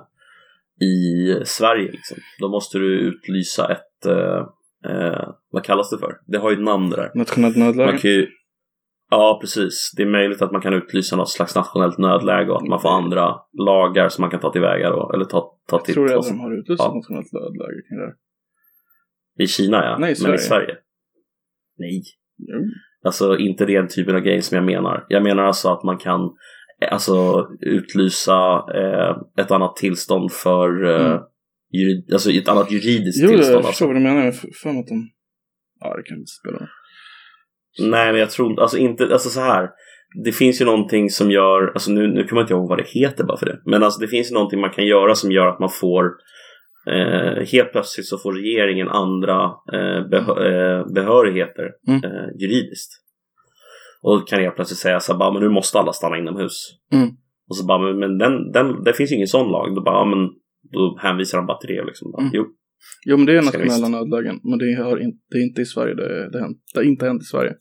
i 0.86 1.34
Sverige. 1.44 1.90
Liksom. 1.92 2.16
Då 2.40 2.48
måste 2.48 2.78
du 2.78 2.98
utlysa 3.00 3.72
ett, 3.72 4.06
eh, 4.06 4.46
eh, 4.92 5.28
vad 5.50 5.64
kallas 5.64 5.90
det 5.90 5.98
för? 5.98 6.12
Det 6.26 6.38
har 6.38 6.50
ju 6.50 6.56
ett 6.56 6.62
namn 6.62 6.90
det 6.90 6.96
där. 6.96 7.10
Nationellt 7.14 7.56
nödläge. 7.56 8.08
ju, 8.08 8.28
ja, 9.10 9.38
precis. 9.40 9.92
Det 9.96 10.02
är 10.02 10.06
möjligt 10.06 10.42
att 10.42 10.52
man 10.52 10.60
kan 10.60 10.74
utlysa 10.74 11.16
något 11.16 11.30
slags 11.30 11.54
nationellt 11.54 11.98
nödläge 11.98 12.50
och 12.50 12.56
att 12.62 12.68
man 12.68 12.80
får 12.80 12.88
andra 12.88 13.34
lagar 13.58 14.08
som 14.08 14.22
man 14.22 14.30
kan 14.30 14.40
ta 14.40 14.52
tillväga 14.52 14.90
då, 14.90 15.10
eller 15.14 15.24
ta, 15.24 15.40
ta 15.68 15.76
Jag 15.76 15.84
till. 15.84 15.94
tror 15.94 16.06
ta 16.06 16.12
redan 16.12 16.22
som- 16.22 16.36
de 16.38 16.42
har 16.42 16.58
utlyst 16.58 16.82
Ja. 16.82 16.94
nationellt 16.94 17.32
nödläge 17.32 17.82
kring 17.88 17.98
det 17.98 18.04
här. 18.04 18.14
I 19.38 19.46
Kina 19.46 19.84
ja, 19.84 19.98
Nej, 19.98 20.12
i 20.12 20.22
men 20.22 20.34
i 20.34 20.38
Sverige? 20.38 20.76
Nej. 21.78 22.02
Jo. 22.38 22.58
Alltså 23.04 23.36
inte 23.38 23.64
den 23.66 23.88
typen 23.88 24.16
av 24.16 24.20
grejer 24.20 24.40
som 24.40 24.56
jag 24.56 24.64
menar. 24.64 25.06
Jag 25.08 25.22
menar 25.22 25.42
alltså 25.42 25.68
att 25.68 25.82
man 25.84 25.98
kan 25.98 26.20
alltså, 26.90 27.46
utlysa 27.60 28.64
eh, 28.74 29.16
ett 29.44 29.50
annat 29.50 29.76
tillstånd 29.76 30.32
för 30.32 30.84
eh, 30.84 31.06
Mm. 31.06 31.22
jurid, 31.72 32.12
alltså 32.12 32.30
ett 32.30 32.48
annat 32.48 32.70
juridiskt 32.72 33.22
Jo, 33.22 33.30
jag 33.30 33.36
tillstånd. 33.38 33.56
förstår 33.64 33.68
Alltså. 33.68 33.86
vad 33.86 33.96
du 33.96 34.00
menar. 34.00 34.24
Jag 34.24 34.34
för 34.34 34.72
mig 34.72 34.80
att 34.80 34.86
de... 34.88 35.08
Ja, 35.80 35.96
det 35.96 36.02
kan 36.02 36.16
inte 36.18 36.30
spela. 36.40 36.68
Nej, 37.90 38.12
men 38.12 38.20
jag 38.20 38.30
tror 38.30 38.60
alltså 38.60 38.76
inte, 38.78 39.04
alltså 39.12 39.28
så 39.28 39.40
här. 39.40 39.68
Det 40.24 40.32
finns 40.32 40.60
ju 40.60 40.64
någonting 40.64 41.10
som 41.10 41.30
gör, 41.30 41.66
alltså 41.74 41.90
nu, 41.92 42.06
nu 42.08 42.24
kommer 42.24 42.40
jag 42.42 42.44
inte 42.44 42.54
ihåg 42.54 42.68
vad 42.68 42.78
det 42.78 42.88
heter 42.88 43.24
bara 43.24 43.36
för 43.36 43.46
det. 43.46 43.58
Men 43.66 43.82
alltså 43.82 44.00
det 44.00 44.08
finns 44.08 44.30
ju 44.30 44.34
någonting 44.34 44.60
man 44.60 44.70
kan 44.70 44.86
göra 44.86 45.14
som 45.14 45.32
gör 45.32 45.46
att 45.46 45.60
man 45.60 45.70
får 45.70 46.04
eh, 46.90 47.44
helt 47.52 47.72
plötsligt 47.72 48.06
så 48.06 48.18
får 48.18 48.32
regeringen 48.32 48.88
andra 48.88 49.44
eh, 49.72 50.08
behö, 50.08 50.32
eh, 50.48 50.86
behörigheter 50.94 51.70
Mm. 51.88 52.04
eh, 52.04 52.28
juridiskt. 52.40 52.92
Och 54.02 54.18
då 54.18 54.24
kan 54.24 54.40
helt 54.40 54.54
plötsligt 54.56 54.78
säga 54.78 55.00
så 55.00 55.12
här, 55.12 55.18
bara, 55.18 55.32
men 55.32 55.42
nu 55.42 55.48
måste 55.48 55.78
alla 55.78 55.92
stanna 55.92 56.18
inomhus. 56.18 56.56
Mm. 56.92 57.08
Och 57.48 57.56
så 57.56 57.66
bara, 57.66 57.78
men, 57.78 57.98
men 57.98 58.18
den, 58.18 58.52
den, 58.52 58.84
det 58.84 58.92
finns 58.92 59.12
ju 59.12 59.16
ingen 59.16 59.28
sån 59.28 59.50
lag. 59.52 59.74
Då 59.74 59.82
bara, 59.82 59.94
ja, 59.94 60.04
men 60.04 60.18
då 60.72 60.98
hänvisar 61.02 61.58
till 61.60 61.76
det 61.76 61.84
liksom. 61.84 62.10
Bara, 62.12 62.22
Mm. 62.22 62.32
Jo, 62.34 62.44
Jo, 63.06 63.16
men 63.16 63.26
det 63.26 63.32
är 63.38 63.42
nationella 63.42 63.88
nödlägen. 63.88 64.40
Men 64.42 64.58
det 64.58 64.82
har 64.82 64.96
inte, 65.02 65.18
det 65.30 65.38
är 65.38 65.42
inte 65.48 65.60
i 65.62 65.64
Sverige. 65.64 65.94
Det, 65.94 66.30
det, 66.30 66.40
hänt, 66.40 66.58
det 66.74 66.78
har 66.80 66.84
inte 66.84 67.06
hänt 67.06 67.22
i 67.22 67.24
Sverige. 67.24 67.54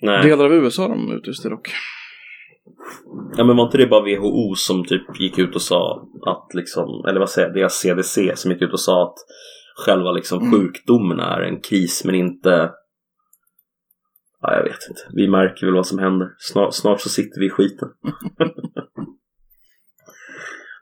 nej. 0.00 0.22
Delar 0.22 0.44
av 0.44 0.52
USA 0.54 0.82
har 0.82 0.88
de 0.88 1.12
utlyst 1.12 1.44
dock. 1.44 1.68
Ja 3.36 3.44
men 3.44 3.56
var 3.56 3.64
inte 3.64 3.78
det 3.78 3.86
bara 3.86 4.04
WHO 4.04 4.54
som 4.54 4.84
typ 4.84 5.20
gick 5.20 5.38
ut 5.38 5.54
och 5.54 5.62
sa 5.62 6.08
att 6.26 6.54
liksom, 6.54 7.04
eller 7.08 7.20
vad 7.20 7.30
säger 7.30 7.48
jag, 7.48 7.56
deras 7.56 7.74
CDC 7.74 8.36
som 8.36 8.50
gick 8.50 8.62
ut 8.62 8.72
och 8.72 8.80
sa 8.80 9.02
att 9.02 9.14
själva 9.86 10.12
liksom 10.12 10.38
Mm. 10.38 10.52
sjukdomen 10.52 11.20
är 11.20 11.40
en 11.40 11.60
kris 11.60 12.04
men 12.04 12.14
inte 12.14 12.70
Ja, 14.46 14.54
jag 14.56 14.64
vet 14.64 14.88
inte. 14.88 15.02
Vi 15.12 15.28
märker 15.28 15.66
väl 15.66 15.74
vad 15.74 15.86
som 15.86 15.98
händer. 15.98 16.28
Snart, 16.38 16.74
snart 16.74 17.00
så 17.00 17.08
sitter 17.08 17.40
vi 17.40 17.46
i 17.46 17.50
skiten. 17.50 17.88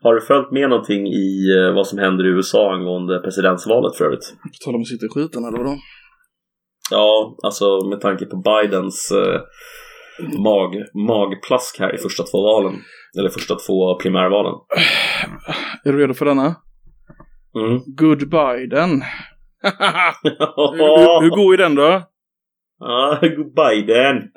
Har 0.02 0.14
du 0.14 0.20
följt 0.20 0.50
med 0.50 0.68
någonting 0.70 1.06
i 1.06 1.56
eh, 1.58 1.74
vad 1.74 1.86
som 1.86 1.98
händer 1.98 2.24
i 2.24 2.28
USA 2.28 2.74
angående 2.74 3.18
presidentsvalet 3.18 3.96
för 3.96 4.04
övrigt? 4.04 4.34
På 4.42 4.64
tal 4.64 4.74
om 4.74 4.80
att 4.80 4.86
sitta 4.86 5.06
i 5.06 5.08
skiten 5.08 5.44
eller 5.44 5.58
vadå? 5.58 5.76
Ja, 6.90 7.38
alltså 7.42 7.64
med 7.90 8.00
tanke 8.00 8.26
på 8.26 8.36
Bidens 8.36 9.12
eh, 9.12 9.40
mag, 10.38 10.74
magplask 11.08 11.78
här 11.78 11.94
i 11.94 11.98
första 11.98 12.22
två 12.22 12.42
valen. 12.42 12.74
Eller 13.18 13.28
första 13.28 13.54
två 13.54 13.98
primärvalen. 13.98 14.54
Är 15.84 15.92
du 15.92 15.98
redo 15.98 16.14
för 16.14 16.24
denna? 16.24 16.54
Mm. 17.54 17.80
Goodbye 17.86 18.66
den. 18.66 18.90
hur, 20.22 20.30
hur, 20.76 21.22
hur 21.22 21.30
går 21.30 21.54
ju 21.54 21.56
den 21.56 21.74
då? 21.74 22.02
Ah, 22.84 23.20
good 23.20 23.54
Biden! 23.54 24.30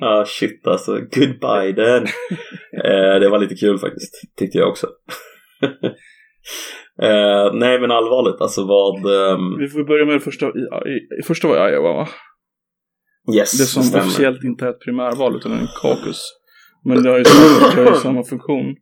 ah, 0.00 0.24
shit 0.26 0.66
alltså. 0.66 0.92
Good 0.92 1.40
Biden! 1.40 2.02
eh, 2.84 3.20
det 3.20 3.28
var 3.28 3.38
lite 3.38 3.54
kul 3.54 3.78
faktiskt. 3.78 4.14
Tyckte 4.36 4.58
jag 4.58 4.68
också. 4.68 4.86
eh, 7.02 7.52
nej 7.54 7.80
men 7.80 7.90
allvarligt, 7.90 8.40
alltså 8.40 8.66
vad... 8.66 8.96
ehm, 8.96 9.58
Vi 9.58 9.68
får 9.68 9.84
börja 9.84 10.04
med 10.04 10.14
det 10.14 10.20
första. 10.20 10.46
I, 10.46 11.20
i, 11.20 11.22
första 11.26 11.48
var 11.48 11.68
Iowa 11.70 11.92
va? 11.92 12.08
yes, 13.36 13.58
Det 13.58 13.64
som 13.64 13.82
stämmer. 13.82 14.04
officiellt 14.04 14.44
inte 14.44 14.64
är 14.66 14.70
ett 14.70 14.80
primärval 14.80 15.36
utan 15.36 15.52
en 15.52 15.66
caucus. 15.82 16.22
Men 16.84 17.02
det 17.02 17.10
har 17.10 17.18
ju 17.18 17.24
samma, 17.24 17.84
har 17.84 17.90
ju 17.94 17.94
samma 18.00 18.24
funktion. 18.24 18.76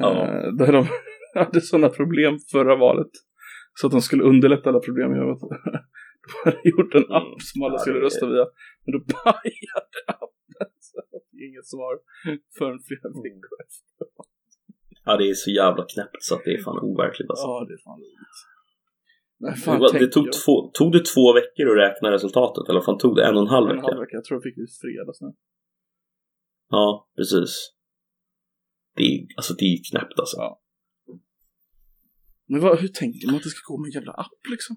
Ja. 0.00 0.10
Eh, 0.12 0.52
där 0.58 0.72
de 0.72 0.86
hade 1.34 1.60
sådana 1.60 1.88
problem 1.88 2.38
förra 2.52 2.76
valet. 2.76 3.10
Så 3.80 3.86
att 3.86 3.92
de 3.92 4.00
skulle 4.02 4.22
underlätta 4.24 4.68
alla 4.70 4.80
problem. 4.80 5.12
Jag 5.14 5.26
vet, 5.26 5.38
hade 6.44 6.60
gjort 6.72 6.92
en 7.00 7.06
app 7.20 7.36
som 7.48 7.58
alla 7.64 7.74
Ja, 7.74 7.78
skulle 7.78 7.98
det- 7.98 8.04
rösta 8.06 8.24
via. 8.32 8.46
Men 8.84 8.90
då 8.94 9.00
pajade 9.14 10.00
appen. 10.22 10.68
Så 10.86 10.92
jag 11.12 11.20
fick 11.30 11.40
inget 11.48 11.66
svar 11.74 11.94
förrän 12.58 12.78
flera 12.88 13.08
veckor 13.24 13.54
efter. 13.66 14.06
Ja, 15.06 15.12
det 15.20 15.26
är 15.30 15.34
så 15.44 15.50
jävla 15.50 15.82
knäppt 15.92 16.22
så 16.28 16.34
att 16.34 16.44
det 16.44 16.52
är 16.56 16.62
fan 16.66 16.78
overkligt 16.90 17.30
alltså. 17.30 17.46
Ja, 17.50 17.56
det 17.68 17.74
är 17.78 17.82
fan 17.88 17.98
roligt. 18.04 18.38
Fan, 19.64 19.80
det, 19.80 19.98
det 20.04 20.10
tog, 20.16 20.26
två, 20.44 20.54
tog 20.78 20.92
det 20.96 21.04
två 21.14 21.24
veckor 21.40 21.64
att 21.72 21.78
räkna 21.84 22.06
resultatet? 22.16 22.64
Eller 22.68 22.80
fan 22.80 22.98
tog 22.98 23.12
det? 23.16 23.22
En 23.28 23.36
och 23.36 23.42
en 23.46 23.54
halv 23.56 23.68
En 23.70 23.76
vecka? 23.76 23.86
halv 23.88 24.00
vecka. 24.00 24.14
Jag 24.20 24.24
tror 24.24 24.36
jag 24.38 24.42
fick 24.46 24.56
det 24.56 24.62
i 24.70 24.72
fredags 24.84 25.20
nu. 25.24 25.30
Ja, 26.76 27.08
precis. 27.16 27.52
Det 28.96 29.02
är, 29.02 29.26
alltså, 29.38 29.52
det 29.60 29.64
är 29.72 29.76
knäppt 29.90 30.18
alltså. 30.22 30.36
Ja. 30.36 30.60
Men 32.50 32.60
vad, 32.60 32.78
hur 32.80 32.88
tänker 32.88 33.26
man 33.26 33.36
att 33.36 33.42
det 33.42 33.48
ska 33.54 33.72
gå 33.72 33.78
med 33.80 33.86
en 33.88 33.92
jävla 33.98 34.12
app 34.12 34.42
liksom? 34.54 34.76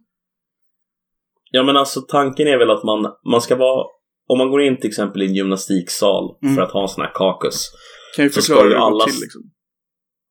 Ja 1.57 1.63
men 1.63 1.77
alltså 1.77 2.01
tanken 2.01 2.47
är 2.47 2.57
väl 2.57 2.69
att 2.71 2.83
man, 2.83 2.99
man 3.31 3.41
ska 3.41 3.55
vara 3.55 3.85
Om 4.29 4.37
man 4.37 4.49
går 4.49 4.61
in 4.61 4.77
till 4.79 4.87
exempel 4.89 5.21
i 5.21 5.25
en 5.25 5.35
gymnastiksal 5.35 6.23
Mm. 6.43 6.55
för 6.55 6.61
att 6.61 6.71
ha 6.71 6.81
en 6.81 6.87
sån 6.87 7.03
här 7.03 7.11
kakus 7.15 7.71
Kan 8.15 8.25
ju 8.25 8.29
förklara 8.31 8.63
hur 8.63 8.69
det 8.69 8.79
alla- 8.79 9.05
till 9.05 9.21
liksom. 9.21 9.41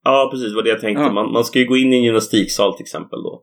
Ja 0.05 0.29
precis, 0.33 0.55
vad 0.55 0.65
det 0.65 0.71
jag 0.71 0.81
tänkte. 0.81 1.03
Ja. 1.03 1.13
Man, 1.13 1.33
man 1.33 1.45
ska 1.45 1.59
ju 1.59 1.65
gå 1.67 1.77
in 1.77 1.93
i 1.93 1.97
en 1.97 2.03
gymnastiksal 2.05 2.75
till 2.77 2.85
exempel 2.85 3.23
då 3.23 3.43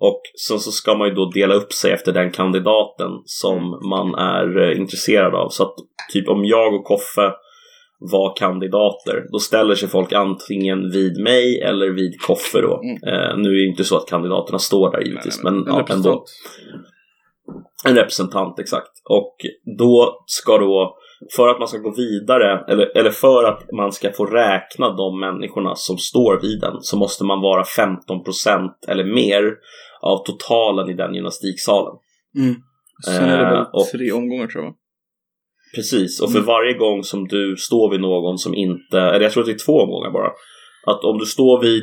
Och 0.00 0.20
sen 0.48 0.58
så 0.58 0.70
ska 0.70 0.94
man 0.94 1.08
ju 1.08 1.14
då 1.14 1.30
dela 1.30 1.54
upp 1.54 1.72
sig 1.72 1.92
efter 1.92 2.12
den 2.12 2.30
kandidaten 2.30 3.10
som 3.24 3.62
man 3.88 4.14
är 4.14 4.62
eh, 4.70 4.78
intresserad 4.80 5.34
av 5.34 5.48
Så 5.48 5.62
att 5.62 5.74
typ 6.12 6.28
om 6.28 6.44
jag 6.44 6.74
och 6.74 6.84
Koffe 6.84 7.32
var 8.12 8.36
kandidater 8.36 9.24
Då 9.32 9.38
ställer 9.38 9.74
sig 9.74 9.88
folk 9.88 10.12
antingen 10.12 10.90
vid 10.90 11.20
mig 11.22 11.60
eller 11.60 11.90
vid 11.90 12.20
Koffe 12.20 12.60
då 12.60 12.80
Mm. 12.82 12.96
eh, 13.14 13.36
Nu 13.36 13.48
är 13.48 13.54
det 13.64 13.70
inte 13.70 13.84
så 13.84 13.96
att 13.96 14.06
kandidaterna 14.08 14.58
står 14.58 14.90
där 14.92 15.00
givetvis 15.00 15.40
Nej, 15.42 15.52
nej, 15.52 15.62
men 15.62 15.74
en 15.74 15.84
ja, 15.88 15.94
ändå 15.94 16.24
En 17.84 17.94
representant, 17.94 18.58
exakt. 18.58 18.90
Och 19.08 19.36
då 19.78 20.22
ska 20.26 20.58
då, 20.58 20.96
för 21.36 21.48
att 21.48 21.58
man 21.58 21.68
ska 21.68 21.78
gå 21.78 21.94
vidare, 21.96 22.64
eller, 22.68 22.96
eller 22.98 23.10
för 23.10 23.44
att 23.44 23.72
man 23.76 23.92
ska 23.92 24.12
få 24.12 24.24
räkna 24.26 24.90
de 24.96 25.20
människorna 25.20 25.74
som 25.74 25.98
står 25.98 26.40
vid 26.42 26.60
den, 26.60 26.74
så 26.80 26.96
måste 26.96 27.24
man 27.24 27.40
vara 27.40 27.62
15% 27.62 28.70
eller 28.88 29.04
mer 29.04 29.54
av 30.02 30.24
totalen 30.24 30.90
i 30.90 30.94
den 30.94 31.14
gymnastiksalen. 31.14 31.94
Mm. 32.38 32.54
Sen 33.06 33.28
är 33.28 33.38
det 33.38 33.44
väl 33.44 33.54
Eh, 33.58 33.68
och- 33.72 33.86
tre 33.92 34.12
omgångar 34.12 34.46
tror 34.46 34.64
jag. 34.64 34.74
Precis, 35.74 36.20
och 36.22 36.30
för 36.30 36.38
Mm. 36.38 36.46
varje 36.46 36.74
gång 36.78 37.02
som 37.02 37.28
du 37.28 37.56
står 37.56 37.90
vid 37.90 38.00
någon 38.00 38.38
som 38.38 38.54
inte, 38.54 39.00
eller 39.00 39.20
jag 39.20 39.32
tror 39.32 39.42
att 39.42 39.46
det 39.46 39.52
är 39.52 39.66
två 39.66 39.80
omgångar 39.82 40.10
bara, 40.10 40.30
att 40.86 41.04
om 41.04 41.18
du 41.18 41.26
står 41.26 41.60
vid 41.60 41.82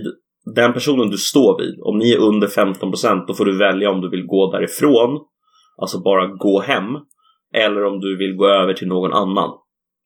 den 0.56 0.74
personen 0.74 1.10
du 1.10 1.18
står 1.18 1.62
vid, 1.62 1.80
om 1.82 1.98
ni 1.98 2.12
är 2.12 2.18
under 2.18 2.48
15% 2.48 3.28
då 3.28 3.34
får 3.34 3.46
du 3.46 3.58
välja 3.58 3.90
om 3.92 4.02
du 4.02 4.10
vill 4.10 4.26
gå 4.26 4.52
därifrån, 4.52 5.20
alltså 5.82 6.00
bara 6.00 6.28
gå 6.28 6.60
hem, 6.60 6.86
eller 7.54 7.84
om 7.84 8.00
du 8.00 8.18
vill 8.18 8.36
gå 8.36 8.48
över 8.48 8.74
till 8.74 8.88
någon 8.88 9.13
annan 9.13 9.50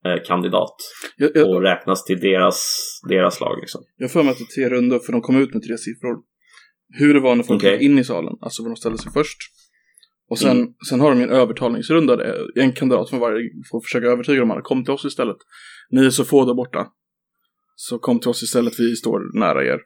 eh, 0.05 0.23
kandidat 0.25 0.75
Jag, 1.17 1.31
jag, 1.35 1.49
och 1.49 1.61
räknas 1.61 2.05
till 2.05 2.19
deras, 2.19 2.77
deras 3.09 3.39
lag. 3.39 3.57
Liksom. 3.61 3.81
jag 3.97 4.11
för 4.11 4.23
mig 4.23 4.31
att 4.31 4.37
det 4.37 4.43
är 4.61 4.67
tre 4.67 4.77
rundor 4.77 4.99
för 4.99 5.11
de 5.11 5.21
kom 5.21 5.37
ut 5.37 5.53
med 5.53 5.63
tre 5.63 5.77
siffror. 5.77 6.15
Hur 6.99 7.13
det 7.13 7.19
var 7.19 7.35
när 7.35 7.43
folk 7.43 7.61
Okej. 7.63 7.73
gick 7.73 7.81
in 7.81 7.99
i 7.99 8.03
salen, 8.03 8.33
alltså 8.41 8.63
var 8.63 8.69
de 8.69 8.75
ställde 8.75 8.97
sig 8.97 9.11
först. 9.13 9.37
Och 10.29 10.39
sen, 10.39 10.57
Mm. 10.57 10.73
sen 10.89 10.99
har 10.99 11.09
de 11.15 11.21
en 11.21 11.29
övertalningsrunda 11.29 12.15
där 12.15 12.59
en 12.59 12.73
kandidat 12.73 13.09
från 13.09 13.19
varje 13.19 13.49
får 13.71 13.81
försöka 13.81 14.07
övertyga 14.07 14.39
de 14.39 14.51
andra. 14.51 14.61
Kom 14.61 14.83
till 14.83 14.93
oss 14.93 15.05
istället. 15.05 15.37
Ni 15.89 16.05
är 16.05 16.09
så 16.09 16.25
få 16.25 16.45
där 16.45 16.53
borta. 16.53 16.87
Så 17.75 17.99
kom 17.99 18.19
till 18.19 18.29
oss 18.29 18.43
istället, 18.43 18.79
vi 18.79 18.95
står 18.95 19.39
nära 19.39 19.65
er. 19.65 19.79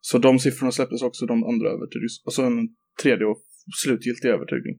Så 0.00 0.18
de 0.18 0.38
siffrorna 0.38 0.72
släpptes 0.72 1.02
också 1.02 1.26
de 1.26 1.44
andra 1.44 1.68
över 1.68 1.86
till 1.86 2.00
Ryssland. 2.00 2.26
Och 2.26 2.32
så 2.32 2.42
en 2.42 2.68
tredje 3.02 3.26
och 3.26 3.38
slutgiltig 3.84 4.28
övertygning. 4.28 4.76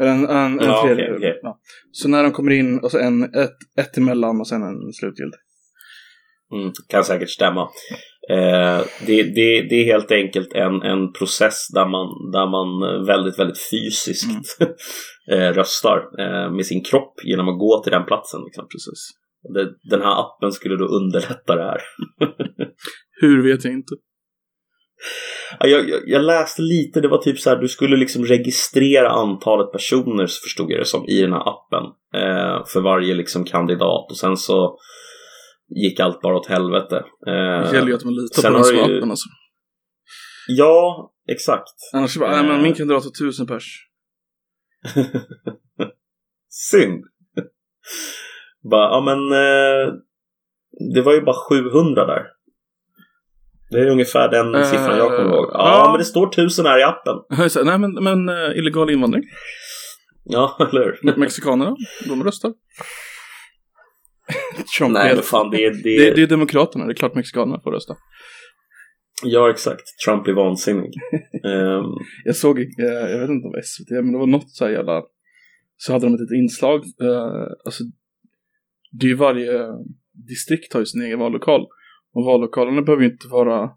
Eller 0.00 0.10
en, 0.10 0.26
en, 0.26 0.60
en 0.60 0.66
Ja, 0.66 0.82
tredje. 0.86 1.04
okej, 1.04 1.16
okej. 1.16 1.38
Ja. 1.42 1.58
Så 1.92 2.08
när 2.08 2.22
de 2.22 2.32
kommer 2.32 2.52
in, 2.52 2.78
och 2.78 2.90
så 2.90 2.98
en, 2.98 3.22
ett, 3.22 3.56
ett 3.80 3.96
emellan 3.96 4.40
och 4.40 4.48
sen 4.48 4.62
en 4.62 4.92
slutgiltig. 4.92 5.40
Mm, 6.52 6.72
kan 6.88 7.04
säkert 7.04 7.30
stämma. 7.30 7.62
Eh, 8.30 8.80
det, 9.06 9.22
det, 9.22 9.62
det 9.70 9.74
är 9.74 9.84
helt 9.84 10.10
enkelt 10.12 10.52
en, 10.52 10.82
en 10.82 11.12
process 11.12 11.68
där 11.74 11.86
man, 11.88 12.30
där 12.32 12.46
man 12.46 12.68
väldigt, 13.06 13.38
väldigt 13.38 13.58
fysiskt 13.70 14.60
eh, 15.32 15.52
röstar 15.52 15.98
eh, 16.18 16.52
med 16.52 16.66
sin 16.66 16.84
kropp 16.84 17.14
genom 17.24 17.48
att 17.48 17.58
gå 17.58 17.82
till 17.82 17.92
den 17.92 18.04
platsen. 18.06 18.40
Liksom. 18.44 18.64
Precis. 18.68 19.10
Det, 19.54 19.90
den 19.90 20.02
här 20.02 20.20
appen 20.20 20.52
skulle 20.52 20.76
då 20.76 20.84
underlätta 20.84 21.56
det 21.56 21.62
här. 21.62 21.80
Hur 23.20 23.42
vet 23.42 23.64
jag 23.64 23.72
inte. 23.72 23.94
Ja, 25.60 25.66
Jag, 25.66 25.88
jag, 25.88 26.00
jag 26.06 26.22
läste 26.22 26.62
lite, 26.62 27.00
det 27.00 27.08
var 27.08 27.18
typ 27.18 27.38
så 27.38 27.50
här, 27.50 27.56
du 27.56 27.68
skulle 27.68 27.96
liksom 27.96 28.24
registrera 28.24 29.10
antalet 29.10 29.72
personer, 29.72 30.26
förstod 30.26 30.70
jag 30.70 30.80
det 30.80 30.84
som, 30.84 31.04
i 31.08 31.20
den 31.20 31.32
här 31.32 31.48
appen. 31.48 31.84
Eh, 32.14 32.64
för 32.66 32.80
varje 32.80 33.14
liksom 33.14 33.44
kandidat 33.44 34.10
och 34.10 34.16
sen 34.16 34.36
så 34.36 34.78
gick 35.68 36.00
allt 36.00 36.20
bara 36.20 36.36
åt 36.36 36.46
helvete. 36.46 36.96
Eh, 37.26 37.32
Det 37.70 37.74
gäller 37.76 37.88
ju 37.88 37.94
att 37.94 38.04
man 38.04 38.14
litar 38.14 38.42
på 38.42 38.54
den 38.54 38.64
som 38.64 38.78
appen 38.78 39.10
alltså. 39.10 39.28
Ja, 40.48 41.12
exakt. 41.28 41.74
Annars 41.94 42.16
bara, 42.18 42.30
nej 42.30 42.40
Eh. 42.40 42.46
men 42.46 42.62
min 42.62 42.74
kandidat 42.74 43.04
har 43.04 43.10
tusen 43.10 43.46
pers. 43.46 43.86
Synd. 46.48 47.04
bara, 48.70 48.88
ja 48.90 49.00
men 49.00 49.18
eh, 49.32 49.92
det 50.94 51.02
var 51.02 51.14
ju 51.14 51.20
bara 51.20 51.36
700 51.50 52.06
där. 52.06 52.22
Det 53.70 53.78
är 53.80 53.86
ungefär 53.86 54.28
den 54.30 54.54
Eh, 54.54 54.64
siffran 54.64 54.98
jag 54.98 55.16
kommer 55.16 55.34
ihåg. 55.36 55.50
Ja, 55.52 55.82
ja. 55.84 55.90
men 55.92 55.98
det 55.98 56.04
står 56.04 56.26
1000 56.28 56.66
här 56.66 56.80
i 56.80 56.82
appen. 56.82 57.14
Jag 57.54 57.66
nej 57.66 57.78
men, 57.78 57.94
men 58.04 58.28
eh, 58.28 58.58
illegal 58.58 58.90
invandring. 58.90 59.22
Ja, 60.24 60.56
eller 60.70 60.84
hur? 60.84 61.00
Me- 61.10 61.16
Mexikanerna, 61.18 61.76
de 62.08 62.24
röstar. 62.24 62.50
Trump 64.78 64.92
Nej, 64.92 65.14
men 65.14 65.22
fan 65.22 65.50
det 65.50 65.64
är... 65.64 65.70
Det, 65.70 65.98
det, 65.98 66.10
det 66.16 66.22
är 66.22 66.26
demokraterna, 66.26 66.86
det 66.86 66.92
är 66.92 66.94
klart 66.94 67.14
mexikanerna 67.14 67.60
får 67.60 67.72
rösta. 67.72 67.96
Ja, 69.24 69.50
exakt. 69.50 69.82
Trump 70.06 70.28
är 70.28 70.32
vansinnig. 70.32 70.90
Ehm, 71.44 71.84
Jag 72.24 72.36
såg, 72.36 72.58
eh, 72.58 72.64
jag 73.10 73.18
vet 73.18 73.30
inte 73.30 73.46
om 73.48 73.54
SVT, 73.64 73.90
men 73.90 74.12
det 74.12 74.18
var 74.18 74.26
något 74.26 74.50
så 74.50 74.64
här 74.64 74.72
jävla, 74.72 75.02
så 75.76 75.92
hade 75.92 76.06
de 76.06 76.14
ett 76.14 76.30
inslag, 76.38 76.80
eh, 77.02 77.46
alltså, 77.64 77.84
det 78.92 79.06
är 79.06 79.08
ju 79.08 79.14
varje 79.14 79.52
distrikt 80.28 80.72
har 80.72 80.80
ju 80.80 80.86
sin 80.86 81.02
egen 81.02 81.18
vallokal. 81.18 81.66
Och 82.16 82.24
vallokalerna 82.24 82.82
behöver 82.82 83.02
ju 83.04 83.10
inte 83.10 83.28
vara 83.28 83.70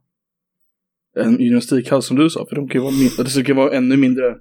en 1.18 1.40
gymnastikhall 1.40 2.02
som 2.02 2.18
du 2.18 2.30
sa, 2.30 2.46
för 2.50 2.56
de 2.56 2.70
kan 2.70 2.82
ju 2.82 2.84
vara, 2.84 2.94
min- 2.94 3.26
det 3.44 3.50
ju 3.50 3.54
vara 3.54 3.74
ännu 3.78 3.98
mindre 3.98 4.36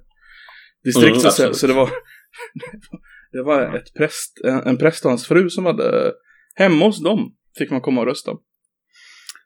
distrikt 0.83 1.07
Mm, 1.09 1.19
så 1.19 1.27
att 1.27 1.33
säga. 1.33 1.47
absolut. 1.49 1.57
Så 1.57 1.67
det 1.67 1.73
var, 1.73 1.89
det 3.31 3.43
var 3.43 3.75
ett 3.75 3.93
präst, 3.93 4.41
en, 4.43 4.59
en 4.59 4.77
präst 4.77 5.05
och 5.05 5.11
hans 5.11 5.27
fru 5.27 5.49
som 5.49 5.65
hade, 5.65 6.13
hemma 6.55 6.85
hos 6.85 7.03
dem 7.03 7.35
fick 7.57 7.71
man 7.71 7.81
komma 7.81 8.01
och 8.01 8.07
rösta. 8.07 8.31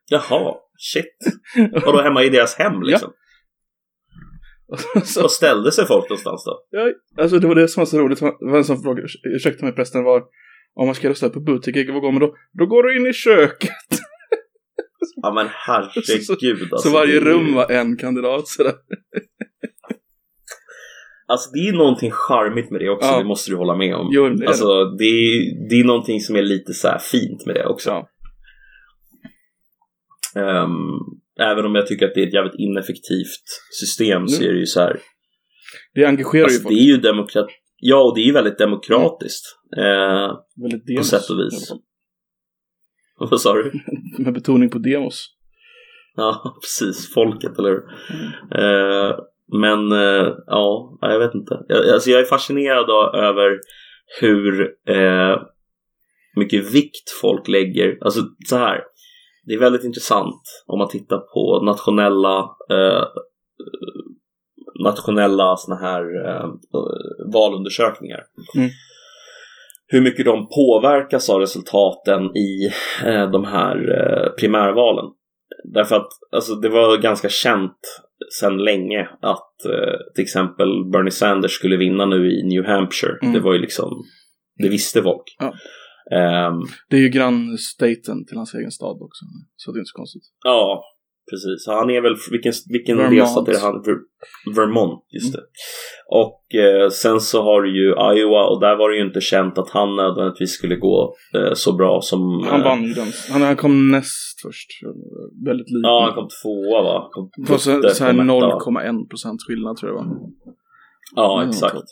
jaha, 0.09 0.55
shit. 0.77 1.17
Vadå 1.85 2.01
hemma 2.01 2.23
i 2.23 2.29
deras 2.29 2.55
hem 2.55 2.81
liksom? 2.81 3.11
så, 5.03 5.21
Vad 5.21 5.31
ställde 5.31 5.71
sig 5.71 5.85
folk 5.87 6.09
någonstans 6.09 6.43
då? 6.45 6.51
Ja, 6.69 6.91
alltså 7.23 7.39
det 7.39 7.47
var 7.47 7.55
det 7.55 7.67
som 7.67 7.81
var 7.81 7.85
så 7.85 7.99
roligt. 7.99 8.19
Det 8.19 8.31
var 8.39 8.57
en 8.57 8.63
som 8.63 8.81
frågade, 8.81 9.07
ursäkta 9.35 9.65
mig 9.65 9.73
prästen, 9.75 10.03
var 10.03 10.23
om 10.75 10.85
man 10.85 10.95
ska 10.95 11.09
rösta 11.09 11.29
på 11.29 11.39
butiker, 11.39 11.91
vad 11.93 12.01
går 12.01 12.11
man 12.11 12.21
då? 12.21 12.35
Då 12.53 12.65
går 12.65 12.83
du 12.83 12.97
in 12.99 13.07
i 13.07 13.13
köket. 13.13 13.69
Ja 15.15 15.33
men 15.33 15.47
herregud 15.51 16.73
alltså. 16.73 16.89
så 16.89 16.93
varje 16.93 17.19
det 17.19 17.25
rum 17.25 17.53
var 17.53 17.71
en 17.71 17.97
kandidat 17.97 18.47
sådär. 18.47 18.73
Alltså 21.27 21.49
det 21.51 21.59
är 21.59 21.73
någonting 21.73 22.11
charmigt 22.11 22.71
med 22.71 22.81
det 22.81 22.89
också, 22.89 23.07
Ja. 23.09 23.17
det 23.17 23.23
måste 23.25 23.51
du 23.51 23.57
hålla 23.57 23.75
med 23.75 23.95
om. 23.95 24.09
Jo, 24.11 24.29
det 24.29 24.43
är 24.45 24.47
alltså 24.47 24.83
det 24.85 25.03
är, 25.05 25.69
det 25.69 25.75
är 25.75 25.83
någonting 25.83 26.19
som 26.19 26.35
är 26.35 26.41
lite 26.41 26.73
så 26.73 26.97
fint 27.11 27.45
med 27.45 27.55
det 27.55 27.65
också. 27.65 27.89
Ja. 27.89 28.07
Ehm, 30.41 30.99
även 31.39 31.65
om 31.65 31.75
jag 31.75 31.87
tycker 31.87 32.05
att 32.07 32.13
det 32.15 32.21
är 32.23 32.27
ett 32.27 32.33
jävligt 32.33 32.55
ineffektivt 32.59 33.45
system 33.79 34.27
så 34.27 34.37
Mm. 34.41 34.49
är 34.49 34.53
det 34.53 34.59
ju 34.59 34.65
så 34.65 34.79
här. 34.79 34.99
Det 35.93 36.05
engagerar 36.05 36.43
Alltså, 36.43 36.57
ju 36.57 36.63
det 36.63 36.63
folk. 36.69 36.79
är 36.79 36.83
ju 36.83 36.97
demokrat... 36.97 37.47
Ja, 37.77 38.03
och 38.03 38.15
det 38.15 38.21
är 38.21 38.25
ju 38.25 38.31
väldigt 38.33 38.57
demokratiskt. 38.57 39.45
Eh, 39.77 40.31
Väldigt 40.63 40.97
på 40.97 41.03
sätt 41.03 41.29
och 41.29 41.39
vis. 41.39 41.71
vad 43.31 43.41
sa 43.41 43.53
du? 43.53 43.71
Med 44.19 44.33
betoning 44.33 44.69
på 44.69 44.77
demos. 44.77 45.27
Ja, 46.15 46.57
precis. 46.61 47.13
Folket, 47.13 47.59
eller 47.59 47.69
hur? 47.69 47.83
Mm. 48.09 48.29
Eh, 48.51 49.15
men 49.61 49.91
eh, 49.91 50.33
ja, 50.47 50.97
jag 51.01 51.19
vet 51.19 51.35
inte. 51.35 51.59
Jag, 51.67 51.89
alltså, 51.89 52.09
jag 52.09 52.21
är 52.21 52.25
fascinerad 52.25 53.15
över 53.15 53.59
hur 54.21 54.61
eh, 54.89 55.37
mycket 56.35 56.73
vikt 56.73 57.09
folk 57.21 57.47
lägger. 57.47 57.97
Alltså 58.01 58.21
så 58.49 58.57
här. 58.57 58.81
Det 59.45 59.53
är 59.53 59.59
väldigt 59.59 59.83
intressant 59.83 60.41
om 60.65 60.79
man 60.79 60.87
tittar 60.87 61.17
på 61.17 61.65
nationella 61.65 62.49
nationella 64.83 65.57
såna 65.57 65.75
här 65.75 66.03
valundersökningar. 67.33 68.23
Mm. 68.55 68.69
Hur 69.87 70.01
mycket 70.01 70.25
de 70.25 70.47
påverkas 70.47 71.29
av 71.29 71.39
resultaten 71.39 72.37
i 72.37 72.71
eh, 73.05 73.31
de 73.31 73.45
här 73.45 73.75
eh, 73.75 74.29
primärvalen. 74.39 75.05
Därför 75.73 75.95
att 75.95 76.07
alltså, 76.31 76.55
det 76.55 76.69
var 76.69 76.97
ganska 76.97 77.29
känt 77.29 77.77
sedan 78.39 78.57
länge 78.57 79.09
att 79.21 79.65
eh, 79.65 80.13
till 80.15 80.23
exempel 80.23 80.67
Bernie 80.91 81.11
Sanders 81.11 81.51
skulle 81.51 81.77
vinna 81.77 82.05
nu 82.05 82.31
i 82.31 82.43
New 82.43 82.65
Hampshire. 82.65 83.17
Mm. 83.21 83.33
Det 83.33 83.39
var 83.39 83.53
ju 83.53 83.59
liksom, 83.59 84.03
det 84.63 84.69
visste 84.69 85.01
folk. 85.01 85.23
Ja. 85.39 85.53
Ehm, 86.17 86.61
Det 86.89 86.95
är 86.95 87.01
ju 87.01 87.09
grannstaten 87.09 88.25
till 88.27 88.37
hans 88.37 88.53
egen 88.53 88.71
stad 88.71 88.95
också. 89.01 89.25
Så 89.55 89.71
det 89.71 89.77
är 89.77 89.79
inte 89.79 89.87
så 89.93 89.97
konstigt. 89.97 90.23
ja, 90.43 90.83
precis. 91.31 91.67
Han 91.67 91.89
är 91.89 92.01
väl, 92.01 92.15
vilken, 92.31 92.53
vilken 92.69 92.97
Vermont. 92.97 93.15
delstat 93.17 93.47
är 93.47 93.51
det 93.51 93.59
han? 93.59 93.81
Ver, 93.85 93.95
Vermont, 94.55 95.05
just 95.13 95.33
det. 95.33 95.41
Och 96.09 96.55
eh, 96.55 96.89
sen 96.89 97.19
så 97.19 97.43
har 97.43 97.61
du 97.61 97.69
ju 97.81 97.87
Iowa 98.19 98.43
och 98.45 98.59
där 98.61 98.75
var 98.75 98.89
det 98.89 98.97
ju 98.97 99.05
inte 99.05 99.21
känt 99.21 99.57
att 99.57 99.69
han 99.69 99.95
nödvändigtvis 99.95 100.51
skulle 100.51 100.75
gå 100.75 101.15
eh, 101.35 101.53
så 101.53 101.73
bra 101.73 102.01
som... 102.01 102.47
Han 102.49 102.59
eh, 102.59 102.65
vann 102.65 102.83
ju 102.83 102.93
den. 102.93 103.07
Han, 103.31 103.41
han 103.41 103.55
kom 103.55 103.91
näst 103.91 104.41
först. 104.41 104.69
Väldigt 105.45 105.69
liten. 105.69 105.81
Ja, 105.83 106.03
han 106.05 106.13
kom 106.15 106.27
tvåa 106.43 106.81
va? 106.83 107.07
Kom, 107.11 107.29
var 107.37 107.57
så, 107.57 107.89
så 107.89 108.03
här 108.03 108.13
kom 108.59 108.77
etta. 108.77 108.89
0,1 108.89 109.09
procent 109.09 109.39
skillnad 109.47 109.77
tror 109.77 109.91
jag 109.91 110.03
det 110.03 110.09
var. 110.09 110.17
Ja, 111.15 111.37
Mm, 111.39 111.49
exakt. 111.49 111.83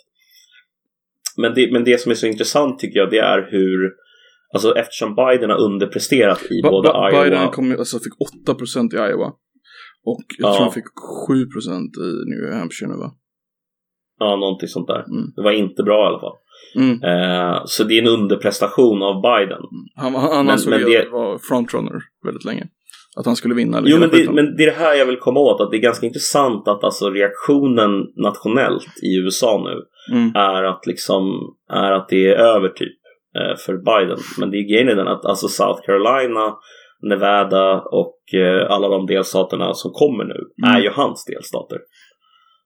Men 1.37 1.53
det, 1.53 1.71
men 1.71 1.83
det 1.83 2.01
som 2.01 2.11
är 2.11 2.15
så 2.15 2.27
intressant 2.27 2.79
tycker 2.79 2.99
jag 2.99 3.09
det 3.09 3.19
är 3.19 3.47
hur 3.51 3.89
Alltså 4.53 4.75
eftersom 4.75 5.15
Biden 5.15 5.49
har 5.49 5.57
underpresterat 5.57 6.41
i 6.51 6.61
Ba- 6.63 6.69
både 6.71 6.89
Ba- 6.89 7.09
Iowa 7.11 7.23
Biden 7.23 7.47
kom, 7.49 7.71
alltså, 7.71 7.99
fick 7.99 8.21
8 8.45 8.53
procent 8.55 8.93
i 8.93 8.97
Iowa. 8.97 9.27
Och 10.05 10.23
jag 10.37 10.49
Ja. 10.49 10.53
tror 10.53 10.63
han 10.63 10.73
fick 10.73 10.83
7 11.27 11.45
procent 11.45 11.91
i 11.97 12.09
New 12.31 12.59
Hampshire 12.59 12.89
nu 12.91 12.97
va? 12.97 13.11
Ja, 14.19 14.35
någonting 14.35 14.67
sånt 14.67 14.87
där. 14.87 14.99
Mm. 14.99 15.25
Det 15.35 15.41
var 15.41 15.51
inte 15.51 15.83
bra 15.83 16.03
i 16.03 16.07
alla 16.07 16.19
fall. 16.19 16.37
Mm. 16.75 17.03
Eh, 17.03 17.61
så 17.65 17.83
det 17.83 17.93
är 17.97 18.01
en 18.01 18.07
underprestation 18.07 19.01
av 19.03 19.21
Biden. 19.21 19.61
Han, 19.95 20.15
han, 20.15 20.21
han 20.31 20.45
Men- 20.45 20.53
ansåg 20.53 20.69
men 20.69 20.79
det- 20.85 21.09
var 21.11 21.37
frontrunner 21.37 21.99
väldigt 22.25 22.45
länge. 22.45 22.67
Att 23.17 23.25
han 23.25 23.35
skulle 23.35 23.55
vinna. 23.55 23.81
Jo, 23.85 23.97
men 23.99 24.09
det, 24.09 24.31
men 24.31 24.55
det 24.55 24.63
är 24.63 24.67
det 24.67 24.77
här 24.77 24.95
jag 24.95 25.05
vill 25.05 25.17
komma 25.19 25.39
åt. 25.39 25.61
Att 25.61 25.71
det 25.71 25.77
är 25.77 25.81
ganska 25.81 26.05
intressant 26.05 26.67
att 26.67 26.83
alltså 26.83 27.09
reaktionen 27.09 27.91
nationellt 28.15 28.83
i 29.03 29.17
USA 29.23 29.63
nu 29.69 29.75
Mm. 30.17 30.31
är 30.35 30.63
att 30.63 30.85
liksom 30.87 31.23
är 31.73 31.91
att 31.91 32.09
det 32.09 32.25
är 32.27 32.35
över 32.35 32.69
typ 32.69 32.97
för 33.65 33.73
Biden. 33.77 34.17
Men 34.39 34.51
det 34.51 34.57
är 34.57 34.69
grejen 34.71 34.89
är 34.89 34.95
den 34.95 35.07
att 35.07 35.25
alltså 35.25 35.47
South 35.47 35.81
Carolina, 35.85 36.55
Nevada 37.01 37.81
och 37.81 38.19
eh, 38.33 38.71
alla 38.71 38.87
de 38.89 39.05
delstaterna 39.05 39.73
som 39.73 39.91
kommer 39.93 40.23
nu 40.23 40.39
Mm. 40.63 40.75
är 40.75 40.81
ju 40.83 40.89
hans 40.89 41.25
delstater. 41.25 41.77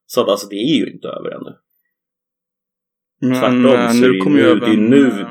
Så 0.05 0.21
att 0.21 0.29
alltså 0.29 0.47
det 0.47 0.55
är 0.55 0.77
ju 0.85 0.91
inte 0.93 1.07
över 1.07 1.29
ännu. 1.29 1.53
Men 3.21 3.33
tvärtom 3.33 3.65
eh, 3.65 3.89
så 3.89 4.05
är 4.05 4.07
det 4.07 4.13
nu 4.13 4.19
kommer 4.19 4.37
nu- 4.37 4.49
även... 4.49 4.59
det 4.59 4.71
är 4.73 4.77
nu- 4.89 5.21
eh, 5.21 5.27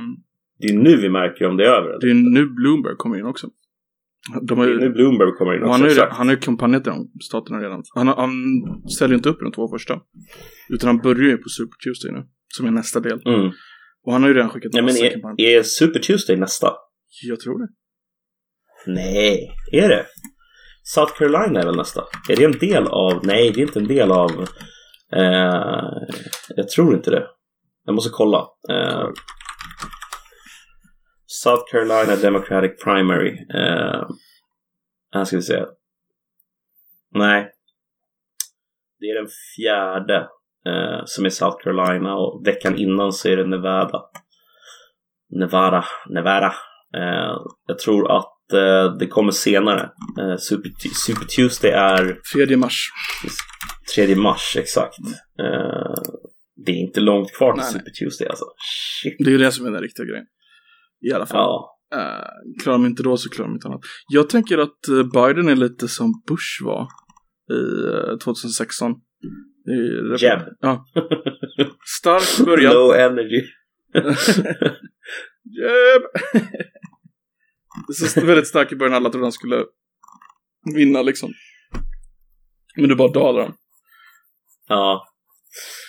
Det 0.59 0.67
är 0.69 0.75
nu 0.79 0.97
vi 0.97 1.09
märker 1.09 1.47
om 1.47 1.57
det 1.57 1.65
är 1.67 1.71
över. 1.71 1.99
Det 2.01 2.11
är 2.11 2.15
nu 2.15 2.47
Bloomberg 2.47 2.95
kommer 2.97 3.19
in 3.19 3.27
också. 3.27 3.49
De 4.43 4.59
har 4.59 4.67
Det 4.67 4.73
är 4.73 4.77
nu 4.77 4.91
Bloomberg 4.91 5.33
kommer 5.39 5.55
in 5.57 5.63
också. 5.63 5.73
han 5.73 5.81
har 5.81 5.89
ju, 5.89 5.93
exakt. 5.95 6.13
han 6.17 6.27
har 6.29 6.35
ju 6.35 6.41
kampanjat 6.41 6.87
i 6.87 6.91
de 6.91 7.11
staterna 7.23 7.59
redan. 7.61 7.83
Han, 7.95 8.09
han 8.09 8.31
ställer 8.89 9.11
ju 9.11 9.17
inte 9.17 9.29
upp 9.29 9.41
i 9.43 9.45
de 9.45 9.53
två 9.53 9.69
första. 9.69 10.01
Utan 10.69 10.87
han 10.87 10.99
börjar 10.99 11.31
ju 11.31 11.37
på 11.37 11.49
Super 11.49 11.77
Tuesday 11.85 12.13
nu. 12.13 12.27
Som 12.57 12.67
är 12.67 12.71
nästa 12.71 13.01
del. 13.01 13.23
Mm. 13.27 13.51
Och 14.05 14.13
han 14.13 14.23
har 14.23 14.29
ju 14.29 14.35
redan 14.35 14.51
skickat 14.51 14.73
Nej, 14.73 14.83
men 14.83 14.95
massa 14.95 15.07
är, 15.07 15.11
kampanjer. 15.11 15.59
är 15.59 15.63
Super 15.63 16.01
Tuesday 16.01 16.37
nästa? 16.37 16.73
Jag 17.23 17.41
tror 17.41 17.59
det. 17.59 17.69
Nej, 18.87 19.51
är 19.73 19.89
det? 19.89 20.07
South 20.83 21.19
Carolina 21.19 21.61
är 21.61 21.67
väl 21.67 21.77
nästa? 21.77 22.05
Är 22.29 22.37
det 22.37 22.45
en 22.45 22.59
del 22.59 22.87
av... 22.87 23.21
Nej, 23.27 23.53
det 23.55 23.61
är 23.61 23.67
inte 23.67 23.79
en 23.79 23.87
del 23.89 24.13
av... 24.13 24.31
Eh, 25.13 25.93
jag 26.49 26.69
tror 26.69 26.95
inte 26.95 27.11
det. 27.11 27.27
Jag 27.85 27.95
måste 27.95 28.11
kolla. 28.13 28.47
Eh, 28.71 29.09
South 31.27 31.63
Carolina 31.71 32.17
Democratic 32.17 32.83
Primary. 32.85 33.31
Eh, 33.55 34.09
här 35.15 35.25
ska 35.25 35.37
vi 35.37 35.43
se. 35.43 35.65
Nej. 37.11 37.51
Det 38.99 39.07
är 39.07 39.15
den 39.15 39.31
fjärde 39.57 40.29
eh, 40.67 41.03
som 41.05 41.25
är 41.25 41.31
South 41.31 41.57
Carolina 41.65 42.15
och 42.15 42.47
veckan 42.47 42.77
innan 42.77 43.13
så 43.13 43.29
är 43.29 43.37
det 43.37 43.47
Nevada. 43.47 44.03
Nevada, 45.31 45.85
Nevada. 46.09 46.55
Eh, 46.97 47.37
jag 47.67 47.79
tror 47.79 48.17
att 48.17 48.53
eh, 48.53 48.97
det 48.99 49.07
kommer 49.07 49.33
senare. 49.33 49.91
Eh, 50.21 50.37
Super, 50.39 50.71
Super 51.07 51.27
Tuesday 51.27 51.71
är 51.71 52.19
3 52.47 52.57
mars. 52.57 52.91
3 53.95 54.17
mars, 54.17 54.57
exakt. 54.59 54.99
Eh, 55.41 55.95
det 56.67 56.73
är 56.73 56.77
inte 56.77 57.01
långt 57.01 57.33
kvar 57.33 57.53
till 57.53 57.63
Nej, 57.63 57.73
Super 57.73 57.91
Tuesday 57.91 58.29
alltså. 58.29 58.45
Shit. 59.03 59.17
Det 59.19 59.25
är 59.25 59.33
ju 59.33 59.39
det 59.39 59.53
som 59.53 59.67
är 59.67 59.71
den 59.71 59.83
riktiga 59.83 60.07
grejen. 60.07 60.27
I 61.11 61.13
alla 61.13 61.27
fall. 61.27 61.39
Ja, 61.39 61.71
Uh, 61.95 62.61
klarar 62.63 62.79
de 62.79 62.87
inte 62.87 63.03
då 63.03 63.17
så 63.17 63.31
klarar 63.31 63.49
de 63.49 63.55
inte 63.55 63.69
annat. 63.69 63.81
Jag 64.09 64.29
tänker 64.29 64.59
att 64.59 64.79
Biden 65.13 65.49
är 65.49 65.57
lite 65.57 65.89
som 65.89 66.23
Bush 66.29 66.65
var 66.65 66.89
i 67.51 68.13
eh, 68.13 68.19
2016. 68.19 68.93
Jeb. 70.21 70.41
Ja. 70.61 70.87
Stark 71.99 72.47
början. 72.47 72.75
Low 72.75 72.95
energy. 72.95 73.43
Jeb! 75.45 76.03
så 77.95 78.21
väldigt 78.21 78.47
stark 78.47 78.73
i 78.73 78.77
början, 78.77 78.95
alla 78.95 79.11
trodde 79.11 79.25
han 79.25 79.33
skulle 79.33 79.65
vinna 80.75 81.03
liksom. 81.03 81.31
Men 82.77 82.89
det 82.89 82.97
bara 82.97 83.13
dalar 83.13 83.43
han. 83.43 83.55
Ja. 84.69 85.07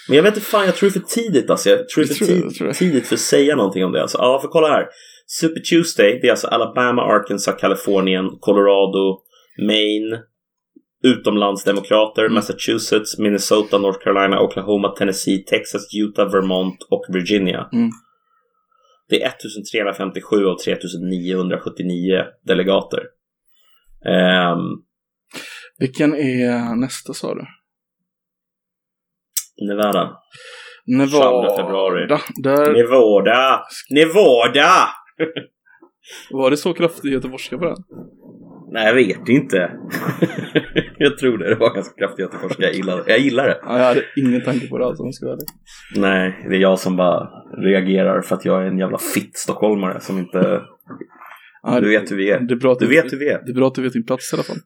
Men 0.08 0.16
jag 0.16 0.24
vet 0.24 0.36
inte 0.38 0.48
fan, 0.48 0.66
jag 0.66 0.76
tror 0.76 0.90
det 0.90 0.98
är 0.98 1.00
för 1.00 1.08
tidigt 1.08 1.50
alltså. 1.50 1.70
Jag 1.70 1.90
tror 1.90 2.04
det 2.04 2.12
är 2.12 2.16
för 2.16 2.26
tid- 2.26 2.56
tror 2.56 2.74
tidigt 2.74 3.08
för 3.08 3.16
att 3.16 3.20
säga 3.20 3.56
någonting 3.56 3.86
om 3.86 3.92
det. 3.92 4.02
Alltså, 4.02 4.18
ja, 4.18 4.40
för 4.42 4.48
kolla 4.48 4.68
här. 4.68 4.88
Super 5.28 5.62
Tuesday, 5.62 6.20
det 6.22 6.28
är 6.28 6.32
alltså 6.32 6.48
Alabama, 6.48 7.02
Arkansas, 7.02 7.56
Kalifornien, 7.62 8.30
Colorado, 8.40 9.22
Maine, 9.68 10.20
utomlandsdemokrater, 11.06 12.22
Mm. 12.22 12.34
Massachusetts, 12.34 13.18
Minnesota, 13.20 13.78
North 13.78 14.00
Carolina, 14.04 14.40
Oklahoma, 14.42 14.90
Tennessee, 14.90 15.44
Texas, 15.44 15.82
Utah, 15.94 16.32
Vermont 16.32 16.84
och 16.90 17.06
Virginia. 17.10 17.70
Mm. 17.74 17.90
Det 19.10 19.22
är 19.24 19.28
1357 19.28 20.46
av 20.46 20.58
3979 20.58 22.24
delegater. 22.46 23.00
Ehm, 24.06 24.60
Vilken 25.78 26.14
är 26.16 26.76
nästa 26.76 27.14
sa 27.14 27.36
du? 27.36 27.46
Nevada. 29.68 30.18
Nevada. 30.86 31.48
22 31.50 31.58
februari. 31.58 32.08
Där 32.36 32.74
Nevada! 32.74 33.62
Nevada! 33.90 34.88
var 36.32 36.50
det 36.50 36.58
så 36.58 36.74
kraftig 36.74 37.12
göteborgska 37.14 37.58
på 37.58 37.66
den. 37.66 37.76
Nej, 38.76 38.86
jag 38.88 38.94
vet 38.96 39.30
inte. 39.30 39.58
jag 40.98 41.18
tror 41.18 41.38
det. 41.38 41.50
Det 41.50 41.56
var 41.56 41.74
ganska 41.76 41.96
kraftigt 41.96 42.20
göteborgska. 42.20 42.64
Jag 42.64 42.74
gillar, 42.74 43.04
jag 43.08 43.20
gillar 43.20 43.48
det. 43.48 43.60
Ja, 43.62 43.78
jag 43.78 43.86
hade 43.86 44.04
ingen 44.16 44.44
tanke 44.44 44.68
på 44.68 44.78
det 44.78 44.86
alls 44.86 45.00
om 45.00 45.06
jag 45.06 45.14
ska 45.14 45.26
vara 45.26 45.36
ärlig. 45.36 45.48
Nej, 45.96 46.46
det 46.50 46.56
är 46.56 46.60
jag 46.60 46.80
som 46.80 46.96
bara 46.96 47.30
reagerar 47.58 48.22
för 48.22 48.36
att 48.36 48.46
jag 48.46 48.64
är 48.64 48.68
en 48.68 48.78
jävla 48.78 48.98
fitt 48.98 49.38
stockholmare 49.38 50.00
som 50.02 50.18
inte... 50.18 50.62
Ja, 51.64 51.80
Du 51.80 51.90
vet 51.90 52.12
hur 52.12 52.16
vi 52.16 52.30
är. 52.30 52.40
Det 52.40 52.54
är 52.54 52.58
bra 52.58 52.72
att 52.72 52.80
Du 52.80 52.88
vet 52.88 53.14
hur 53.14 53.18
vi 53.18 53.30
är. 53.30 53.42
Det 53.46 53.52
är 53.52 53.56
bra 53.56 53.68
att 53.68 53.76
du 53.76 53.82
vet 53.82 53.94
din 53.94 54.06
plats 54.06 54.34
i 54.34 54.36
alla 54.36 54.44
fall. 54.44 54.58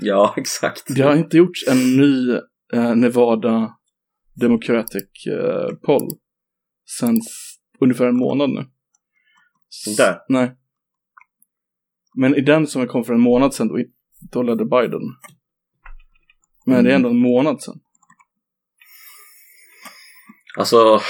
Ja, 0.00 0.34
exakt. 0.38 0.82
Det 0.96 1.02
har 1.02 1.16
inte 1.16 1.36
gjorts 1.36 1.68
en 1.68 1.96
ny 1.96 2.32
eh, 2.74 2.94
Nevada 2.96 3.70
Democratic 4.40 5.26
eh, 5.26 5.76
poll 5.86 6.08
sen 6.98 7.20
ungefär 7.80 8.06
en 8.06 8.16
månad 8.16 8.50
nu. 8.50 8.64
Där? 9.96 10.16
Nej. 10.28 10.56
Men 12.14 12.34
i 12.34 12.40
den 12.40 12.66
som 12.66 12.86
kom 12.86 13.04
för 13.04 13.14
en 13.14 13.20
månad 13.20 13.54
sedan, 13.54 13.68
då, 13.68 13.78
då 14.30 14.42
ledde 14.42 14.64
Biden. 14.64 15.02
Men 16.66 16.84
det 16.84 16.90
är 16.90 16.94
ändå 16.94 17.08
en 17.08 17.20
månad 17.20 17.62
sedan. 17.62 17.80
Alltså, 20.58 21.00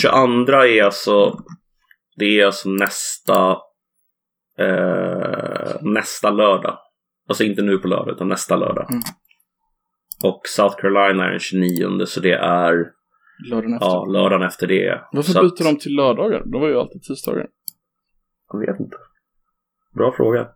22 0.00 0.52
är 0.52 0.82
alltså, 0.82 1.38
det 2.16 2.40
är 2.40 2.46
alltså 2.46 2.68
nästa, 2.68 3.56
eh, 4.58 5.82
nästa 5.82 6.30
lördag. 6.30 6.78
Alltså 7.28 7.44
inte 7.44 7.62
nu 7.62 7.78
på 7.78 7.88
lördag, 7.88 8.14
utan 8.14 8.28
nästa 8.28 8.56
lördag. 8.56 8.90
Mm. 8.90 9.02
Och 10.24 10.40
South 10.44 10.76
Carolina 10.80 11.26
är 11.26 11.30
den 11.30 11.40
29, 11.40 12.06
så 12.06 12.20
det 12.20 12.34
är 12.34 12.92
Lördagen 13.50 13.74
efter. 13.74 13.86
ja, 13.86 14.04
lördagen 14.04 14.46
efter 14.46 14.66
det. 14.66 15.08
Varför 15.12 15.32
så 15.32 15.42
byter 15.42 15.64
de 15.64 15.78
till 15.78 15.96
lördagar? 15.96 16.42
De 16.46 16.60
var 16.60 16.68
ju 16.68 16.78
alltid 16.78 17.02
tisdagar. 17.02 17.46
Jag 18.52 18.60
vet 18.60 18.80
inte. 18.80 18.96
Bra 19.98 20.12
fråga. 20.16 20.46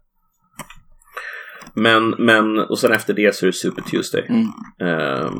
Men, 1.74 2.10
men, 2.18 2.58
och 2.58 2.78
sen 2.78 2.92
efter 2.92 3.14
det 3.14 3.34
så 3.34 3.44
är 3.44 3.48
det 3.48 3.52
Super 3.52 3.82
Tuesday. 3.82 4.26
Mm. 4.28 4.46
Ehm, 4.90 5.34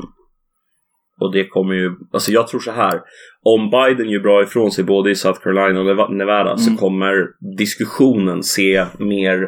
och 1.21 1.31
det 1.33 1.47
kommer 1.47 1.73
ju, 1.73 1.91
alltså 2.13 2.31
jag 2.31 2.47
tror 2.47 2.59
så 2.59 2.71
här. 2.71 3.01
Om 3.43 3.69
Biden 3.69 4.09
gör 4.09 4.19
bra 4.19 4.43
ifrån 4.43 4.71
sig 4.71 4.83
både 4.83 5.11
i 5.11 5.15
South 5.15 5.39
Carolina 5.43 5.79
och 5.79 5.85
Neva- 5.85 6.13
Nevada 6.17 6.57
så 6.57 6.69
Mm. 6.69 6.77
kommer 6.77 7.27
diskussionen 7.57 8.43
se 8.43 8.85
mer, 8.99 9.47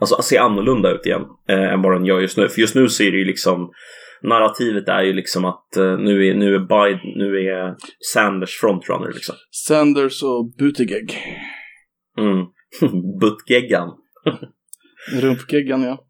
alltså 0.00 0.22
se 0.22 0.38
annorlunda 0.38 0.90
ut 0.90 1.06
igen. 1.06 1.22
Eh, 1.48 1.72
än 1.72 1.82
vad 1.82 1.92
den 1.92 2.04
gör 2.04 2.20
just 2.20 2.36
nu. 2.36 2.48
För 2.48 2.60
just 2.60 2.74
nu 2.74 2.88
så 2.88 3.02
är 3.02 3.10
det 3.10 3.16
ju 3.18 3.24
liksom, 3.24 3.70
narrativet 4.22 4.88
är 4.88 5.02
ju 5.02 5.12
liksom 5.12 5.44
att 5.44 5.76
eh, 5.76 5.98
nu, 5.98 6.26
är, 6.26 6.34
nu 6.34 6.54
är 6.54 6.58
Biden, 6.58 7.12
nu 7.16 7.38
är 7.48 7.74
Sanders 8.12 8.56
frontrunner 8.60 9.12
liksom. 9.12 9.34
Sanders 9.50 10.22
och 10.22 10.52
Buttigieg. 10.58 11.18
Mm. 12.18 12.46
Buttgeggan. 13.20 13.90
Rumpgeggan 15.12 15.82
ja. 15.82 16.04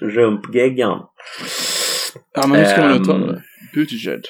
Rumpgeggan. 0.00 1.00
Ja 2.34 2.46
men 2.46 2.58
hur 2.58 2.64
ska 2.66 2.80
man 2.80 2.92
Ehm. 2.92 3.02
uttala 3.02 3.26
det? 3.26 3.42
Buttigieg. 3.74 4.20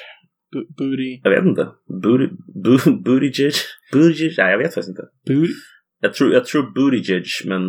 Bu- 0.55 0.67
Booty. 0.77 1.21
Jag 1.23 1.31
vet 1.31 1.45
inte. 1.45 1.67
Booty, 2.03 2.27
bu, 2.63 2.77
Buttigieg? 3.03 3.53
Buttigieg? 3.93 4.33
Nej, 4.37 4.51
jag 4.51 4.57
vet 4.57 4.73
faktiskt 4.73 4.89
inte. 4.89 5.03
Booty. 5.27 5.53
Jag 5.99 6.13
tror, 6.13 6.33
jag 6.33 6.45
tror 6.45 6.71
Buttigieg, 6.73 7.25
men 7.45 7.61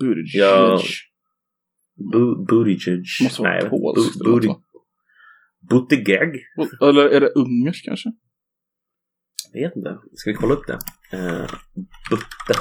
Buttigieg. 0.00 0.42
Ja. 0.42 0.80
bu, 2.12 2.44
Buttigieg. 2.48 3.04
Måste 3.22 3.42
vara 3.42 3.52
Nej, 3.52 3.60
jag 3.62 3.70
polskt 3.70 4.24
bu? 4.24 4.40
Buttigieg? 5.70 6.30
Eller 6.82 7.08
är 7.08 7.20
det 7.20 7.28
ungerskt 7.30 7.84
kanske? 7.84 8.08
Jag 9.52 9.68
vet 9.68 9.76
inte. 9.76 9.98
Ska 10.14 10.30
vi 10.30 10.36
kolla 10.36 10.54
upp 10.54 10.66
det? 10.66 10.78
Uh, 11.16 11.46
butte. 12.10 12.60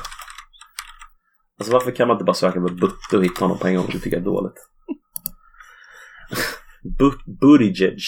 Alltså 1.60 1.74
varför 1.74 1.92
kan 1.92 2.08
man 2.08 2.16
inte 2.16 2.26
bara 2.26 2.34
söka 2.34 2.62
på 2.62 2.68
Butte 2.68 3.18
och 3.18 3.24
hitta 3.26 3.46
honom 3.46 3.60
på 3.60 3.68
en 3.68 3.76
gång? 3.76 3.86
Det 3.92 4.00
tycker 4.00 4.18
jag 4.18 4.22
är 4.22 4.26
dåligt. 4.26 4.54
Bu- 7.00 7.40
Buttigieg. 7.42 8.00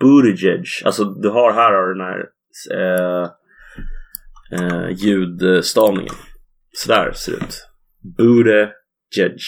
Buttigieg. 0.00 0.64
Alltså 0.84 1.04
du 1.04 1.28
har 1.28 1.52
här 1.52 1.72
har 1.72 1.94
den 1.94 2.06
här 2.06 2.28
eh, 2.76 3.30
eh, 4.60 4.90
ljudstavningen. 4.96 6.14
Så 6.72 6.88
där 6.92 7.12
ser 7.12 7.32
det 7.32 7.38
ut. 7.38 7.66
Buttigieg. 8.16 9.38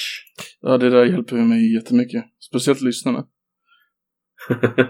Ja, 0.61 0.79
det 0.79 0.91
där 0.91 1.05
hjälper 1.05 1.37
mig 1.37 1.75
jättemycket. 1.75 2.25
Speciellt 2.49 2.81
lyssnarna. 2.81 3.25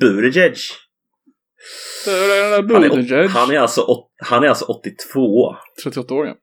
Buttigieg. 0.00 0.54
Han 2.66 2.84
är, 2.84 2.90
åt- 2.90 3.30
han, 3.30 3.50
är 3.50 3.58
alltså, 3.58 3.86
han 4.16 4.44
är 4.44 4.48
alltså 4.48 4.64
82. 4.64 5.56
38 5.84 6.14
år 6.14 6.26
ja. 6.26 6.34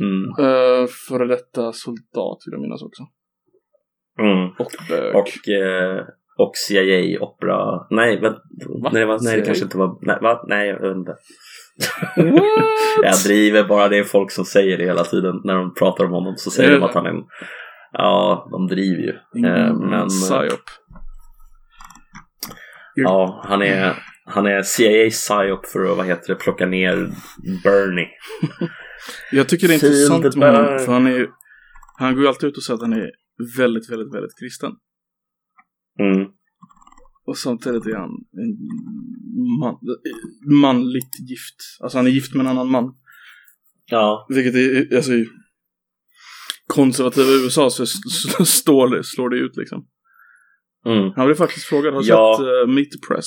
Mm. 0.00 0.46
Uh, 0.48 0.86
före 1.08 1.26
detta 1.26 1.72
soldat 1.72 2.38
vill 2.46 2.52
jag 2.52 2.60
minnas 2.60 2.82
också. 2.82 3.02
Mm. 4.20 4.48
Och 4.58 4.72
bög. 4.88 5.14
Och, 5.16 5.48
eh, 5.48 6.04
och 6.38 6.52
CIA 6.56 7.20
Opera. 7.20 7.86
Nej, 7.90 8.20
men, 8.20 8.34
nej, 8.92 9.04
var, 9.04 9.18
nej, 9.22 9.36
det 9.36 9.42
kanske 9.46 9.64
inte 9.64 9.78
var. 9.78 9.98
Nej, 10.02 10.18
va? 10.22 10.44
nej 10.48 10.68
jag 10.68 10.80
vet 10.80 10.96
inte. 10.96 11.16
Jag 13.02 13.14
driver 13.26 13.64
bara. 13.64 13.88
Det 13.88 13.98
är 13.98 14.04
folk 14.04 14.30
som 14.30 14.44
säger 14.44 14.78
det 14.78 14.84
hela 14.84 15.04
tiden 15.04 15.40
när 15.44 15.54
de 15.54 15.74
pratar 15.74 16.04
om 16.04 16.10
honom. 16.12 16.34
Så 16.36 16.50
säger 16.50 16.70
de 16.72 16.82
att 16.82 16.94
han 16.94 17.06
är 17.06 17.10
en. 17.10 17.24
Ja, 17.92 18.48
de 18.50 18.66
driver 18.66 19.02
ju. 19.02 19.14
Ingen 19.36 19.52
Eh, 19.56 19.74
men 19.74 20.08
psyop. 20.08 20.60
Ja, 23.02 23.44
han 23.48 23.62
är, 23.62 23.94
han 24.24 24.46
är 24.46 24.62
CIA 24.62 25.10
psyop 25.10 25.66
för 25.66 25.90
att 25.90 25.96
vad 25.96 26.06
heter 26.06 26.28
det, 26.28 26.34
plocka 26.34 26.66
ner 26.66 26.96
Bernie. 27.62 28.08
Jag 29.32 29.48
tycker 29.48 29.68
det 29.68 29.74
är 29.74 29.78
Feel 29.78 29.92
intressant 29.92 30.36
med 30.36 30.54
honom, 30.56 30.78
för 30.84 30.92
han 30.92 31.06
är 31.06 31.26
Han 31.98 32.14
går 32.14 32.22
ju 32.22 32.28
alltid 32.28 32.48
ut 32.48 32.56
och 32.56 32.62
säger 32.62 32.74
att 32.74 32.82
han 32.82 32.92
är 32.92 33.10
väldigt, 33.58 33.90
väldigt, 33.90 34.14
väldigt 34.14 34.38
kristen. 34.40 34.72
Mm. 36.00 36.26
Och 37.26 37.38
samtidigt 37.38 37.86
är 37.86 37.94
han 37.96 38.10
en 38.10 38.58
man, 39.60 39.76
manligt 40.60 41.20
gift. 41.30 41.56
Alltså 41.82 41.98
han 41.98 42.06
är 42.06 42.10
gift 42.10 42.34
med 42.34 42.46
en 42.46 42.50
annan 42.52 42.70
man. 42.70 42.84
Ja, 43.90 44.26
Vilket 44.28 44.54
är, 44.54 44.96
alltså 44.96 45.12
i 45.12 45.26
konservativa 46.66 47.30
USA 47.44 47.70
så 47.70 47.82
s- 47.82 47.92
s- 48.40 48.48
står 48.58 48.88
det, 48.96 49.04
slår 49.04 49.28
det 49.30 49.36
ut 49.36 49.56
liksom. 49.56 49.86
Mm. 50.86 51.12
Han 51.16 51.26
blev 51.26 51.34
faktiskt 51.34 51.66
frågad, 51.66 51.94
har 51.94 52.02
du 52.02 52.08
Ja. 52.08 52.36
sett 52.38 52.46
uh, 52.68 52.74
Meet 52.74 52.90
the 52.90 52.98
Press? 53.08 53.26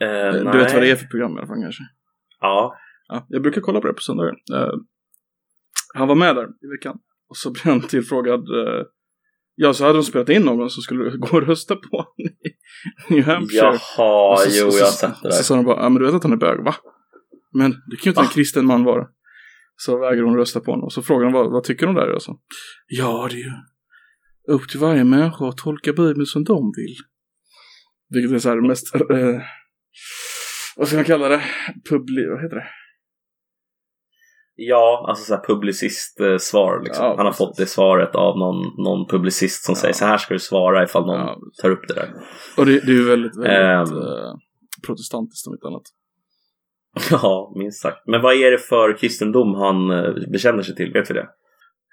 Eh, 0.00 0.08
Eh, 0.08 0.32
nej. 0.44 0.52
Du 0.52 0.58
vet 0.58 0.72
vad 0.72 0.82
det 0.82 0.90
är 0.90 0.96
för 0.96 1.06
program 1.06 1.34
i 1.34 1.38
alla 1.38 1.46
fall 1.46 1.62
kanske? 1.62 1.82
Ja, 2.40 2.74
Ja, 3.08 3.26
jag 3.28 3.42
brukar 3.42 3.60
kolla 3.60 3.80
på 3.80 3.86
det 3.86 3.92
på 3.92 4.00
söndagar. 4.00 4.34
Eh, 4.54 4.72
han 5.94 6.08
var 6.08 6.14
med 6.14 6.36
där 6.36 6.44
i 6.44 6.66
veckan. 6.76 6.98
Och 7.28 7.36
så 7.36 7.50
blev 7.52 7.64
han 7.64 7.80
tillfrågad. 7.80 8.40
Eh, 8.40 8.82
ja, 9.54 9.72
så 9.72 9.84
hade 9.84 9.98
de 9.98 10.02
spelat 10.04 10.28
in 10.28 10.42
någon 10.42 10.70
som 10.70 10.82
skulle 10.82 11.16
gå 11.16 11.36
och 11.36 11.46
rösta 11.46 11.76
på 11.76 11.96
honom 11.96 12.14
i 12.18 13.14
New 13.14 13.24
Hampshire. 13.24 13.78
Jaha, 13.96 14.32
Och 14.32 14.38
så, 14.38 14.48
jo, 14.64 14.70
så, 14.70 14.78
jag 14.78 14.84
har 14.84 14.90
så, 14.90 14.96
sett 14.98 15.22
det 15.22 15.30
Så 15.32 15.36
där. 15.36 15.42
sa 15.42 15.56
de 15.56 15.64
bara, 15.64 15.82
ja 15.82 15.88
men 15.88 15.98
du 16.02 16.06
vet 16.06 16.14
att 16.14 16.22
han 16.22 16.32
är 16.32 16.36
bög, 16.36 16.64
va? 16.64 16.74
Men 17.52 17.70
det 17.70 17.96
kan 17.96 18.04
ju 18.04 18.10
inte 18.10 18.20
en 18.20 18.24
Va? 18.26 18.30
kristen 18.34 18.66
man 18.66 18.84
vara. 18.84 19.06
Så 19.76 19.98
vägrar 19.98 20.22
hon 20.22 20.36
rösta 20.36 20.60
på 20.60 20.70
honom. 20.70 20.84
Och 20.84 20.92
så 20.92 21.02
frågar 21.02 21.24
de 21.24 21.32
vad, 21.32 21.50
vad 21.52 21.64
tycker 21.64 21.86
de 21.86 21.94
där? 21.94 22.12
Och 22.12 22.22
så, 22.22 22.38
ja, 22.86 23.28
det 23.30 23.36
är 23.36 23.38
ju 23.38 23.50
upp 24.48 24.68
till 24.68 24.80
varje 24.80 25.04
människa 25.04 25.48
att 25.48 25.56
tolka 25.56 25.92
Bibeln 25.92 26.26
som 26.26 26.44
de 26.44 26.72
vill. 26.76 26.96
Vilket 28.08 28.32
är 28.32 28.38
så 28.38 28.48
här 28.48 28.68
mest, 28.68 28.94
eh, 28.94 29.00
vad 30.76 30.88
ska 30.88 30.96
man 30.96 31.04
kalla 31.04 31.28
det? 31.28 31.42
Publi, 31.90 32.26
vad 32.30 32.42
heter 32.42 32.56
det? 32.56 32.66
Ja, 34.60 35.04
alltså 35.08 35.24
så 35.24 35.34
här 35.34 35.42
publicist-svar. 35.46 36.82
Liksom. 36.84 37.04
Ja, 37.04 37.14
Han 37.16 37.26
har 37.26 37.32
fått 37.32 37.56
det 37.56 37.66
svaret 37.66 38.14
av 38.14 38.38
någon, 38.38 38.56
någon 38.84 39.06
publicist 39.08 39.64
som 39.64 39.72
Ja. 39.72 39.80
säger 39.80 39.94
så 39.94 40.04
här 40.04 40.18
ska 40.18 40.34
du 40.34 40.40
svara 40.40 40.84
ifall 40.84 41.06
någon 41.06 41.20
Ja. 41.20 41.38
tar 41.62 41.70
upp 41.70 41.88
det 41.88 41.94
där. 41.94 42.12
Och 42.56 42.66
det, 42.66 42.72
det 42.72 42.92
är 42.92 42.96
ju 42.96 43.04
väldigt, 43.08 43.36
väldigt 43.38 43.92
eh, 43.96 44.32
protestantiskt 44.86 45.46
om 45.46 45.54
inte 45.54 45.66
annat. 45.66 45.82
Ja, 47.10 47.52
minst 47.56 47.82
sagt. 47.82 48.06
Men 48.06 48.22
vad 48.22 48.34
är 48.34 48.50
det 48.50 48.58
för 48.58 48.98
kristendom 48.98 49.54
han 49.54 49.90
eh, 49.90 50.14
bekänner 50.32 50.62
sig 50.62 50.74
till? 50.74 50.92
Vet 50.92 51.10
vi 51.10 51.14
det? 51.14 51.28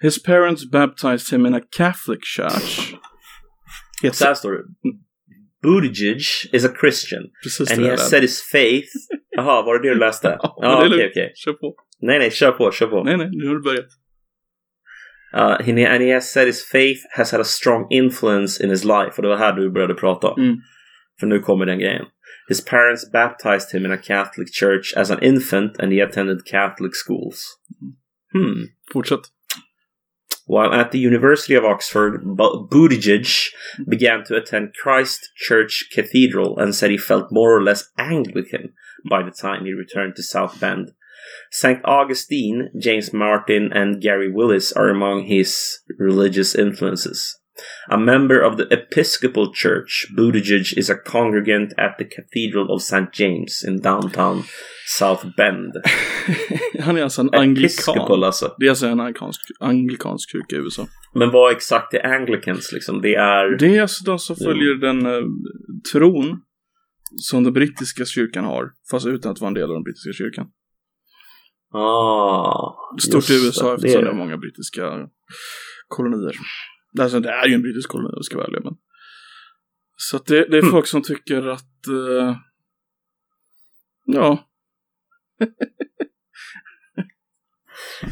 His 0.01 0.23
parents 0.23 0.71
baptized 0.71 1.33
him 1.33 1.45
in 1.45 1.55
a 1.55 1.61
Catholic 1.77 2.19
church. 2.23 2.93
Helt 4.03 4.15
Så 4.15 4.25
här 4.25 4.33
står 4.33 4.51
det. 4.51 4.63
Buttigieg 5.63 6.21
is 6.51 6.65
a 6.65 6.73
Christian 6.79 7.23
precis 7.43 7.71
and 7.71 7.79
det 7.79 7.85
he 7.85 7.91
has 7.91 8.09
set 8.09 8.21
his 8.21 8.41
faith... 8.51 8.89
Jaha, 9.37 9.61
var 9.65 9.73
det 9.73 9.89
det 9.89 9.93
du 9.93 9.99
läste? 9.99 10.27
Ja, 10.27 10.57
Ja, 10.61 10.79
men 10.81 10.91
det 10.91 10.95
är 10.95 10.99
okej, 10.99 11.11
okej. 11.11 11.31
Kör 11.35 11.53
på. 11.53 11.75
Nej, 12.01 12.19
nej, 12.19 12.31
kör 12.31 12.51
på, 12.51 12.71
kör 12.71 12.87
på. 12.87 13.03
Nej, 13.03 13.17
nej, 13.17 13.29
nu 13.31 13.47
har 13.47 13.55
du 13.55 13.61
börjat. 13.61 13.85
Uh, 15.35 15.65
he, 15.65 15.87
and 15.87 16.03
he 16.03 16.13
has 16.13 16.31
said 16.31 16.47
his 16.47 16.63
faith 16.63 17.01
has 17.17 17.31
had 17.31 17.41
a 17.41 17.43
strong 17.43 17.87
influence 17.91 18.63
in 18.63 18.69
his 18.69 18.83
life. 18.83 19.11
Och 19.17 19.21
det 19.21 19.27
var 19.27 19.37
här 19.37 19.53
du 19.53 19.71
började 19.71 19.93
prata. 19.93 20.33
Mm. 20.37 20.55
För 21.19 21.27
nu 21.27 21.39
kommer 21.39 21.65
den 21.65 21.79
grejen. 21.79 22.05
His 22.47 22.65
parents 22.65 23.11
baptized 23.11 23.71
him 23.73 23.85
in 23.85 23.91
a 23.91 23.97
Catholic 23.97 24.59
church 24.59 24.97
as 24.97 25.11
an 25.11 25.23
infant 25.23 25.79
and 25.79 25.93
he 25.93 26.03
attended 26.03 26.45
Catholic 26.45 26.91
schools. 27.05 27.57
Hmm. 28.33 28.67
Fortsätt. 28.93 29.21
While 30.45 30.73
at 30.73 30.91
the 30.91 30.99
University 30.99 31.55
of 31.55 31.65
Oxford, 31.65 32.21
Bu- 32.23 32.67
Buttigieg 32.67 33.49
began 33.87 34.23
to 34.25 34.35
attend 34.35 34.75
Christ 34.75 35.31
Church 35.35 35.89
Cathedral 35.91 36.57
and 36.59 36.75
said 36.75 36.91
he 36.91 36.97
felt 36.97 37.31
more 37.31 37.55
or 37.55 37.63
less 37.63 37.89
Anglican 37.97 38.73
by 39.09 39.23
the 39.23 39.31
time 39.31 39.65
he 39.65 39.73
returned 39.73 40.15
to 40.15 40.23
South 40.23 40.59
Bend. 40.59 40.91
St. 41.51 41.79
Augustine, 41.83 42.69
James 42.77 43.11
Martin, 43.11 43.71
and 43.73 44.01
Gary 44.01 44.31
Willis 44.31 44.71
are 44.71 44.89
among 44.89 45.25
his 45.25 45.79
religious 45.97 46.53
influences. 46.53 47.39
A 47.89 47.97
member 47.97 48.43
of 48.43 48.57
the 48.57 48.63
Episcopal 48.73 49.51
Church, 49.53 50.07
Buttigieg 50.17 50.77
is 50.77 50.89
a 50.89 50.95
congregant 50.95 51.73
at 51.77 51.95
the 51.97 52.05
Cathedral 52.05 52.71
of 52.71 52.81
St. 52.81 53.09
James 53.13 53.63
in 53.67 53.81
downtown 53.81 54.43
South 54.87 55.25
Bend. 55.37 55.73
Han 56.79 56.97
är 56.97 57.03
alltså 57.03 57.21
en 57.21 57.27
Episcopal 57.27 57.99
anglikan. 58.01 58.23
alltså. 58.23 58.55
Det 58.59 58.65
är 58.65 58.69
alltså 58.69 58.85
en 58.87 58.99
anglikansk, 58.99 59.41
anglikansk 59.59 60.31
kyrka 60.31 60.55
i 60.55 60.59
USA. 60.59 60.87
Men 61.13 61.31
vad 61.31 61.51
exakt 61.51 61.93
är 61.93 62.05
Anglicans 62.05 62.71
liksom? 62.71 63.01
Det 63.01 63.15
är... 63.15 63.57
Det 63.57 63.77
är 63.77 63.81
alltså 63.81 64.03
de 64.03 64.19
som 64.19 64.35
följer 64.35 64.75
den 64.75 65.05
eh, 65.05 65.21
tron 65.93 66.41
som 67.17 67.43
den 67.43 67.53
brittiska 67.53 68.05
kyrkan 68.05 68.45
har. 68.45 68.71
Fast 68.91 69.05
utan 69.07 69.31
att 69.31 69.39
vara 69.41 69.47
en 69.47 69.53
del 69.53 69.63
av 69.69 69.73
den 69.73 69.83
brittiska 69.83 70.13
kyrkan. 70.13 70.47
Ah, 71.73 72.75
Stort 73.01 73.29
i 73.29 73.45
USA 73.45 73.67
det, 73.67 73.73
eftersom 73.75 74.01
det 74.01 74.05
det 74.05 74.09
är 74.09 74.13
är 74.13 74.17
många 74.17 74.37
brittiska 74.37 75.09
kolonier. 75.87 76.35
Alltså 76.99 77.19
det 77.19 77.29
är 77.29 77.47
ju 77.47 77.53
en 77.53 77.61
brittisk 77.61 77.89
koloni 77.89 78.07
om 78.09 78.13
jag 78.15 78.25
ska 78.25 78.37
vara 78.37 78.47
ärlig. 78.47 78.61
Men... 78.63 78.73
Så 79.97 80.17
att 80.17 80.25
det, 80.25 80.45
det 80.51 80.57
är 80.57 80.61
Hmm. 80.61 80.71
folk 80.71 80.87
som 80.87 81.01
tycker 81.01 81.47
att... 81.47 81.87
eh, 81.87 82.35
ja, 84.05 84.47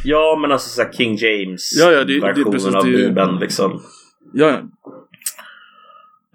Ja, 0.04 0.38
men 0.42 0.52
alltså 0.52 0.70
såhär 0.70 0.92
King 0.94 1.16
James 1.16 1.70
Ja, 1.80 1.92
ja, 1.92 2.04
det- 2.04 2.14
det- 2.14 2.20
versionen 2.20 2.52
precis, 2.52 2.76
av 2.76 2.84
det 2.86 2.90
är 2.90 2.98
ju- 3.00 3.08
Bibeln 3.08 3.40
liksom. 3.40 3.82
ja, 4.34 4.50
ja. 4.50 4.62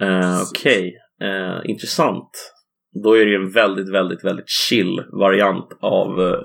Eh, 0.07 0.43
Okej, 0.43 0.95
Eh, 1.23 1.71
intressant. 1.71 2.31
Då 3.05 3.13
är 3.15 3.25
det 3.25 3.31
ju 3.31 3.37
en 3.37 3.51
väldigt, 3.51 3.93
väldigt, 3.95 4.25
väldigt 4.25 4.49
chill 4.49 5.03
variant 5.13 5.69
av 5.81 6.21
uh, 6.21 6.39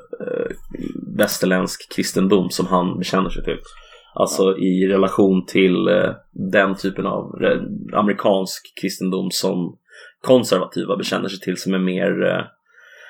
västerländsk 1.18 1.95
kristendom 1.95 2.49
som 2.49 2.68
han 2.68 2.97
bekänner 2.99 3.30
sig 3.30 3.43
till. 3.43 3.58
Alltså 4.16 4.57
i 4.57 4.88
relation 4.88 5.45
till 5.45 5.88
eh, 5.88 6.16
den 6.32 6.76
typen 6.76 7.05
av 7.05 7.43
eh, 7.43 7.61
amerikansk 7.99 8.74
kristendom 8.82 9.32
som 9.32 9.78
konservativa 10.22 10.97
bekänner 10.97 11.30
sig 11.30 11.39
till 11.39 11.57
som 11.57 11.74
är 11.74 11.80
mer 11.80 12.24
eh, 12.24 12.45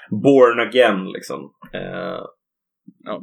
born 0.10 0.60
again 0.60 1.12
liksom. 1.12 1.51
Ja 3.04 3.22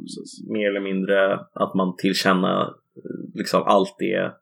mer 0.53 0.69
eller 0.69 0.81
mindre 0.81 1.33
att 1.35 1.75
man 1.75 1.95
tillkänner 1.97 2.61
eh, 2.61 3.33
liksom 3.33 3.63
allt 3.63 3.95
det. 3.99 4.33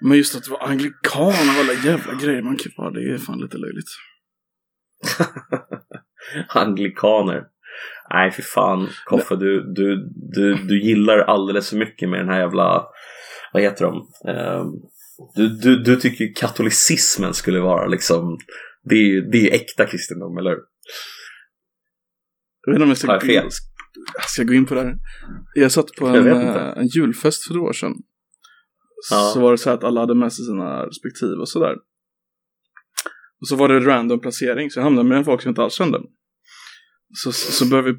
Men 0.00 0.16
just 0.16 0.36
att 0.36 0.48
vara 0.48 0.64
anglikan 0.70 1.26
och 1.26 1.58
alla 1.60 1.72
jävla 1.84 2.14
grejer 2.14 2.42
man 2.42 2.56
kan 2.56 2.72
vara, 2.76 2.90
det 2.90 3.00
är 3.00 3.18
fan 3.18 3.40
lite 3.40 3.58
löjligt. 3.58 3.88
Anglikaner. 6.48 7.46
Nej, 8.10 8.30
för 8.30 8.42
fan. 8.42 8.88
Koffe, 9.04 9.36
du, 9.36 9.72
du, 9.74 10.08
du, 10.34 10.54
du 10.54 10.82
gillar 10.82 11.18
alldeles 11.18 11.70
för 11.70 11.76
mycket 11.76 12.08
med 12.08 12.20
den 12.20 12.28
här 12.28 12.40
jävla... 12.40 12.86
Vad 13.52 13.62
heter 13.62 13.84
de? 13.84 13.96
Ehm, 14.30 14.66
du, 15.34 15.48
du, 15.48 15.82
du 15.82 15.96
tycker 15.96 16.24
ju 16.24 16.32
katolicismen 16.32 17.34
skulle 17.34 17.60
vara 17.60 17.86
liksom... 17.86 18.38
Det 18.84 18.94
är 18.94 19.06
ju 19.06 19.20
det 19.20 19.38
är 19.38 19.54
äkta 19.54 19.86
kristendom, 19.86 20.38
eller 20.38 20.50
hur? 20.50 20.58
Jag 22.66 22.72
vet 22.72 22.76
inte 22.76 22.82
om 22.82 22.88
jag 22.88 22.98
ska, 22.98 23.12
jag 23.12 23.22
fel? 23.22 23.50
ska 24.28 24.42
gå 24.42 24.54
in 24.54 24.66
på 24.66 24.74
det 24.74 24.80
här. 24.80 24.94
Jag 25.54 25.72
satt 25.72 25.86
på 25.98 26.08
Jag 26.08 26.16
en, 26.16 26.48
eh, 26.48 26.78
en 26.78 26.86
julfest 26.86 27.46
för 27.46 27.54
några 27.54 27.68
år 27.68 27.72
sedan. 27.72 27.94
Ja. 29.10 29.30
Så 29.34 29.40
var 29.40 29.52
det 29.52 29.58
så 29.58 29.70
att 29.70 29.84
alla 29.84 30.00
hade 30.00 30.14
med 30.14 30.32
sig 30.32 30.44
sina 30.44 30.86
respektive 30.86 31.34
och 31.34 31.48
sådär. 31.48 31.76
Och 33.40 33.48
så 33.48 33.56
var 33.56 33.68
det 33.68 33.80
random 33.80 34.20
placering, 34.20 34.70
så 34.70 34.78
jag 34.78 34.84
hamnade 34.84 35.08
med 35.08 35.24
folk 35.24 35.42
som 35.42 35.48
jag 35.48 35.52
inte 35.52 35.62
alls 35.62 35.74
kände. 35.74 35.98
Så, 37.14 37.32
så 37.32 37.66
började 37.68 37.92
vi, 37.92 37.98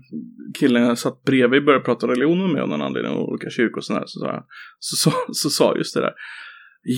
killen 0.59 0.83
jag 0.83 0.97
satt 0.97 1.23
bredvid 1.23 1.65
började 1.65 1.85
prata 1.85 2.07
religion 2.07 2.53
med 2.53 2.61
av 2.61 2.69
någon 2.69 2.81
anledning, 2.81 3.11
och 3.13 3.29
olika 3.29 3.49
kyrkor 3.49 3.77
och 3.77 3.83
sådär. 3.83 4.03
Så, 4.05 4.19
sa 4.19 4.25
jag- 4.27 4.43
så, 4.79 4.95
så, 4.95 5.13
så 5.33 5.49
sa 5.49 5.75
just 5.77 5.93
det 5.93 6.01
där. 6.01 6.13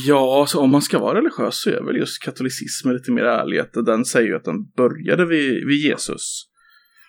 Ja, 0.07 0.45
så 0.49 0.59
om 0.59 0.69
man 0.69 0.81
ska 0.81 0.99
vara 0.99 1.17
religiös 1.17 1.61
så 1.61 1.69
är 1.69 1.83
väl 1.85 1.95
just 1.95 2.23
katolicismen 2.23 2.93
lite 2.93 3.11
mer 3.11 3.23
ärlighet. 3.23 3.69
Den 3.85 4.05
säger 4.05 4.27
ju 4.27 4.35
att 4.35 4.43
den 4.45 4.65
började 4.77 5.25
vid, 5.25 5.67
vid 5.67 5.77
Jesus. 5.77 6.43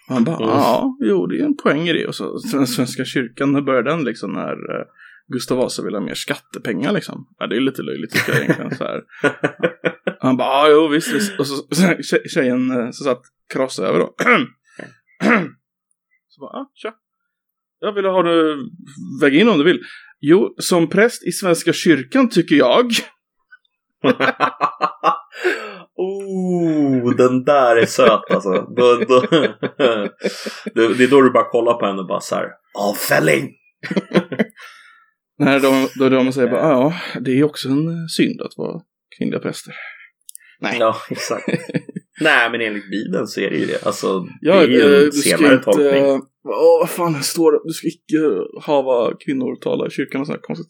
Och 0.09 0.15
han 0.15 0.25
bara, 0.25 0.37
Mm. 0.37 0.49
ja, 0.49 0.97
jo, 1.01 1.27
det 1.27 1.39
är 1.41 1.45
en 1.45 1.57
poäng 1.57 1.89
i 1.89 1.93
det. 1.93 2.07
Och 2.07 2.15
så 2.15 2.39
den 2.53 2.67
svenska 2.67 3.05
kyrkan, 3.05 3.53
när 3.53 3.61
började 3.61 3.91
den 3.91 4.05
liksom 4.05 4.33
när 4.33 4.53
eh, 4.53 4.85
Gustav 5.33 5.59
Vasa 5.59 5.83
ville 5.83 5.97
ha 5.97 6.05
mer 6.05 6.15
skattepengar 6.15 6.93
liksom? 6.93 7.27
Ja, 7.39 7.47
det 7.47 7.57
är 7.57 7.61
lite 7.61 7.83
löjligt 7.83 8.11
tycker 8.13 8.33
jag 8.33 8.43
egentligen 8.43 8.75
så 8.77 8.85
här. 8.85 9.01
Han 10.21 10.37
bara, 10.37 10.49
ja, 10.49 10.69
jo, 10.71 10.89
visst, 10.89 11.15
visst. 11.15 11.39
Och 11.41 11.47
så, 11.47 11.55
så 11.55 11.83
tje- 11.83 12.29
tjejen 12.29 12.71
eh, 12.71 12.91
som 12.91 13.05
satt 13.05 13.23
krossade 13.55 13.89
över 13.89 13.99
då. 13.99 14.15
så 16.29 16.41
bara, 16.41 16.51
ah, 16.51 16.71
tja. 16.75 16.95
Jag 17.81 17.93
vill 17.93 18.05
ha 18.05 18.23
du 18.23 18.71
väga 19.21 19.41
in 19.41 19.49
om 19.49 19.59
du 19.59 19.65
vill. 19.65 19.81
Jo, 20.21 20.55
som 20.59 20.89
präst 20.89 21.27
i 21.27 21.33
Svenska 21.33 21.73
kyrkan 21.73 22.29
tycker 22.29 22.57
jag. 22.57 22.87
oh, 25.95 27.17
den 27.17 27.45
där 27.45 27.77
är 27.77 27.87
söt 27.87 28.31
alltså. 28.31 28.51
Då, 28.51 29.05
då, 29.09 29.21
det, 30.75 30.95
det 30.95 31.05
är 31.05 31.11
då 31.11 31.21
du 31.21 31.31
bara 31.31 31.51
kollar 31.51 31.75
på 31.75 31.87
henne 31.87 32.01
och 32.01 32.09
bara 32.09 32.21
så 32.21 32.35
här. 32.35 32.49
Avfälling! 32.79 33.51
Nej, 35.39 35.61
då, 35.61 35.89
då, 35.99 36.09
då 36.09 36.23
man 36.23 36.33
säger 36.33 36.51
bara, 36.51 36.61
ja, 36.61 36.95
det 37.21 37.39
är 37.39 37.45
också 37.45 37.69
en 37.69 38.09
synd 38.09 38.41
att 38.41 38.53
vara 38.57 38.83
kvinnliga 39.19 39.41
präster. 39.41 39.75
Nej. 40.61 40.77
Ja, 40.79 40.97
exakt. 41.11 41.49
Nej, 42.21 42.51
men 42.51 42.61
enligt 42.61 42.91
Bibeln 42.91 43.27
så 43.27 43.41
är 43.41 43.51
det 43.51 43.57
ju 43.57 43.67
det. 43.67 43.87
Alltså, 43.87 44.27
Ja, 44.41 44.55
det 44.55 44.63
är 44.63 44.69
ju 44.69 44.81
eh, 44.81 44.99
en 44.99 45.05
du 45.05 45.13
ska 45.13 45.37
senare 45.37 45.53
inte, 45.55 45.65
tolkning. 45.65 46.05
eh, 46.05 46.19
Åh, 46.45 46.81
vad 46.81 46.91
fan 46.91 47.23
står 47.23 47.53
det? 47.53 47.59
Du 47.65 47.73
ska 47.73 47.87
icke 47.89 48.19
hava 48.67 49.13
kvinnor 49.27 49.57
tala 49.61 49.87
i 49.87 49.91
kyrkan 49.91 50.21
och 50.21 50.27
sådär 50.27 50.41
konstigt. 50.43 50.67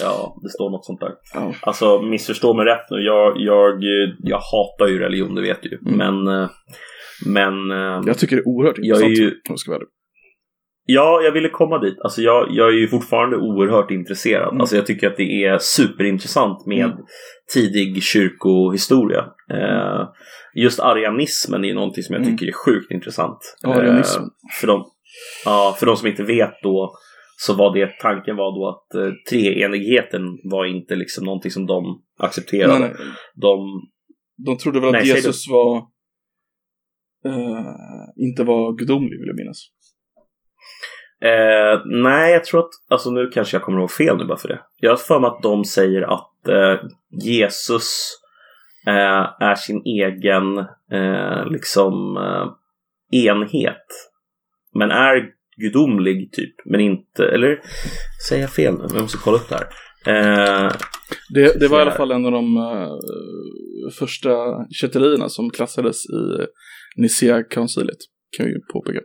Ja, 0.00 0.40
det 0.42 0.48
står 0.48 0.70
något 0.70 0.84
sånt 0.84 1.00
där. 1.00 1.12
Ja. 1.34 1.54
Alltså, 1.60 2.02
missförstå 2.02 2.54
mig 2.54 2.66
rätt 2.66 2.86
nu. 2.90 2.96
Jag, 2.96 3.32
jag, 3.40 3.74
jag 4.18 4.40
hatar 4.52 4.86
ju 4.88 4.98
religion, 4.98 5.34
det 5.34 5.42
vet 5.42 5.62
du 5.62 5.68
ju. 5.68 5.78
Mm. 5.86 5.96
Men, 6.24 6.42
eh, 6.42 6.50
men 7.26 7.70
eh, 7.70 8.02
Jag 8.06 8.18
tycker 8.18 8.36
det 8.36 8.42
är 8.42 8.48
oerhört 8.48 8.76
Jag 8.78 9.00
är 9.00 9.04
intressant. 9.04 9.18
ju- 9.28 9.30
om 9.34 9.40
jag 9.48 9.58
ska 9.58 9.70
vara 9.70 9.78
ärlig. 9.78 9.88
Ja, 10.84 11.20
jag 11.24 11.32
ville 11.32 11.48
komma 11.48 11.78
dit. 11.78 11.94
Alltså 12.04 12.22
jag, 12.22 12.46
jag 12.50 12.68
är 12.68 12.72
ju 12.78 12.88
fortfarande 12.88 13.36
oerhört 13.36 13.90
intresserad. 13.90 14.48
Mm. 14.48 14.60
Alltså 14.60 14.76
jag 14.76 14.86
tycker 14.86 15.06
att 15.06 15.16
det 15.16 15.44
är 15.44 15.58
superintressant 15.60 16.66
med 16.66 16.84
Mm. 16.84 16.96
Tidig 17.54 18.02
kyrkohistoria. 18.02 19.20
Eh, 19.50 20.08
just 20.54 20.80
arianismen 20.80 21.64
är 21.64 21.74
någonting 21.74 22.02
som 22.02 22.14
jag 22.14 22.22
Mm. 22.22 22.36
tycker 22.36 22.46
är 22.52 22.56
sjukt 22.64 22.90
intressant. 22.90 23.38
Arianism. 23.66 24.20
Eh, 24.22 24.26
för, 24.60 24.66
de, 24.66 24.84
ja, 25.44 25.76
för 25.78 25.86
de 25.86 25.96
som 25.96 26.08
inte 26.08 26.22
vet 26.22 26.54
då 26.62 26.94
så 27.36 27.54
var 27.54 27.74
det 27.74 27.98
tanken 28.00 28.36
var 28.36 28.52
då 28.58 28.68
att 28.68 28.94
eh, 29.04 29.12
treenigheten 29.30 30.22
var 30.50 30.64
inte 30.66 30.96
liksom 30.96 31.24
någonting 31.24 31.50
som 31.50 31.66
de 31.66 32.02
accepterade. 32.18 32.78
Nej, 32.78 32.94
nej. 32.98 33.06
De, 33.34 33.80
De 34.46 34.58
trodde 34.58 34.80
väl 34.80 34.88
att 34.88 34.92
Nej, 34.92 35.06
säg 35.06 35.14
Jesus 35.16 35.48
var 35.50 35.76
eh, 37.26 37.64
inte 38.26 38.44
var 38.44 38.72
gudomlig 38.78 39.18
vill 39.20 39.26
jag 39.28 39.36
minnas. 39.36 39.58
eh, 41.24 41.80
nej, 42.02 42.32
jag 42.32 42.44
tror 42.44 42.60
att, 42.60 42.70
alltså 42.90 43.10
nu 43.10 43.30
kanske 43.34 43.56
jag 43.56 43.62
kommer 43.64 43.78
ihåg 43.80 43.90
fel 43.90 44.16
nu 44.16 44.24
bara 44.24 44.38
för 44.38 44.48
det. 44.48 44.60
Jag 44.76 44.90
har 44.90 44.96
för 44.96 45.20
mig 45.20 45.28
att 45.28 45.42
de 45.42 45.64
säger 45.64 46.02
att 46.02 46.10
eh, 46.20 46.29
Jesus 47.24 48.16
eh, 48.86 49.46
är 49.48 49.54
sin 49.54 49.82
egen 49.84 50.58
eh, 50.92 51.46
liksom 51.50 52.16
eh, 52.16 52.52
enhet. 53.26 53.86
Men 54.74 54.90
är 54.90 55.30
gudomlig 55.56 56.32
typ, 56.32 56.54
men 56.64 56.80
inte, 56.80 57.24
eller 57.26 57.60
säger 58.28 58.42
jag 58.42 58.50
fel 58.52 58.74
nu? 58.74 58.84
Jag 58.92 59.02
måste 59.02 59.18
kolla 59.18 59.36
upp 59.36 59.48
det 59.48 59.54
här. 59.56 59.66
Eh, 60.66 60.72
Det, 61.34 61.60
det 61.60 61.68
var 61.68 61.78
i 61.78 61.82
alla 61.82 61.90
fall 61.90 62.10
en 62.10 62.26
av 62.26 62.32
de 62.32 62.56
eh, 62.56 63.90
första 63.98 64.30
kätterierna 64.70 65.28
som 65.28 65.50
klassades 65.50 65.96
i 66.10 66.46
Nicea-konciliet. 66.96 67.98
Kan 68.36 68.46
vi 68.46 68.52
ju 68.52 68.60
påpeka. 68.72 69.00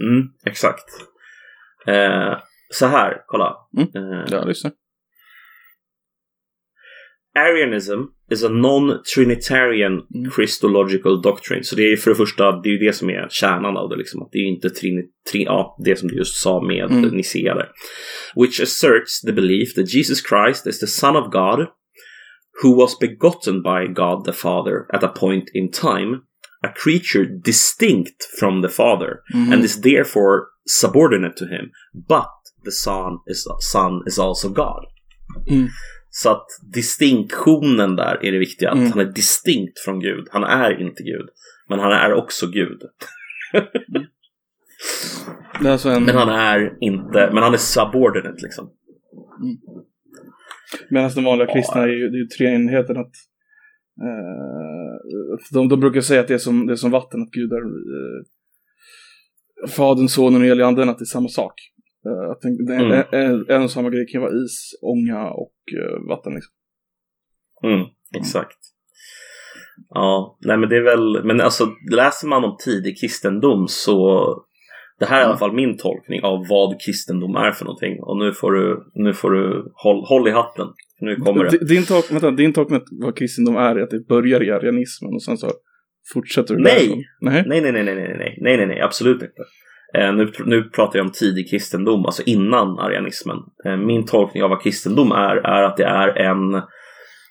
mm, 0.00 0.26
exakt. 0.46 0.84
Eh, 1.86 2.38
så 2.70 2.86
här, 2.86 3.22
kolla. 3.26 3.56
Mm. 3.76 3.88
Eh, 4.12 4.24
Ja, 4.30 4.44
lyssna. 4.44 4.70
Arianism 7.38 8.00
is 8.30 8.42
a 8.44 8.48
non-trinitarian 8.48 9.92
Mm. 10.14 10.30
Christological 10.30 11.22
doctrine. 11.22 11.64
Så 11.64 11.76
det 11.76 11.92
är 11.92 11.96
för 11.96 12.10
det 12.10 12.16
första, 12.16 12.52
det 12.52 12.68
är 12.68 12.72
ju 12.72 12.78
det 12.86 12.92
som 12.92 13.10
är 13.10 13.26
kärnan 13.30 13.76
av 13.76 13.88
det. 13.88 13.96
Liksom. 13.96 14.22
Att 14.22 14.28
det 14.32 14.38
är 14.38 14.42
ju 14.42 14.48
inte 14.48 14.70
trini, 14.70 15.02
tri, 15.32 15.44
ja, 15.44 15.76
det 15.84 15.96
som 15.96 16.08
du 16.08 16.16
just 16.16 16.36
sa 16.42 16.62
med 16.62 16.90
Mm. 16.90 17.10
Nicea 17.10 17.54
där. 17.54 17.68
Which 18.36 18.60
asserts 18.60 19.20
the 19.20 19.32
belief 19.32 19.74
that 19.74 19.94
Jesus 19.94 20.22
Christ 20.28 20.66
is 20.66 20.78
the 20.80 20.86
Son 20.86 21.16
of 21.16 21.32
God 21.32 21.66
who 22.62 22.76
was 22.76 22.98
begotten 22.98 23.62
by 23.62 23.86
God 23.94 24.24
the 24.24 24.32
Father 24.32 24.86
at 24.92 25.02
a 25.04 25.08
point 25.08 25.44
in 25.54 25.70
time, 25.70 26.14
a 26.62 26.72
creature 26.76 27.24
distinct 27.44 28.16
from 28.40 28.62
the 28.62 28.68
Father 28.68 29.10
Mhm. 29.34 29.52
and 29.52 29.64
is 29.64 29.80
therefore 29.80 30.42
subordinate 30.66 31.34
to 31.36 31.44
him. 31.44 31.64
But 32.08 32.34
the 32.64 32.70
Son 32.70 33.12
is, 33.26 33.44
son 33.72 34.02
is 34.06 34.18
also 34.18 34.48
God. 34.48 34.84
Mm. 35.50 35.68
Så 36.16 36.30
att 36.30 36.46
distinktionen 36.74 37.96
där 37.96 38.24
är 38.24 38.32
det 38.32 38.38
viktiga. 38.38 38.70
Att 38.70 38.78
Mm. 38.78 38.90
han 38.90 39.00
är 39.00 39.12
distinkt 39.12 39.78
från 39.78 40.00
Gud. 40.00 40.28
Han 40.30 40.44
är 40.44 40.80
inte 40.80 41.02
Gud. 41.02 41.28
Men 41.68 41.78
han 41.78 41.92
är 41.92 42.12
också 42.12 42.46
Gud. 42.46 42.82
Är 45.64 45.70
alltså 45.70 45.88
en, 45.88 46.04
Men 46.04 46.14
han 46.16 46.28
är 46.28 46.76
inte, 46.80 47.30
men 47.32 47.42
han 47.42 47.54
är 47.54 47.58
subordinate 47.58 48.42
liksom. 48.42 48.70
Medan 50.90 51.10
de 51.14 51.24
vanliga 51.24 51.52
kristna 51.52 51.82
är 51.82 51.88
ju, 51.88 52.08
det 52.10 52.16
är 52.16 52.20
ju 52.20 52.26
treenigheten 52.26 52.96
att 52.96 53.12
eh, 54.02 54.94
de, 55.52 55.68
de 55.68 55.80
brukar 55.80 56.00
säga 56.00 56.20
att 56.20 56.28
det 56.28 56.34
är 56.34 56.38
som, 56.38 56.66
det 56.66 56.72
är 56.72 56.76
som 56.76 56.90
vatten, 56.90 57.22
att 57.22 57.30
Gud 57.30 57.52
är 57.52 57.62
eh, 57.64 58.24
Fadern, 59.68 60.08
Sonen 60.08 60.40
och 60.40 60.46
heliga 60.46 60.66
anden, 60.66 60.88
att 60.88 60.98
det 60.98 61.02
är 61.02 61.06
samma 61.06 61.28
sak. 61.28 61.54
Eh, 62.06 62.22
jag 62.28 62.40
tänkte, 62.40 62.64
det, 62.64 62.74
mm. 62.74 62.92
en, 63.12 63.30
en, 63.30 63.62
en 63.62 63.68
samma 63.68 63.90
grej 63.90 64.06
kan 64.06 64.22
vara 64.22 64.32
is, 64.44 64.78
ånga 64.82 65.30
och 65.30 65.56
eh, 65.80 66.08
vatten 66.08 66.34
liksom. 66.34 66.52
Mm, 67.64 67.86
exakt. 68.16 68.58
Ja, 69.88 70.38
nej 70.40 70.56
men 70.56 70.68
det 70.68 70.76
är 70.76 70.82
väl, 70.82 71.24
men 71.24 71.40
alltså 71.40 71.64
läser 71.92 72.28
man 72.28 72.44
om 72.44 72.56
tidig 72.64 73.00
kristendom 73.00 73.68
så 73.68 74.26
det 74.98 75.06
här 75.06 75.16
är 75.16 75.20
i 75.20 75.24
alla 75.24 75.30
mm. 75.32 75.38
fall 75.38 75.54
min 75.54 75.76
tolkning 75.76 76.22
av 76.22 76.46
vad 76.48 76.80
kristendom 76.80 77.36
är 77.36 77.52
för 77.52 77.64
någonting. 77.64 78.02
Och 78.02 78.16
nu 78.16 78.32
får 78.32 78.52
du, 78.52 78.90
nu 78.94 79.14
får 79.14 79.30
du 79.30 79.72
håll, 79.74 80.04
håll 80.04 80.28
i 80.28 80.30
hatten. 80.30 80.66
Nu 81.00 81.16
kommer 81.16 81.44
det. 81.44 81.68
Din 81.68 81.84
tolkning, 81.84 82.20
vänta, 82.20 82.30
din 82.30 82.52
tolkning 82.52 82.80
vad 82.90 83.16
kristendom 83.16 83.56
är 83.56 83.76
är 83.76 83.82
att 83.82 83.90
det 83.90 84.06
börjar 84.08 84.42
i 84.42 84.50
arianismen 84.50 85.14
och 85.14 85.22
sen 85.22 85.38
så 85.38 85.50
fortsätter 86.12 86.54
du 86.54 86.62
nej. 86.62 87.04
nej! 87.20 87.44
Nej, 87.46 87.60
nej, 87.60 87.72
nej, 87.72 87.84
nej, 87.84 87.94
nej, 87.94 88.36
nej, 88.40 88.56
nej, 88.56 88.66
nej, 88.66 88.80
absolut 88.80 89.22
inte. 89.22 89.42
Eh, 89.98 90.14
nu, 90.14 90.32
nu 90.44 90.62
pratar 90.62 90.98
jag 90.98 91.06
om 91.06 91.12
tidig 91.12 91.50
kristendom, 91.50 92.06
alltså 92.06 92.22
innan 92.22 92.78
arianismen. 92.78 93.36
Eh, 93.64 93.76
min 93.76 94.06
tolkning 94.06 94.42
av 94.42 94.50
vad 94.50 94.62
kristendom 94.62 95.12
är, 95.12 95.36
är 95.36 95.62
att 95.62 95.76
det 95.76 95.84
är 95.84 96.08
en, 96.08 96.62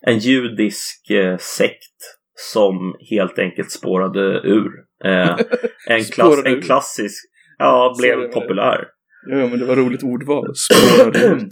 en 0.06 0.20
judisk 0.20 1.10
eh, 1.10 1.38
sekt 1.38 1.98
som 2.36 2.96
helt 3.10 3.40
enkelt 3.40 3.72
spårade 3.72 4.20
ur. 4.44 4.72
En, 5.90 6.04
klass, 6.04 6.46
en 6.46 6.62
klassisk, 6.62 7.26
ja, 7.58 7.96
blev 8.00 8.32
populär. 8.32 8.88
Ja, 9.30 9.36
men 9.36 9.60
det 9.60 9.66
var 9.66 9.76
roligt 9.76 10.04
ordval. 10.04 10.46
Spårade 10.56 11.20
ut. 11.36 11.50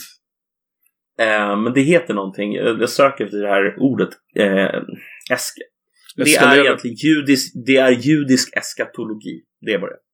Men 1.63 1.73
det 1.73 1.81
heter 1.81 2.13
någonting, 2.13 2.53
jag 2.53 2.89
söker 2.89 3.25
efter 3.25 3.37
det 3.37 3.47
här 3.47 3.75
ordet, 3.79 4.09
esk, 5.31 5.57
Det 6.15 6.35
är 6.35 6.59
egentligen 6.59 6.95
judisk, 6.95 7.53
det 7.65 7.77
är 7.77 7.91
judisk 7.91 8.57
eskatologi. 8.57 9.41
Det 9.65 9.73
är 9.73 9.79
vad 9.79 9.89
det 9.89 9.93
är. 9.93 10.10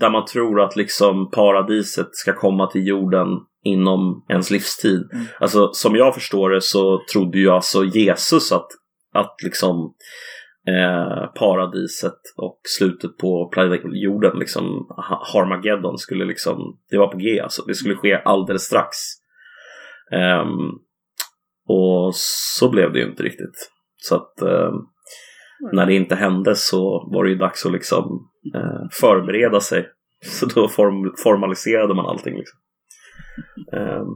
Där 0.00 0.10
man 0.10 0.24
tror 0.24 0.60
att 0.60 0.76
liksom 0.76 1.30
paradiset 1.30 2.08
ska 2.12 2.32
komma 2.32 2.66
till 2.66 2.86
jorden 2.86 3.28
inom 3.64 4.24
ens 4.28 4.50
livstid. 4.50 5.08
Mm. 5.12 5.26
Alltså 5.40 5.72
som 5.72 5.96
jag 5.96 6.14
förstår 6.14 6.50
det 6.50 6.60
så 6.60 7.00
trodde 7.12 7.38
ju 7.38 7.50
alltså 7.50 7.84
Jesus 7.84 8.52
att, 8.52 8.68
att 9.14 9.34
liksom 9.44 9.94
eh, 10.68 11.26
paradiset 11.26 12.18
och 12.36 12.60
slutet 12.78 13.16
på 13.18 13.48
planeten 13.52 13.90
jorden, 13.94 14.38
liksom 14.38 14.64
Ha- 14.88 15.24
Harmageddon 15.32 15.98
skulle 15.98 16.24
liksom, 16.24 16.78
det 16.90 16.98
var 16.98 17.08
på 17.08 17.18
G 17.18 17.40
alltså, 17.40 17.62
det 17.62 17.74
skulle 17.74 17.94
ske 17.94 18.14
alldeles 18.24 18.62
strax. 18.62 18.96
Ehm, 20.12 20.70
och 21.68 22.14
så 22.58 22.70
blev 22.70 22.92
det 22.92 22.98
ju 22.98 23.06
inte 23.06 23.22
riktigt. 23.22 23.70
Så 23.96 24.14
att 24.14 24.42
eh, 24.42 24.72
när 25.72 25.86
det 25.86 25.94
inte 25.94 26.14
hände 26.14 26.54
så 26.56 27.10
var 27.12 27.24
det 27.24 27.30
ju 27.30 27.36
dags 27.36 27.66
att 27.66 27.72
liksom 27.72 28.30
eh, 28.54 28.88
förbereda 29.00 29.60
sig. 29.60 29.88
Så 30.24 30.46
då 30.46 30.68
form, 30.68 31.14
formaliserade 31.22 31.94
man 31.94 32.06
allting. 32.06 32.36
Liksom. 32.36 32.58
Ehm, 33.72 34.06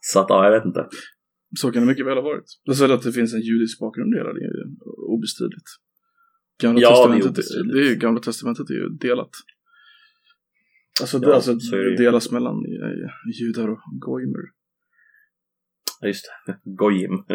så 0.00 0.20
att 0.20 0.26
ja, 0.28 0.44
jag 0.44 0.52
vet 0.52 0.64
inte. 0.64 0.86
Så 1.60 1.72
kan 1.72 1.82
det 1.82 1.88
mycket 1.88 2.06
väl 2.06 2.16
ha 2.16 2.22
varit. 2.22 2.44
Det 2.64 2.70
är 2.70 2.74
så 2.74 2.92
att 2.92 3.02
det 3.02 3.12
finns 3.12 3.34
en 3.34 3.40
judisk 3.40 3.80
bakgrund 3.80 4.14
i 4.14 4.16
det, 4.16 4.22
det 4.24 4.28
är 4.46 5.10
obestridligt. 5.14 5.66
Gamla 6.62 6.80
Ja, 6.80 6.88
det 6.88 6.94
är 6.94 6.96
testamentet, 6.96 7.30
obestridligt. 7.30 7.74
det 7.74 7.80
är 7.80 7.88
ju, 7.90 7.94
Gamla 7.96 8.20
testamentet 8.20 8.70
är 8.70 8.74
ju 8.74 8.88
delat. 8.88 9.30
Alltså, 11.00 11.16
Ja, 11.18 11.28
det, 11.28 11.34
alltså 11.34 11.54
det 11.54 11.96
delas 11.96 12.30
mellan 12.30 12.54
eh, 12.54 13.40
judar 13.40 13.68
och 13.68 13.80
goimer. 14.00 14.42
Ja, 16.00 16.08
Just 16.08 16.24
det, 16.46 16.58
Gojim. 16.64 17.12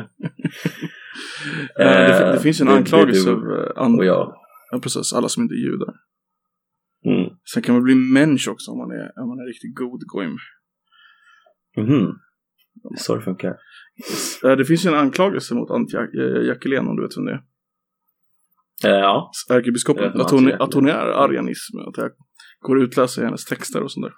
Eh, 1.79 1.85
det, 1.85 2.25
Eh, 2.25 2.31
det 2.33 2.39
finns 2.39 2.61
ju 2.61 2.63
en 2.63 2.67
det- 2.67 2.73
det- 2.73 2.77
anklagelse 2.77 3.29
det- 3.29 3.71
av 3.75 4.01
eh, 4.01 4.05
jag. 4.07 4.33
Ja, 4.75 4.81
precis, 4.81 5.13
alla 5.13 5.29
som 5.29 5.43
inte 5.43 5.55
är 5.55 5.63
judar. 5.69 5.93
Mm. 7.05 7.29
Sen 7.53 7.63
kan 7.63 7.75
man 7.75 7.83
bli 7.83 7.95
människa 7.95 8.51
också 8.51 8.71
om 8.71 8.77
man 8.77 8.91
är, 8.91 9.21
om 9.21 9.27
man 9.27 9.39
är 9.39 9.47
riktigt 9.47 9.75
god 9.75 10.01
goim. 10.05 10.37
Mhm. 11.77 12.07
Så 12.97 13.15
det 13.15 13.21
funkar. 13.21 13.55
Det 14.41 14.65
finns 14.65 14.85
ju 14.85 14.89
en 14.89 14.95
anklagelse 14.95 15.55
mot 15.55 15.71
Antje 15.71 15.99
eh, 15.99 16.47
Jackelén 16.47 16.87
om 16.87 16.95
du 16.95 17.03
vet 17.03 17.17
vem 17.17 17.25
det 17.25 17.31
är. 17.31 17.43
Eh, 18.83 18.99
ja. 18.99 19.31
Ärkebiskopen. 19.49 20.21
Att 20.21 20.31
hon, 20.31 20.51
att 20.51 20.73
hon 20.73 20.87
är 20.87 20.93
arianism. 20.93 21.77
Att 21.77 21.97
jag 21.97 22.11
går 22.59 22.77
att 22.77 22.83
utläsa 22.83 23.21
i 23.21 23.25
hennes 23.25 23.45
texter 23.45 23.83
och 23.83 23.91
sånt 23.91 24.05
där. 24.05 24.13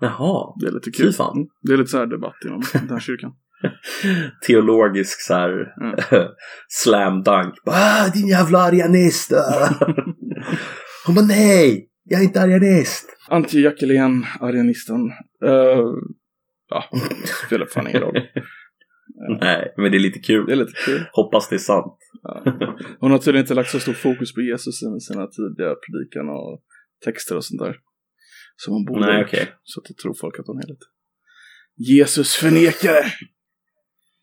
Jaha. 0.00 0.54
Det 0.60 0.66
är 0.66 0.72
lite 0.72 0.90
kul. 0.90 1.06
Mm. 1.06 1.48
Det 1.62 1.72
är 1.72 1.76
lite 1.76 1.90
så 1.90 1.98
här 1.98 2.06
debatt 2.06 2.36
inom 2.44 2.62
den 2.72 2.90
här 2.90 3.00
kyrkan. 3.00 3.32
Teologisk 4.46 5.20
så 5.20 5.34
här 5.34 5.50
Mm. 5.50 5.94
slam 6.68 7.22
dunk. 7.22 7.54
Ah, 7.66 8.08
din 8.08 8.28
jävla 8.28 8.58
arianist! 8.58 9.32
Hon 11.06 11.14
bara 11.14 11.24
nej, 11.24 11.88
jag 12.04 12.20
är 12.20 12.24
inte 12.24 12.40
arianist. 12.40 13.06
Antje 13.28 13.60
Jackelén, 13.60 14.26
arianisten. 14.40 15.00
Uh, 15.44 15.94
ja, 16.68 16.84
spelar 17.46 17.66
fan 17.66 17.88
ingen 17.88 18.00
roll. 18.00 18.14
Nej, 19.40 19.74
men 19.76 19.90
det 19.90 19.96
är 19.98 20.00
lite 20.00 20.18
kul. 20.18 20.46
Det 20.46 20.52
är 20.52 20.56
lite 20.56 20.80
kul. 20.84 21.04
Hoppas 21.12 21.48
det 21.48 21.56
är 21.56 21.58
sant. 21.58 21.98
Ja. 22.22 22.42
Hon 23.00 23.10
har 23.10 23.18
tydligen 23.18 23.44
inte 23.44 23.54
lagt 23.54 23.70
så 23.70 23.80
stor 23.80 23.92
fokus 23.92 24.34
på 24.34 24.40
Jesus 24.40 24.82
i 24.82 25.00
sina 25.00 25.26
tidiga 25.26 25.74
predikan 25.84 26.28
och 26.28 26.62
texter 27.04 27.36
och 27.36 27.44
sånt 27.44 27.60
där. 27.60 27.76
Som 28.56 28.72
hon 28.74 28.84
borde 28.84 29.06
Nej, 29.06 29.24
okej. 29.24 29.48
Så 29.62 29.80
att 29.80 29.84
då 29.88 29.94
tror 30.02 30.14
folk 30.20 30.38
att 30.38 30.46
hon 30.46 30.58
är 30.58 30.66
lite 30.66 30.86
Jesus 31.76 32.34
förnekare. 32.34 33.04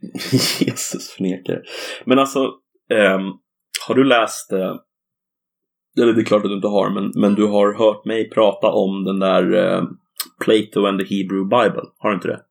Jesus 0.59 1.09
förnekare. 1.09 1.61
Men 2.05 2.19
alltså, 2.19 2.53
ehm, 2.89 3.23
har 3.87 3.95
du 3.95 4.03
läst, 4.03 4.51
eh, 4.51 4.75
eller 5.97 6.13
det 6.13 6.21
är 6.21 6.25
klart 6.25 6.43
att 6.43 6.49
du 6.49 6.55
inte 6.55 6.67
har, 6.67 6.89
men, 6.89 7.11
men 7.15 7.35
du 7.35 7.45
har 7.45 7.73
hört 7.73 8.05
mig 8.05 8.29
prata 8.29 8.71
om 8.71 9.03
den 9.03 9.19
där 9.19 9.53
eh, 9.53 9.83
Plato 10.43 10.85
and 10.85 10.99
the 10.99 11.15
Hebrew 11.15 11.43
Bible. 11.43 11.89
Har 11.97 12.09
du 12.09 12.15
inte 12.15 12.27
det? 12.27 12.41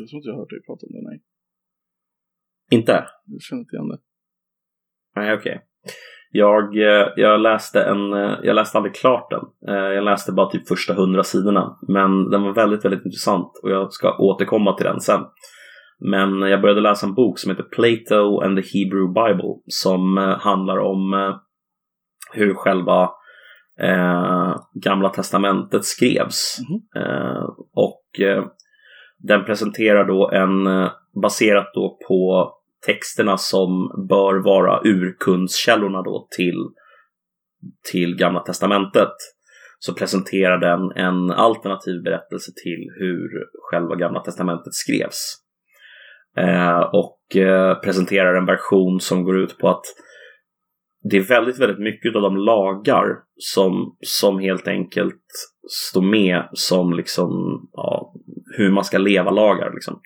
Jag 0.00 0.08
tror 0.08 0.18
inte 0.18 0.28
jag 0.28 0.34
har 0.34 0.40
hört 0.40 0.50
dig 0.50 0.62
prata 0.66 0.86
om 0.86 0.92
det, 0.92 1.08
nej. 1.10 1.22
Inte? 2.70 3.04
Jag 3.26 3.42
känner 3.42 3.60
inte 3.60 3.76
igen 3.76 3.88
det. 3.88 3.98
Nej, 5.16 5.34
okej. 5.34 5.60
Jag, 6.30 6.76
eh, 6.76 7.08
jag, 7.16 7.40
läste 7.40 7.82
en, 7.82 8.12
eh, 8.12 8.38
jag 8.42 8.54
läste 8.54 8.78
aldrig 8.78 8.94
klart 8.94 9.30
den. 9.30 9.74
Eh, 9.74 9.92
jag 9.92 10.04
läste 10.04 10.32
bara 10.32 10.50
typ 10.50 10.68
första 10.68 10.94
hundra 10.94 11.24
sidorna. 11.24 11.78
Men 11.88 12.30
den 12.30 12.42
var 12.42 12.52
väldigt, 12.52 12.84
väldigt 12.84 13.04
intressant 13.04 13.60
och 13.62 13.70
jag 13.70 13.92
ska 13.92 14.16
återkomma 14.18 14.76
till 14.76 14.86
den 14.86 15.00
sen. 15.00 15.20
Men 15.98 16.40
jag 16.40 16.60
började 16.60 16.80
läsa 16.80 17.06
en 17.06 17.14
bok 17.14 17.38
som 17.38 17.50
heter 17.50 17.62
Plato 17.62 18.40
and 18.40 18.62
the 18.62 18.78
Hebrew 18.78 19.12
Bible 19.12 19.54
som 19.66 20.16
handlar 20.40 20.78
om 20.78 21.34
hur 22.32 22.54
själva 22.54 23.10
eh, 23.80 24.56
Gamla 24.74 25.08
Testamentet 25.08 25.84
skrevs. 25.84 26.58
Mm. 26.68 27.06
Eh, 27.06 27.44
och 27.74 28.20
eh, 28.20 28.44
den 29.18 29.44
presenterar 29.44 30.04
då 30.04 30.30
en, 30.30 30.88
baserat 31.22 31.70
då 31.74 31.98
på 32.08 32.52
texterna 32.86 33.36
som 33.36 33.88
bör 34.08 34.34
vara 34.44 34.80
urkundskällorna 34.84 36.02
då 36.02 36.28
till, 36.36 36.64
till 37.92 38.16
Gamla 38.16 38.40
Testamentet 38.40 39.12
så 39.78 39.94
presenterar 39.94 40.58
den 40.58 41.04
en 41.06 41.30
alternativ 41.30 42.02
berättelse 42.02 42.52
till 42.62 42.90
hur 42.98 43.28
själva 43.70 43.94
Gamla 43.94 44.20
Testamentet 44.20 44.74
skrevs. 44.74 45.43
Eh, 46.36 46.80
och 46.80 47.36
eh, 47.36 47.74
presenterar 47.74 48.34
en 48.34 48.46
version 48.46 49.00
som 49.00 49.24
går 49.24 49.38
ut 49.38 49.58
på 49.58 49.68
att 49.68 49.84
det 51.10 51.16
är 51.16 51.28
väldigt, 51.28 51.58
väldigt 51.58 51.78
mycket 51.78 52.16
av 52.16 52.22
de 52.22 52.36
lagar 52.36 53.06
som, 53.36 53.96
som 54.00 54.38
helt 54.38 54.68
enkelt 54.68 55.22
står 55.70 56.02
med 56.02 56.48
som 56.52 56.92
liksom 56.92 57.30
ja, 57.72 58.14
hur 58.56 58.70
man 58.70 58.84
ska 58.84 58.98
leva 58.98 59.30
lagar. 59.30 59.72
Liksom 59.74 60.00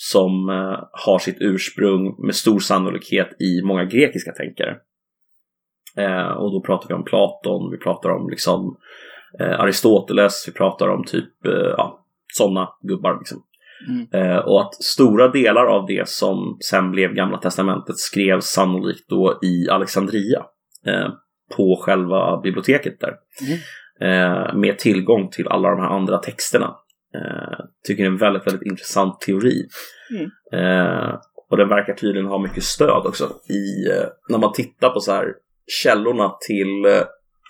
som 0.00 0.48
eh, 0.48 0.78
har 0.92 1.18
sitt 1.18 1.36
ursprung 1.40 2.26
med 2.26 2.34
stor 2.34 2.58
sannolikhet 2.58 3.42
i 3.42 3.62
många 3.62 3.84
grekiska 3.84 4.32
tänkare. 4.32 4.76
Eh, 5.96 6.30
och 6.30 6.52
då 6.52 6.62
pratar 6.66 6.88
vi 6.88 6.94
om 6.94 7.04
Platon, 7.04 7.70
vi 7.70 7.78
pratar 7.78 8.10
om 8.10 8.30
liksom 8.30 8.76
eh, 9.40 9.60
Aristoteles, 9.60 10.48
vi 10.48 10.52
pratar 10.52 10.88
om 10.88 11.04
typ 11.04 11.46
eh, 11.46 11.74
ja, 11.76 12.04
sådana 12.34 12.68
gubbar. 12.82 13.18
Liksom. 13.18 13.42
Mm. 13.88 14.38
och 14.44 14.60
att 14.60 14.74
stora 14.74 15.28
delar 15.28 15.66
av 15.66 15.86
det 15.86 16.08
som 16.08 16.58
sen 16.70 16.90
blev 16.90 17.14
Gamla 17.14 17.38
Testamentet 17.38 17.98
skrevs 17.98 18.44
sannolikt 18.44 19.08
då 19.08 19.38
i 19.42 19.68
Alexandria 19.70 20.42
på 21.56 21.82
själva 21.82 22.40
biblioteket 22.40 23.00
där. 23.00 23.14
Mm. 24.00 24.60
med 24.60 24.78
tillgång 24.78 25.28
till 25.30 25.48
alla 25.48 25.70
de 25.70 25.80
här 25.80 25.88
andra 25.88 26.18
texterna 26.18 26.74
Eh, 27.14 27.64
tycker 27.84 28.02
det 28.02 28.08
är 28.08 28.12
en 28.12 28.18
väldigt, 28.18 28.46
väldigt 28.46 28.66
intressant 28.66 29.20
teori. 29.20 29.68
Mm. 30.10 30.30
Eh, 30.52 31.18
och 31.50 31.56
den 31.56 31.68
verkar 31.68 31.94
tydligen 31.94 32.28
ha 32.28 32.38
mycket 32.38 32.64
stöd 32.64 33.06
också 33.06 33.24
i 33.48 33.90
eh, 33.90 34.08
när 34.28 34.38
man 34.38 34.52
tittar 34.52 34.90
på 34.90 35.00
så 35.00 35.12
här 35.12 35.34
källorna 35.66 36.34
till, 36.46 36.84
eh, 36.84 37.02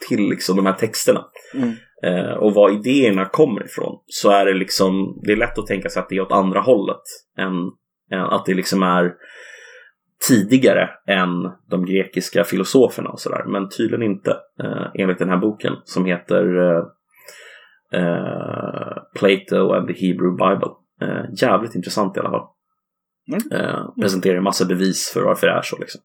till 0.09 0.29
liksom 0.29 0.57
de 0.57 0.67
här 0.67 0.73
texterna. 0.73 1.25
Mm. 1.55 1.73
Eh, 2.05 2.33
och 2.33 2.55
var 2.55 2.71
idéerna 2.71 3.25
kommer 3.25 3.65
ifrån. 3.65 4.03
Så 4.07 4.31
är 4.31 4.47
det 4.47 4.55
liksom, 4.55 5.21
det 5.23 5.33
är 5.33 5.37
lätt 5.37 5.59
att 5.59 5.67
tänka 5.67 5.89
sig 5.89 6.01
att 6.01 6.09
det 6.09 6.17
är 6.17 6.21
åt 6.21 6.33
andra 6.33 6.61
hållet. 6.61 7.03
Än, 7.39 7.55
än 8.11 8.25
att 8.25 8.47
det 8.47 8.55
liksom 8.55 8.83
är 8.83 9.15
tidigare 10.29 10.91
än 11.07 11.29
de 11.71 11.87
grekiska 11.87 12.45
filosoferna 12.45 13.11
och 13.11 13.21
sådär. 13.21 13.45
Men 13.47 13.69
tydligen 13.69 14.03
inte 14.03 14.31
eh, 14.63 14.87
enligt 14.95 15.19
den 15.19 15.29
här 15.29 15.37
boken 15.37 15.73
som 15.85 16.05
heter 16.05 16.45
Eh, 17.93 19.03
Plato 19.15 19.73
and 19.73 19.89
the 19.89 20.07
Hebrew 20.07 20.37
Bible. 20.37 20.75
Uh, 21.03 21.25
jävligt 21.43 21.75
intressant 21.75 22.17
i 22.17 22.21
alla 22.21 22.31
fall. 22.31 22.47
Mm. 23.33 23.87
Presenterar 24.01 24.41
massa 24.41 24.65
bevis 24.65 25.11
för 25.15 25.23
varför 25.23 25.47
det 25.47 25.53
är 25.53 25.63
så 25.63 25.79
liksom. 25.79 26.01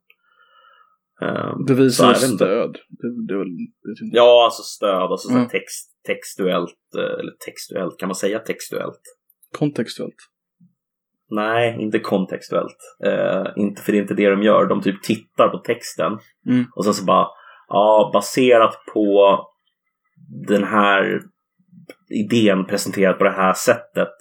Bevis 1.67 1.99
och 1.99 2.17
stöd? 2.17 2.77
Det, 2.89 3.33
det 3.33 3.43
det 4.11 4.17
ja, 4.17 4.45
alltså 4.45 4.63
stöd, 4.63 5.11
alltså 5.11 5.29
mm. 5.29 5.47
text, 5.47 5.91
textuellt, 6.07 6.95
eller 6.95 7.31
textuellt, 7.45 7.99
kan 7.99 8.07
man 8.07 8.15
säga 8.15 8.39
textuellt? 8.39 9.01
Kontextuellt? 9.57 10.15
Nej, 11.29 11.77
inte 11.79 11.99
kontextuellt. 11.99 12.77
inte 13.55 13.81
för 13.81 13.91
det 13.91 13.97
är 13.97 14.01
inte 14.01 14.13
det 14.13 14.29
de 14.29 14.43
gör. 14.43 14.65
De 14.65 14.81
typ 14.81 15.03
tittar 15.03 15.49
på 15.49 15.57
texten 15.57 16.17
mm. 16.49 16.65
och 16.75 16.85
sen 16.85 16.93
så 16.93 17.05
bara, 17.05 17.27
ja, 17.67 18.09
baserat 18.13 18.75
på 18.93 19.39
den 20.47 20.63
här 20.63 21.21
idén 22.09 22.65
presenterad 22.65 23.17
på 23.17 23.23
det 23.23 23.31
här 23.31 23.53
sättet 23.53 24.13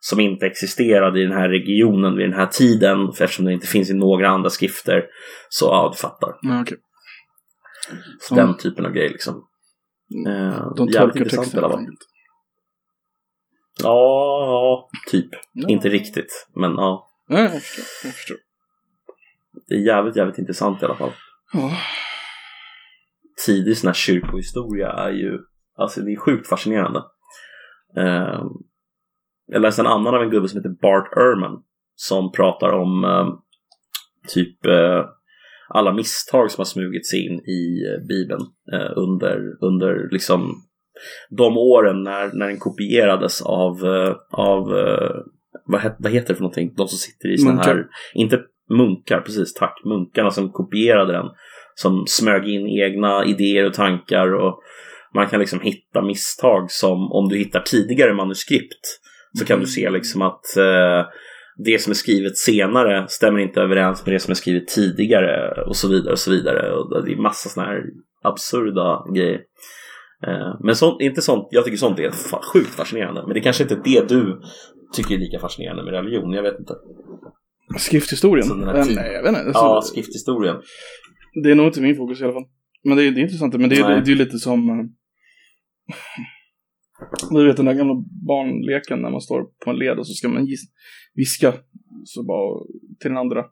som 0.00 0.20
inte 0.20 0.46
existerade 0.46 1.20
i 1.20 1.22
den 1.22 1.36
här 1.36 1.48
regionen 1.48 2.16
vid 2.16 2.26
den 2.26 2.38
här 2.38 2.46
tiden 2.46 3.12
för 3.12 3.24
eftersom 3.24 3.44
det 3.44 3.52
inte 3.52 3.66
finns 3.66 3.90
i 3.90 3.94
några 3.94 4.28
andra 4.28 4.50
skrifter. 4.50 5.04
Så 5.48 5.64
ja, 5.64 5.90
du 5.92 5.98
fattar. 5.98 6.34
Ja, 6.42 6.62
okay. 6.62 6.78
Så 8.20 8.34
den 8.34 8.56
typen 8.56 8.86
av 8.86 8.92
grej 8.92 9.08
liksom. 9.08 9.34
Eh, 10.28 10.72
De 10.76 10.92
tolkar 10.92 11.24
texten 11.24 11.62
helt 11.62 11.74
enkelt. 11.74 11.98
Ja, 13.82 14.88
typ. 15.10 15.28
Ja. 15.52 15.68
Inte 15.68 15.88
riktigt, 15.88 16.46
men 16.54 16.70
ja. 16.72 17.10
ja 17.28 17.40
jag, 17.40 17.52
förstår. 17.62 17.84
jag 18.04 18.14
förstår. 18.14 18.36
Det 19.68 19.74
är 19.74 19.78
jävligt, 19.78 20.16
jävligt 20.16 20.38
intressant 20.38 20.82
i 20.82 20.84
alla 20.84 20.96
fall. 20.96 21.12
Ja. 21.52 21.72
Tidig 23.46 23.78
sån 23.78 23.88
här 23.88 23.94
kyrkohistoria 23.94 24.92
är 24.92 25.10
ju 25.10 25.38
Alltså 25.80 26.00
det 26.00 26.12
är 26.12 26.16
sjukt 26.16 26.48
fascinerande. 26.48 26.98
Uh, 27.98 28.44
jag 29.52 29.62
läste 29.62 29.82
en 29.82 29.86
annan 29.86 30.14
av 30.14 30.22
en 30.22 30.30
gubbe 30.30 30.48
som 30.48 30.58
heter 30.58 30.76
Bart 30.82 31.16
Ehrman 31.16 31.62
som 31.94 32.32
pratar 32.32 32.72
om 32.72 33.04
uh, 33.04 33.34
typ 34.28 34.66
uh, 34.66 35.04
alla 35.68 35.92
misstag 35.92 36.50
som 36.50 36.60
har 36.60 36.66
smugit 36.66 37.06
sig 37.06 37.26
in 37.26 37.40
i 37.40 37.84
uh, 37.86 38.06
Bibeln 38.06 38.46
under, 38.96 39.38
under 39.60 40.08
liksom 40.12 40.54
de 41.30 41.58
åren 41.58 42.02
när, 42.02 42.30
när 42.32 42.46
den 42.46 42.58
kopierades 42.58 43.42
av, 43.42 43.84
av 44.30 44.68
vad, 45.66 45.80
het, 45.80 45.96
vad 45.98 46.12
heter 46.12 46.28
det 46.28 46.34
för 46.34 46.42
någonting? 46.42 46.74
De 46.76 46.88
som 46.88 46.98
sitter 46.98 47.28
i 47.28 47.38
sådana 47.38 47.62
här, 47.62 47.86
inte 48.14 48.40
munkar, 48.70 49.20
precis 49.20 49.54
tack, 49.54 49.80
munkarna 49.84 50.30
som 50.30 50.52
kopierade 50.52 51.12
den. 51.12 51.26
Som 51.74 52.04
smög 52.06 52.48
in 52.48 52.66
egna 52.66 53.24
idéer 53.24 53.66
och 53.66 53.74
tankar 53.74 54.34
och 54.34 54.60
man 55.14 55.28
kan 55.28 55.40
liksom 55.40 55.60
hitta 55.60 56.02
misstag 56.02 56.70
som 56.70 57.12
om 57.12 57.28
du 57.28 57.36
hittar 57.38 57.60
tidigare 57.60 58.14
manuskript 58.14 59.00
så 59.38 59.44
kan 59.44 59.60
du 59.60 59.66
se 59.66 59.90
liksom 59.90 60.22
att 60.22 60.56
eh, 60.56 61.06
det 61.64 61.82
som 61.82 61.90
är 61.90 61.94
skrivet 61.94 62.36
senare 62.36 63.08
stämmer 63.08 63.40
inte 63.40 63.60
överens 63.60 64.06
med 64.06 64.14
det 64.14 64.20
som 64.20 64.30
är 64.30 64.34
skrivet 64.34 64.68
tidigare 64.68 65.62
och 65.62 65.76
så 65.76 65.88
vidare 65.88 66.12
och 66.12 66.18
så 66.18 66.30
vidare. 66.30 66.72
Och 66.72 67.04
det 67.04 67.12
är 67.12 67.16
massa 67.16 67.48
sådana 67.48 67.70
här 67.70 67.82
absurda 68.22 69.04
grejer. 69.14 69.40
Eh, 70.26 70.56
men 70.60 70.76
sånt, 70.76 71.00
inte 71.00 71.22
sånt, 71.22 71.48
jag 71.50 71.64
tycker 71.64 71.78
sånt 71.78 71.98
är 71.98 72.10
fa 72.10 72.40
sjukt 72.52 72.70
fascinerande. 72.70 73.22
Men 73.26 73.34
det 73.34 73.40
kanske 73.40 73.62
inte 73.62 73.74
är 73.74 73.80
det 73.80 74.08
du 74.08 74.40
tycker 74.96 75.14
är 75.14 75.18
lika 75.18 75.38
fascinerande 75.38 75.82
med 75.84 75.92
religion, 75.92 76.32
jag 76.32 76.42
vet 76.42 76.58
inte. 76.58 76.74
Skrifthistorien? 77.78 78.48
Nej, 78.48 79.12
jag 79.12 79.22
vet 79.22 79.38
inte. 79.38 79.50
Ja, 79.54 79.82
skrifthistorien. 79.84 80.56
Det 81.42 81.50
är 81.50 81.54
nog 81.54 81.66
inte 81.66 81.80
min 81.80 81.96
fokus 81.96 82.20
i 82.20 82.24
alla 82.24 82.32
fall. 82.32 82.46
Men 82.84 82.96
det 82.96 83.04
är, 83.04 83.10
det 83.10 83.20
är 83.20 83.22
intressant, 83.22 83.54
men 83.54 83.68
det 83.68 83.76
är, 83.76 84.00
det 84.00 84.12
är 84.12 84.16
lite 84.16 84.38
som 84.38 84.70
eh, 84.70 84.86
du 87.30 87.46
vet 87.46 87.56
den 87.56 87.66
där 87.66 87.74
gamla 87.74 87.94
barnleken 88.26 89.02
när 89.02 89.10
man 89.10 89.20
står 89.20 89.42
på 89.64 89.70
en 89.70 89.76
led 89.76 89.98
och 89.98 90.06
så 90.06 90.12
ska 90.12 90.28
man 90.28 90.46
viska 91.14 91.54
så 92.04 92.22
bara 92.22 92.64
till 93.00 93.10
den 93.10 93.18
andra. 93.18 93.44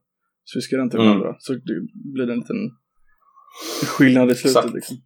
Så 0.45 0.59
viskar 0.59 0.79
den 0.79 0.91
till 0.91 0.99
den 0.99 1.07
mm. 1.07 1.17
andra. 1.17 1.37
Så 1.39 1.53
det 1.53 1.61
blir 2.15 2.27
det 2.27 2.33
en 2.33 2.39
liten 2.39 2.71
skillnad 3.87 4.31
i 4.31 4.35
slutet 4.35 4.57
Exakt. 4.57 4.75
liksom. 4.75 4.97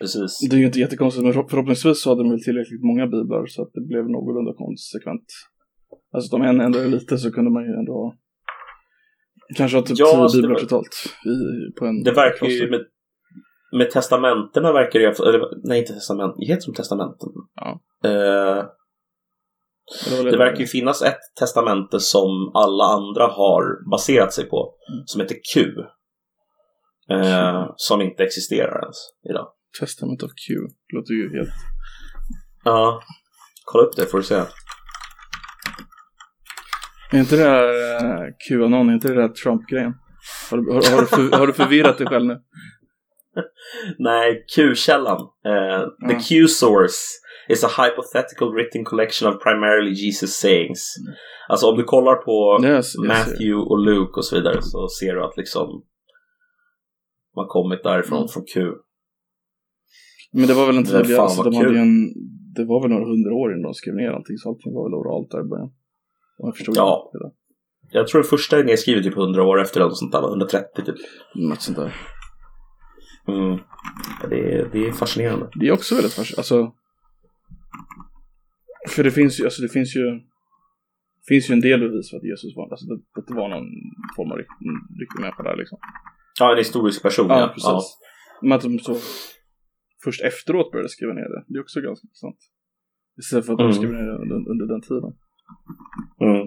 Precis. 0.00 0.48
Det 0.50 0.56
är 0.56 0.60
ju 0.60 0.66
inte 0.66 0.80
jättekonstigt 0.80 1.24
men 1.24 1.32
förhoppningsvis 1.32 2.02
så 2.02 2.10
hade 2.10 2.22
de 2.22 2.30
väl 2.30 2.42
tillräckligt 2.42 2.82
många 2.82 3.06
biblar 3.06 3.46
så 3.46 3.62
att 3.62 3.72
det 3.74 3.80
blev 3.80 4.04
någorlunda 4.10 4.52
konsekvent. 4.52 5.26
Alltså 6.12 6.36
om 6.36 6.42
en 6.42 6.60
ändrade 6.60 6.88
lite 6.88 7.18
så 7.18 7.32
kunde 7.32 7.50
man 7.50 7.62
ju 7.64 7.72
ändå 7.80 7.92
ha 7.92 8.16
Kanske 9.56 9.76
ha 9.78 9.82
typ 9.82 9.98
ja, 9.98 10.28
tio 10.28 10.42
biblar 10.42 10.54
var... 10.54 10.60
totalt 10.60 10.94
i, 11.32 11.36
på 11.78 11.86
en 11.86 12.02
Det 12.02 12.12
verkar 12.12 12.46
ju 12.46 12.70
med 12.70 12.80
med 13.72 13.90
testamentena 13.90 14.72
verkar 14.72 14.98
det 14.98 15.18
eller 15.28 15.68
nej 15.68 15.78
inte 15.78 15.92
testament, 15.92 16.34
det 16.38 16.46
heter 16.46 16.60
som 16.60 16.74
testamenten. 16.74 17.28
Ja. 17.54 17.80
Eh, 18.04 18.64
det, 20.24 20.38
verkar 20.38 20.60
ju 20.60 20.66
finnas 20.66 21.02
ett 21.02 21.20
testamente 21.38 22.00
som 22.00 22.52
alla 22.54 22.84
andra 22.84 23.26
har 23.26 23.90
baserat 23.90 24.32
sig 24.32 24.44
på, 24.44 24.74
mm. 24.92 25.06
som 25.06 25.20
heter 25.20 25.36
Q. 25.54 25.60
Eh, 27.10 27.66
som 27.76 28.00
inte 28.00 28.22
existerar 28.22 28.82
ens 28.82 28.96
idag. 29.30 29.48
Testament 29.80 30.22
of 30.22 30.30
Q, 30.30 30.54
låter 30.94 31.12
ju 31.12 31.36
helt... 31.36 31.50
Ja, 32.64 33.02
kolla 33.64 33.84
upp 33.84 33.96
det 33.96 34.06
får 34.06 34.18
du 34.18 34.24
se. 34.24 34.42
Är 37.10 37.18
inte 37.18 37.36
det 37.36 37.42
där 37.42 37.68
uh, 38.04 38.28
Qanon, 38.48 38.88
är 38.88 38.94
inte 38.94 39.08
det 39.08 39.14
där 39.14 39.28
Trump-grejen? 39.28 39.94
Har, 40.50 40.56
har, 40.56 41.30
har, 41.30 41.38
har 41.38 41.46
du 41.46 41.52
förvirrat 41.52 41.98
dig 41.98 42.06
själv 42.06 42.26
nu? 42.26 42.40
Nej, 43.98 44.44
Q-källan. 44.54 45.20
Uh, 45.20 45.82
the 46.08 46.14
mm. 46.14 46.22
Q-source 46.22 47.00
is 47.48 47.64
a 47.64 47.68
hypothetical 47.68 48.48
written 48.52 48.84
collection 48.84 49.28
of 49.30 49.42
primarily 49.42 49.90
Jesus 49.90 50.34
sayings. 50.40 50.82
Mm. 51.00 51.14
Alltså 51.48 51.66
om 51.66 51.76
du 51.78 51.84
kollar 51.84 52.14
på 52.14 52.64
yes, 52.64 52.98
Matthew 52.98 53.58
yes, 53.58 53.66
och 53.70 53.78
Luke 53.78 54.12
och 54.16 54.24
så 54.24 54.36
vidare 54.36 54.62
så 54.62 54.88
ser 54.88 55.14
du 55.14 55.24
att 55.24 55.36
liksom 55.36 55.66
Man 57.36 57.46
kommit 57.48 57.82
därifrån 57.82 58.18
Mm. 58.18 58.28
från 58.28 58.44
Q. 58.54 58.72
Men 60.32 60.46
det 60.46 60.54
var 60.54 60.66
väl 60.66 60.76
en 60.76 60.84
Det 60.84 61.04
fan 61.04 61.20
alltså, 61.20 61.42
de 61.42 61.56
hade 61.56 61.78
en, 61.78 61.94
det 62.56 62.64
var 62.64 62.82
väl 62.82 62.90
några 62.90 63.04
hundra 63.04 63.34
år 63.34 63.52
innan 63.52 63.62
de 63.62 63.74
skrev 63.74 63.94
ner 63.94 64.10
allting, 64.10 64.36
så 64.38 64.48
allting 64.48 64.74
var 64.74 64.82
väl 64.88 64.94
oralt 65.00 65.30
där 65.30 65.40
i 65.40 65.48
början. 65.52 65.70
Jag 66.38 66.56
förstod 66.56 66.76
Ja. 66.76 67.10
det. 67.12 67.30
Jag 67.98 68.06
tror 68.08 68.22
det 68.22 68.28
första 68.28 68.58
är 68.58 68.64
nedskrivet 68.64 69.04
typ 69.04 69.16
100 69.16 69.42
år 69.44 69.60
efter 69.62 69.80
eller 69.80 69.90
sånt 69.90 70.12
där, 70.12 70.22
130 70.28 70.84
typ. 70.84 70.94
Något 71.34 71.62
sånt 71.62 71.78
där. 71.78 71.94
Mm. 73.28 73.58
Ja, 74.22 74.28
Det, 74.28 74.54
är, 74.54 74.68
det 74.72 74.86
är 74.88 74.92
fascinerande. 74.92 75.50
Det 75.54 75.68
är 75.68 75.72
också 75.72 75.94
väldigt 75.94 76.12
fascinerande. 76.12 76.40
Alltså, 76.40 76.72
för 78.88 79.04
det 79.04 79.10
finns 79.10 79.40
ju, 79.40 79.44
alltså 79.44 79.62
det 79.62 79.68
finns 79.68 79.96
ju, 79.96 80.20
finns 81.28 81.50
ju 81.50 81.52
en 81.52 81.60
del 81.60 81.80
bevis 81.80 82.10
för 82.10 82.16
att 82.16 82.24
Jesus 82.24 82.56
var, 82.56 82.70
alltså 82.70 82.86
det, 82.86 82.94
att 83.20 83.26
det 83.26 83.34
var 83.34 83.48
någon 83.48 83.66
form 84.16 84.32
av 84.32 84.38
riktig, 84.38 84.66
riktig 85.00 85.20
människa 85.20 85.42
där 85.42 85.56
liksom. 85.56 85.78
Ja, 86.40 86.52
en 86.52 86.58
historisk 86.58 87.02
person. 87.02 87.26
Ja, 87.28 87.50
precis. 87.54 87.98
Men 88.42 88.52
att 88.52 88.62
de 88.62 88.78
så 88.78 88.94
först 90.04 90.22
efteråt 90.22 90.70
började 90.72 90.88
skriva 90.88 91.12
ner 91.12 91.28
det, 91.34 91.44
det 91.48 91.58
är 91.58 91.62
också 91.62 91.80
ganska 91.80 92.04
intressant. 92.06 92.38
Istället 93.18 93.46
för 93.46 93.52
att 93.52 93.58
de 93.58 93.64
Mm. 93.64 93.74
skrev 93.76 93.90
ner 93.92 94.02
det 94.10 94.16
under, 94.22 94.50
under 94.50 94.66
den 94.66 94.80
tiden. 94.82 95.12
Mm. 96.20 96.46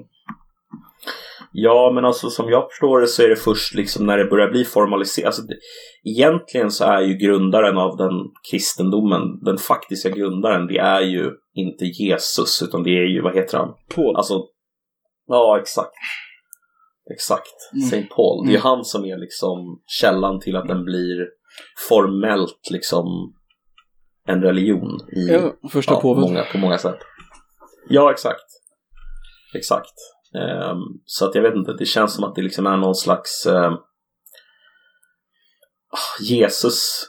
Ja, 1.54 1.91
men 1.95 2.06
alltså 2.06 2.30
som 2.30 2.49
jag 2.49 2.70
förstår 2.72 3.02
det 3.02 3.08
så 3.08 3.24
är 3.24 3.30
det 3.30 3.36
först 3.36 3.74
liksom 3.74 4.06
när 4.06 4.18
det 4.18 4.26
börjar 4.26 4.49
bli 4.52 4.66
formaliserat. 4.66 5.26
Alltså, 5.26 5.41
det, 5.41 5.56
egentligen 6.04 6.72
så 6.72 6.86
är 6.86 7.02
ju 7.02 7.14
grundaren 7.14 7.78
av 7.78 7.97
den 7.97 8.14
kristendomen, 8.52 9.22
den 9.41 9.58
faktiska 9.58 10.10
grundaren, 10.10 10.68
det 10.68 10.78
är 10.78 11.02
ju 11.02 11.32
inte 11.54 11.86
Jesus, 11.86 12.62
utan 12.62 12.84
det 12.84 12.89
är 12.89 13.08
ju, 13.08 13.22
vad 13.22 13.36
heter 13.36 13.58
han? 13.58 13.74
Paul. 13.95 14.16
Alltså, 14.16 14.45
ja 15.28 15.60
exakt. 15.62 15.93
Exakt. 17.14 17.74
Mm. 17.74 17.88
Saint 17.88 18.10
Paul. 18.10 18.45
Det 18.45 18.52
är 18.52 18.60
Mm. 18.60 18.62
han 18.62 18.86
som 18.86 19.06
är 19.06 19.18
liksom 19.18 19.82
källan 19.86 20.39
till 20.39 20.56
att 20.56 20.68
den 20.68 20.84
blir 20.84 21.28
formellt 21.89 22.70
liksom 22.72 23.06
en 24.28 24.41
religion 24.41 24.99
i 25.16 25.28
ja, 25.28 25.70
första 25.72 25.93
ja, 25.93 26.02
många, 26.04 26.43
på 26.52 26.58
många 26.58 26.78
sätt. 26.78 26.99
Ja, 27.89 28.12
exakt. 28.12 28.45
Exakt. 29.56 29.93
Ehm, 30.36 30.77
så 31.05 31.25
att 31.25 31.36
jag 31.36 31.41
vet 31.41 31.55
inte, 31.55 31.73
det 31.73 31.86
känns 31.86 32.13
som 32.15 32.23
att 32.23 32.36
det 32.36 32.41
liksom 32.41 32.67
är 32.67 32.77
någon 32.77 32.95
slags 32.95 33.45
ehm, 33.45 33.73
ah, 35.89 36.21
Jesus 36.21 37.07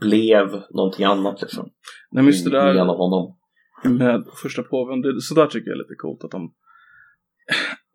blev 0.00 0.62
någonting 0.70 1.04
annat 1.04 1.42
liksom. 1.42 1.64
Nej 2.10 2.24
men 2.24 2.26
just 2.26 2.44
det 2.44 2.50
där. 2.50 2.74
Genom 2.74 2.96
honom. 2.96 3.36
med 3.84 4.24
första 4.42 4.62
påven, 4.62 5.00
det, 5.00 5.20
så 5.20 5.34
där 5.34 5.46
tycker 5.46 5.70
jag 5.70 5.74
är 5.74 5.82
lite 5.82 5.94
coolt 5.98 6.24
att 6.24 6.30
de 6.30 6.54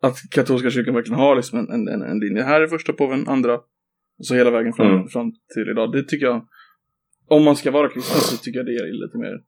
att 0.02 0.16
katolska 0.30 0.70
kyrkan 0.70 0.94
verkligen 0.94 1.20
har 1.20 1.36
liksom 1.36 1.58
en, 1.58 1.88
en, 1.88 2.02
en, 2.02 2.18
linje. 2.18 2.42
Här 2.42 2.60
är 2.60 2.66
första 2.66 2.92
påven, 2.92 3.28
andra, 3.28 3.54
och 4.18 4.26
så 4.26 4.34
hela 4.34 4.50
vägen 4.50 4.72
fram, 4.72 4.86
Mm. 4.86 5.08
fram 5.08 5.32
till 5.54 5.68
idag. 5.70 5.92
Det 5.92 6.02
tycker 6.02 6.26
jag, 6.26 6.46
om 7.28 7.44
man 7.44 7.56
ska 7.56 7.70
vara 7.70 7.88
kristen 7.88 8.20
så 8.20 8.36
tycker 8.36 8.58
jag 8.58 8.66
det 8.66 8.72
ger 8.72 9.06
lite 9.06 9.18
mer 9.18 9.40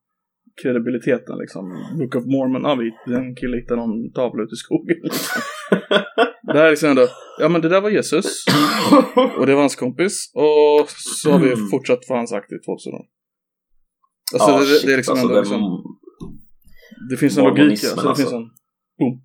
kredibiliteten 0.63 1.39
liksom. 1.39 1.65
Book 1.99 2.15
of 2.17 2.25
Mormon, 2.27 2.63
ja 2.63 2.75
vi, 2.75 3.15
en 3.15 3.35
kille 3.37 3.57
hittade 3.57 3.81
någon 3.81 4.13
tavla 4.13 4.43
ute 4.43 4.53
i 4.55 4.57
skogen. 4.57 4.97
Liksom. 5.03 5.43
det 6.43 6.59
här 6.59 6.65
är 6.67 6.71
liksom 6.71 6.89
ändå, 6.91 7.07
ja 7.41 7.49
men 7.49 7.61
det 7.61 7.69
där 7.69 7.81
var 7.81 7.91
Jesus, 7.91 8.45
och 9.39 9.47
det 9.47 9.55
var 9.55 9.61
hans 9.61 9.77
kompis, 9.77 10.33
och 10.35 10.89
så 11.21 11.31
har 11.33 11.39
vi 11.39 11.53
Mm. 11.53 11.69
fortsatt 11.71 11.99
vad 12.09 12.19
han 12.19 12.27
sagt 12.27 12.53
i 12.53 12.59
2000 12.59 12.93
år. 12.95 13.05
Alltså 14.35 14.51
Ja, 14.51 14.59
det, 14.61 14.67
shit, 14.67 14.87
det 14.87 14.93
är 14.93 14.97
liksom 14.97 15.13
alltså, 15.13 15.29
ändå 15.29 15.41
liksom, 15.41 15.61
det 17.11 17.17
finns 17.17 17.39
en 17.39 17.45
logik, 17.45 17.59
ja. 17.59 17.65
Mormonismen, 17.65 17.97
Så 17.97 18.03
det 18.03 18.09
alltså. 18.09 18.23
finns 18.23 18.33
en... 18.33 18.47
Boom. 18.99 19.23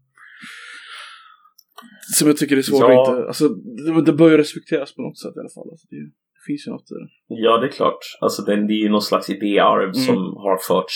Som 2.18 2.28
jag 2.28 2.38
tycker 2.38 2.58
är 2.58 2.62
svårt 2.62 2.80
Ja. 2.82 3.02
att 3.04 3.10
inte... 3.10 3.28
Alltså, 3.28 3.48
det, 3.50 4.02
det 4.06 4.14
bör 4.14 4.30
ju 4.30 4.38
respekteras 4.38 4.96
på 4.96 5.02
något 5.02 5.20
sätt 5.20 5.34
i 5.36 5.40
alla 5.40 5.50
fall. 5.58 5.70
Alltså, 5.72 5.88
det 5.90 5.96
finns 6.48 6.68
ju 6.68 6.72
något 6.72 6.92
i 6.92 6.94
det. 6.94 7.08
Ja, 7.28 7.58
det 7.58 7.68
är 7.68 7.72
klart. 7.72 8.00
Alltså 8.22 8.42
det, 8.42 8.54
är 8.54 8.84
ju 8.86 8.90
någon 8.90 9.02
slags 9.02 9.30
idéarv 9.30 9.84
Mm. 9.84 9.94
som 9.94 10.16
har 10.16 10.58
förts, 10.68 10.96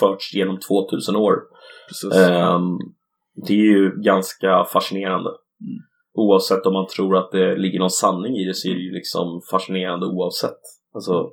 förts 0.00 0.34
genom 0.34 0.58
2000 0.60 1.16
år. 1.16 1.34
Ehm, 2.14 2.78
det 3.46 3.52
är 3.52 3.66
ju 3.76 4.02
ganska 4.04 4.64
fascinerande. 4.72 5.30
Mm. 5.30 5.78
Oavsett 6.14 6.66
om 6.66 6.72
man 6.72 6.86
tror 6.86 7.16
att 7.16 7.30
det 7.32 7.56
ligger 7.56 7.78
någon 7.78 7.90
sanning 7.90 8.36
i 8.36 8.44
det 8.44 8.54
så 8.54 8.68
är 8.68 8.74
det 8.74 8.80
ju 8.80 8.92
liksom 8.92 9.40
fascinerande 9.50 10.06
oavsett. 10.06 10.60
Alltså, 10.94 11.30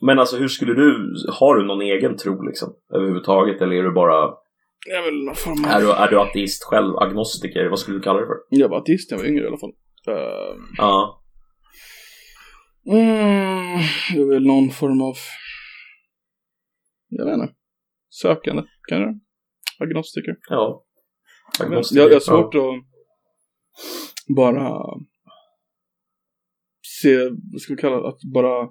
men 0.00 0.18
alltså 0.18 0.36
hur 0.36 0.48
skulle 0.48 0.74
du, 0.74 1.14
har 1.32 1.54
du 1.56 1.66
någon 1.66 1.82
egen 1.82 2.16
tro 2.16 2.42
liksom 2.42 2.68
överhuvudtaget 2.94 3.62
eller 3.62 3.76
är 3.76 3.82
du 3.82 3.92
bara, 3.92 4.30
jag 4.88 4.98
är 4.98 5.04
väl 5.04 5.24
någon 5.24 5.34
form 5.34 5.64
av... 5.64 5.70
är 5.70 5.80
du, 5.80 5.92
är 5.92 6.08
du 6.10 6.20
ateist 6.20 6.64
själv, 6.64 6.96
agnostiker, 6.96 7.66
vad 7.68 7.78
skulle 7.78 7.96
du 7.96 8.02
kalla 8.02 8.20
det 8.20 8.26
för? 8.26 8.36
Jag 8.48 8.68
var 8.68 8.78
ateist 8.78 9.10
när 9.10 9.18
jag 9.18 9.24
var 9.24 9.30
yngre 9.30 9.44
i 9.44 9.46
alla 9.46 9.58
fall. 9.58 9.72
Uh, 10.08 10.56
Ja, 10.78 11.22
mm, 12.86 13.80
jag 14.14 14.22
är 14.26 14.32
väl 14.32 14.46
någon 14.46 14.70
form 14.70 15.00
av... 15.00 15.16
Jag 17.08 17.24
vet 17.24 17.34
inte. 17.34 17.54
Sökande, 18.10 18.62
kanske? 18.88 19.20
Agnostiker. 19.78 20.36
ja. 20.48 20.84
Agnostiker, 21.60 22.00
jag, 22.00 22.10
jag 22.10 22.14
har 22.14 22.20
svårt 22.20 22.54
att 22.54 22.84
bara 24.36 24.82
se, 27.02 27.28
vad 27.52 27.60
ska 27.60 27.74
vi 27.74 27.80
kalla 27.80 27.96
det, 27.96 28.08
att 28.08 28.20
bara 28.34 28.68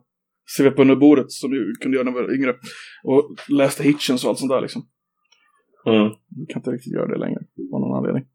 svepa 0.58 0.82
under 0.82 0.96
bordet 0.96 1.32
som 1.32 1.52
vi 1.52 1.58
kunde 1.82 1.98
göra 1.98 2.06
när 2.06 2.12
vi 2.12 2.22
var 2.22 2.36
yngre. 2.36 2.56
Och 3.04 3.36
läste 3.50 3.84
Hitchens 3.84 4.24
och 4.24 4.30
allt 4.30 4.40
sånt 4.40 4.52
där 4.52 4.62
liksom. 4.62 4.90
Ja. 5.84 5.96
Mm. 5.96 6.14
Jag 6.30 6.50
kan 6.50 6.60
inte 6.60 6.72
riktigt 6.72 6.94
göra 6.94 7.08
det 7.08 7.18
längre, 7.18 7.40
av 7.74 7.80
någon 7.80 7.98
anledning. 7.98 8.26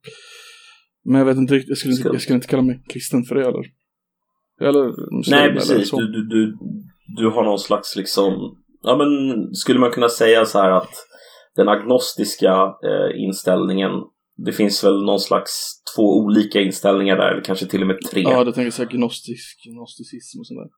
Men 1.05 1.18
jag 1.18 1.26
vet 1.26 1.37
inte 1.37 1.55
riktigt, 1.55 1.68
jag 1.68 1.78
skulle 1.78 1.95
inte, 1.95 2.09
jag 2.09 2.20
skulle 2.22 2.37
inte 2.37 2.49
kalla 2.49 2.62
mig 2.62 2.83
kristen 2.89 3.24
för 3.24 3.35
det 3.35 3.47
eller. 3.47 3.80
Eller 4.61 4.95
Nej, 5.31 5.45
eller 5.45 5.55
precis. 5.55 5.89
så. 5.89 6.01
Du, 6.01 6.27
du, 6.29 6.59
du, 7.17 7.29
har 7.29 7.45
någon 7.45 7.59
slags 7.59 7.97
liksom, 7.97 8.57
ja 8.83 8.97
men 8.97 9.09
skulle 9.55 9.81
man 9.81 9.91
kunna 9.91 10.09
säga 10.09 10.45
så 10.45 10.59
här 10.59 10.71
att 10.71 10.91
den 11.57 11.69
agnostiska 11.69 12.53
eh, 12.63 13.23
inställningen, 13.23 13.91
det 14.37 14.53
finns 14.53 14.85
väl 14.85 15.05
någon 15.05 15.21
slags 15.21 15.83
två 15.97 16.03
olika 16.03 16.61
inställningar 16.61 17.17
där, 17.17 17.31
eller 17.31 17.45
kanske 17.45 17.67
till 17.67 17.81
och 17.81 17.87
med 17.87 17.97
tre. 18.11 18.23
Ja, 18.23 18.45
det 18.45 18.53
tänker 18.53 18.83
jag 18.83 18.91
gnostisk, 18.91 19.63
gnosticism 19.69 20.41
och 20.41 20.47
sånt 20.47 20.61
där. 20.61 20.71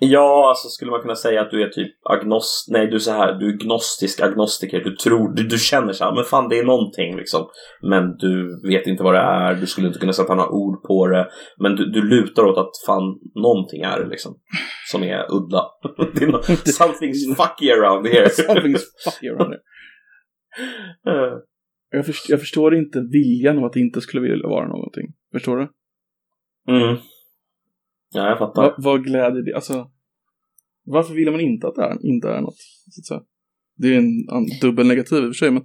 Ja, 0.00 0.48
alltså 0.48 0.68
skulle 0.68 0.90
man 0.90 1.00
kunna 1.00 1.14
säga 1.14 1.40
att 1.40 1.50
du 1.50 1.62
är 1.62 1.68
typ 1.68 1.92
agnost... 2.10 2.68
Nej, 2.70 2.86
du 2.86 2.94
är 2.94 2.98
så 2.98 3.12
här, 3.12 3.32
du 3.32 3.48
är 3.48 3.56
gnostisk 3.64 4.20
agnostiker. 4.20 4.80
Du 4.80 4.96
tror, 4.96 5.34
du, 5.34 5.42
du 5.42 5.58
känner 5.58 5.92
så 5.92 6.04
här, 6.04 6.14
men 6.14 6.24
fan 6.24 6.48
det 6.48 6.58
är 6.58 6.64
någonting 6.64 7.16
liksom. 7.16 7.48
Men 7.82 8.16
du 8.16 8.60
vet 8.68 8.86
inte 8.86 9.02
vad 9.02 9.14
det 9.14 9.20
är, 9.20 9.54
du 9.54 9.66
skulle 9.66 9.86
inte 9.86 9.98
kunna 9.98 10.12
sätta 10.12 10.34
några 10.34 10.50
ord 10.50 10.82
på 10.82 11.06
det. 11.06 11.28
Men 11.62 11.76
du, 11.76 11.90
du 11.90 12.02
lutar 12.02 12.44
åt 12.44 12.58
att 12.58 12.70
fan 12.86 13.18
någonting 13.34 13.82
är 13.82 14.00
det 14.00 14.08
liksom. 14.08 14.34
Som 14.90 15.02
är 15.02 15.26
udda. 15.32 15.62
det 16.14 16.24
är 16.24 16.28
no- 16.28 16.64
something's 16.80 17.36
fucky 17.36 17.70
around 17.70 18.06
here. 18.06 18.28
Something's 18.48 18.84
fucky 19.04 19.28
around 19.28 19.54
here. 19.54 19.62
Jag, 21.90 22.06
först, 22.06 22.28
jag 22.28 22.40
förstår 22.40 22.74
inte 22.74 23.00
viljan 23.12 23.58
av 23.58 23.64
att 23.64 23.72
det 23.72 23.80
inte 23.80 24.00
skulle 24.00 24.22
vilja 24.22 24.48
vara 24.48 24.68
någonting. 24.68 25.06
Förstår 25.32 25.56
du? 25.56 25.68
mm. 26.68 26.96
Ja, 28.14 28.28
jag 28.28 28.38
fattar. 28.38 28.62
Vad, 28.62 28.84
vad 28.84 29.04
gläder 29.04 29.42
det? 29.42 29.54
Alltså, 29.54 29.90
varför 30.84 31.14
vill 31.14 31.30
man 31.30 31.40
inte 31.40 31.66
att 31.66 31.74
det 31.74 31.82
är, 31.82 32.06
inte 32.06 32.28
är 32.28 32.40
något? 32.40 32.58
Så 32.90 33.00
att 33.00 33.06
säga. 33.06 33.20
Det 33.76 33.94
är 33.94 33.98
en, 33.98 34.28
en 34.30 34.60
dubbel 34.60 34.86
negativ 34.86 35.18
i 35.18 35.20
och 35.20 35.24
för 35.24 35.32
sig, 35.32 35.50
men 35.50 35.62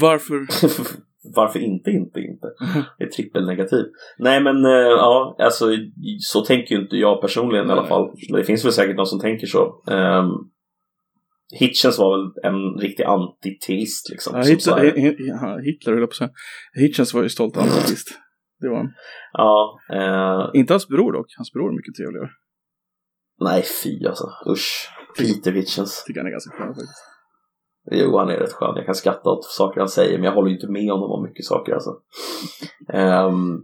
varför? 0.00 0.46
Varför 1.34 1.58
inte, 1.58 1.90
inte, 1.90 2.20
inte? 2.20 2.46
Det 2.98 3.04
är 3.04 3.08
trippelnegativ. 3.08 3.84
Nej 4.18 4.42
men 4.42 4.64
eh, 4.64 4.70
ja, 4.70 5.36
alltså 5.38 5.66
så 6.18 6.44
tänker 6.44 6.74
ju 6.74 6.80
inte 6.80 6.96
jag 6.96 7.20
personligen 7.20 7.68
i 7.68 7.72
alla 7.72 7.86
fall. 7.86 8.10
Det 8.32 8.44
finns 8.44 8.64
väl 8.64 8.72
säkert 8.72 8.96
någon 8.96 9.06
som 9.06 9.20
tänker 9.20 9.46
så. 9.46 9.82
Um, 9.90 10.50
Hitchens 11.58 11.98
var 11.98 12.18
väl 12.18 12.52
en 12.52 12.80
riktig 12.80 13.04
antiteist 13.04 14.10
liksom. 14.10 14.36
Ja, 14.36 14.42
Hitler, 14.42 15.62
Hitler 15.62 15.92
höll 15.92 16.00
jag 16.00 16.10
på 16.10 16.12
att 16.12 16.16
säga. 16.16 16.30
Hitchens 16.74 17.14
var 17.14 17.22
ju 17.22 17.28
stolt 17.28 17.56
anarkist. 17.56 18.08
Det 18.60 18.68
var 18.68 18.76
han. 18.76 18.92
ja 19.32 19.78
eh, 19.92 20.60
Inte 20.60 20.72
hans 20.72 20.88
bror 20.88 21.12
dock. 21.12 21.26
Hans 21.36 21.52
bror 21.52 21.68
är 21.68 21.76
mycket 21.76 21.94
trevligare. 21.94 22.30
nej 23.40 23.62
fy 23.82 24.06
alltså. 24.06 24.24
Usch. 24.48 24.90
Peter 25.18 25.52
Hitchens. 25.52 26.04
Tycker 26.04 26.20
han 26.20 26.26
är 26.26 26.30
ganska 26.30 26.56
skön 26.56 26.74
faktiskt. 26.74 27.04
Jo, 27.90 28.18
han 28.18 28.30
är 28.30 28.36
rätt 28.36 28.52
skön. 28.52 28.76
Jag 28.76 28.86
kan 28.86 28.94
skratta 28.94 29.30
åt 29.30 29.44
saker 29.44 29.80
han 29.80 29.88
säger, 29.88 30.18
men 30.18 30.24
jag 30.24 30.32
håller 30.32 30.48
ju 30.48 30.54
inte 30.54 30.70
med 30.70 30.90
honom 30.90 31.10
om 31.10 31.22
mycket 31.22 31.44
saker 31.44 31.72
alltså. 31.72 31.90
Ehm, 32.92 33.60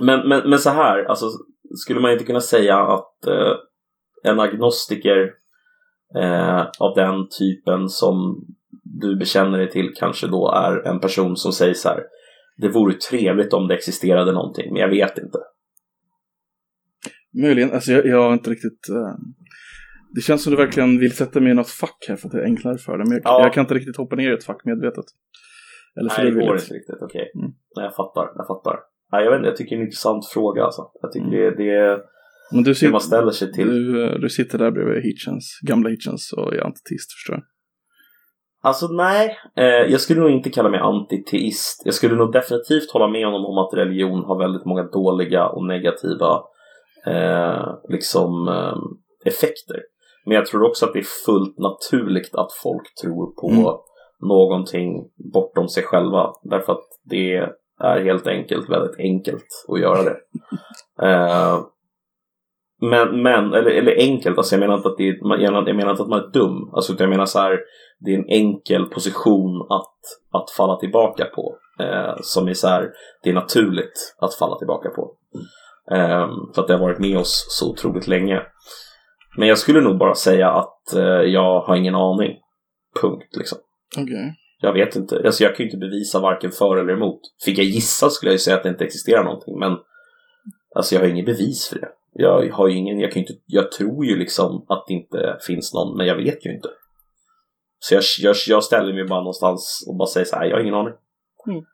men, 0.00 0.28
men, 0.28 0.50
men 0.50 0.58
så 0.58 0.70
här, 0.70 1.04
alltså, 1.04 1.26
skulle 1.74 2.00
man 2.00 2.12
inte 2.12 2.24
kunna 2.24 2.40
säga 2.40 2.78
att 2.78 3.26
eh, 3.26 3.54
en 4.24 4.40
agnostiker 4.40 5.30
eh, 6.14 6.60
av 6.78 6.94
den 6.96 7.28
typen 7.38 7.88
som 7.88 8.44
du 8.84 9.16
bekänner 9.16 9.58
dig 9.58 9.70
till 9.70 9.94
kanske 9.96 10.26
då 10.26 10.50
är 10.50 10.86
en 10.88 11.00
person 11.00 11.36
som 11.36 11.52
säger 11.52 11.74
så 11.74 11.88
här. 11.88 12.02
Det 12.56 12.68
vore 12.68 12.94
trevligt 12.94 13.52
om 13.52 13.68
det 13.68 13.74
existerade 13.74 14.32
någonting, 14.32 14.72
men 14.72 14.80
jag 14.82 14.88
vet 14.88 15.18
inte. 15.18 15.38
Möjligen, 17.42 17.72
alltså 17.72 17.92
jag, 17.92 18.06
jag 18.06 18.22
har 18.22 18.32
inte 18.32 18.50
riktigt... 18.50 18.88
eh, 18.88 19.14
det 20.14 20.20
känns 20.20 20.42
som 20.42 20.50
du 20.50 20.56
verkligen 20.56 20.98
vill 20.98 21.12
sätta 21.12 21.40
mig 21.40 21.52
i 21.52 21.54
något 21.54 21.68
fack 21.70 22.04
här 22.08 22.16
för 22.16 22.28
att 22.28 22.32
det 22.32 22.40
är 22.40 22.44
enklare 22.44 22.78
för 22.78 22.98
dig. 22.98 23.06
Men 23.08 23.12
jag, 23.12 23.22
Ja. 23.24 23.42
jag 23.42 23.52
kan 23.52 23.60
inte 23.60 23.74
riktigt 23.74 23.96
hoppa 23.96 24.16
ner 24.16 24.30
i 24.30 24.34
ett 24.34 24.44
fack 24.44 24.64
medvetet. 24.64 25.04
Eller 26.00 26.12
Nej, 26.18 26.30
det 26.30 26.32
går 26.46 26.54
inte 26.54 26.74
riktigt. 26.74 27.02
Okej. 27.02 27.30
Mm. 27.34 27.50
Nej, 27.76 27.84
jag 27.84 27.94
fattar. 27.94 28.26
Jag 28.36 28.46
fattar. 28.46 28.78
Nej, 29.12 29.24
jag 29.24 29.30
vet 29.30 29.38
inte, 29.38 29.48
jag 29.48 29.56
tycker 29.56 29.70
det 29.76 29.78
är 29.78 29.82
en 29.82 29.86
intressant 29.86 30.26
fråga 30.26 30.64
alltså. 30.64 30.82
Jag 31.02 31.12
tycker 31.12 31.30
det, 31.30 31.56
det 31.56 31.70
är 31.70 31.98
Men 32.52 32.62
du, 32.62 32.70
hur 32.70 32.74
sit, 32.74 32.90
man 32.90 33.00
ställer 33.00 33.30
sig 33.30 33.52
till. 33.52 33.68
du, 33.68 34.04
eh, 34.04 34.18
du 34.20 34.28
sitter 34.28 34.58
där 34.58 34.70
bredvid 34.70 35.02
Hitchens, 35.04 35.58
gamla 35.68 35.90
Hitchens 35.90 36.32
och 36.32 36.54
är 36.54 36.60
antitist 36.60 37.12
förstår 37.12 37.34
jag. 37.36 37.44
Alltså 38.64 38.86
nej, 38.86 39.36
eh, 39.56 39.64
jag 39.64 40.00
skulle 40.00 40.20
nog 40.20 40.30
inte 40.30 40.50
kalla 40.50 40.68
mig 40.68 40.80
antiteist. 40.80 41.82
Jag 41.84 41.94
skulle 41.94 42.14
nog 42.14 42.32
definitivt 42.32 42.90
hålla 42.92 43.08
med 43.08 43.24
honom 43.24 43.44
om 43.44 43.58
att 43.58 43.74
religion 43.74 44.24
har 44.24 44.38
väldigt 44.38 44.64
många 44.64 44.82
dåliga 44.82 45.48
och 45.48 45.66
negativa 45.66 46.42
eh, 47.06 47.74
liksom 47.88 48.48
eh, 48.48 48.76
effekter. 49.32 49.76
Men 50.26 50.34
jag 50.34 50.46
tror 50.46 50.66
också 50.68 50.86
att 50.86 50.92
det 50.92 50.98
är 50.98 51.24
fullt 51.26 51.58
naturligt 51.58 52.34
att 52.34 52.52
folk 52.62 52.94
tror 53.02 53.34
på 53.40 53.48
Mm. 53.50 53.64
någonting 54.28 55.10
bortom 55.32 55.68
sig 55.68 55.82
själva. 55.82 56.32
Därför 56.42 56.72
att 56.72 56.84
det 57.04 57.36
är 57.80 58.04
helt 58.04 58.26
enkelt 58.26 58.70
väldigt 58.70 58.98
enkelt 58.98 59.46
att 59.68 59.80
göra 59.80 60.02
det. 60.02 60.16
Men, 62.90 63.22
men 63.22 63.54
eller, 63.54 63.70
eller 63.70 63.96
enkelt, 63.98 64.38
alltså 64.38 64.54
jag 64.54 64.60
menar 64.60 64.76
inte 64.76 64.88
att 64.88 64.96
det 64.96 65.08
är, 65.08 65.42
jag 65.42 65.76
menar, 65.76 65.90
inte 65.90 66.02
att 66.02 66.08
man 66.08 66.24
är 66.24 66.32
dum. 66.32 66.70
Alltså 66.72 66.94
jag 66.98 67.08
menar 67.08 67.26
så 67.26 67.38
här, 67.38 67.58
det 68.00 68.14
är 68.14 68.18
en 68.18 68.28
enkel 68.28 68.84
position 68.84 69.66
att, 69.70 69.94
att 70.32 70.50
falla 70.50 70.76
tillbaka 70.76 71.24
på. 71.24 71.56
Eh, 71.80 72.14
som 72.22 72.48
är 72.48 72.54
så 72.54 72.68
här, 72.68 72.90
det 73.22 73.30
är 73.30 73.34
naturligt 73.34 74.16
att 74.18 74.34
falla 74.34 74.58
tillbaka 74.58 74.88
på. 74.88 75.14
Eh, 75.90 76.28
för 76.54 76.62
att 76.62 76.68
det 76.68 76.74
har 76.74 76.80
varit 76.80 76.98
med 76.98 77.18
oss 77.18 77.46
så 77.48 77.70
otroligt 77.70 78.06
länge. 78.06 78.42
Men 79.36 79.48
jag 79.48 79.58
skulle 79.58 79.80
nog 79.80 79.98
bara 79.98 80.14
säga 80.14 80.50
att 80.50 80.94
eh, 80.94 81.22
jag 81.22 81.60
har 81.60 81.76
ingen 81.76 81.94
aning. 81.94 82.36
Punkt 83.02 83.36
liksom. 83.36 83.58
Okej. 83.98 84.34
Jag 84.60 84.72
vet 84.72 84.96
inte. 84.96 85.22
Alltså 85.24 85.44
jag 85.44 85.56
kan 85.56 85.64
ju 85.64 85.70
inte 85.70 85.86
bevisa 85.86 86.20
varken 86.20 86.50
för 86.50 86.76
eller 86.76 86.92
emot. 86.92 87.20
Fick 87.44 87.58
jag 87.58 87.66
gissa 87.66 88.10
skulle 88.10 88.30
jag 88.30 88.34
ju 88.34 88.38
säga 88.38 88.56
att 88.56 88.62
det 88.62 88.68
inte 88.68 88.84
existerar 88.84 89.24
någonting. 89.24 89.58
Men 89.58 89.76
alltså 90.74 90.94
jag 90.94 91.02
har 91.02 91.08
ingen 91.08 91.24
bevis 91.24 91.68
för 91.68 91.78
det. 91.78 91.88
Jag 92.14 92.52
har 92.52 92.68
ju 92.68 92.76
ingen, 92.76 93.00
jag 93.00 93.12
kan 93.12 93.20
inte, 93.20 93.32
jag 93.46 93.72
tror 93.72 94.04
ju 94.06 94.16
liksom 94.16 94.66
att 94.68 94.84
det 94.88 94.94
inte 94.94 95.38
finns 95.46 95.74
någon, 95.74 95.96
men 95.96 96.06
jag 96.06 96.16
vet 96.16 96.46
ju 96.46 96.54
inte. 96.54 96.68
Så 97.78 97.94
jag, 97.94 98.02
jag, 98.20 98.36
jag 98.48 98.64
ställer 98.64 98.92
mig 98.92 99.04
bara 99.04 99.20
någonstans 99.20 99.84
och 99.88 99.96
bara 99.96 100.08
säger 100.08 100.26
så 100.26 100.36
här, 100.36 100.44
jag 100.44 100.56
har 100.56 100.60
ingen 100.62 100.74
aning. 100.74 100.94
Mm. 101.46 101.64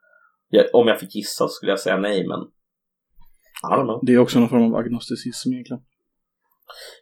Jag, 0.48 0.64
om 0.72 0.88
jag 0.88 1.00
fick 1.00 1.14
gissa 1.14 1.48
skulle 1.48 1.72
jag 1.72 1.80
säga 1.80 1.96
nej, 1.96 2.26
men 2.28 2.40
I 3.70 3.74
don't 3.74 3.84
know. 3.84 4.00
Det 4.02 4.12
är 4.12 4.18
också 4.18 4.38
någon 4.38 4.48
form 4.48 4.74
av 4.74 4.76
agnosticism 4.76 5.52
egentligen. 5.52 5.82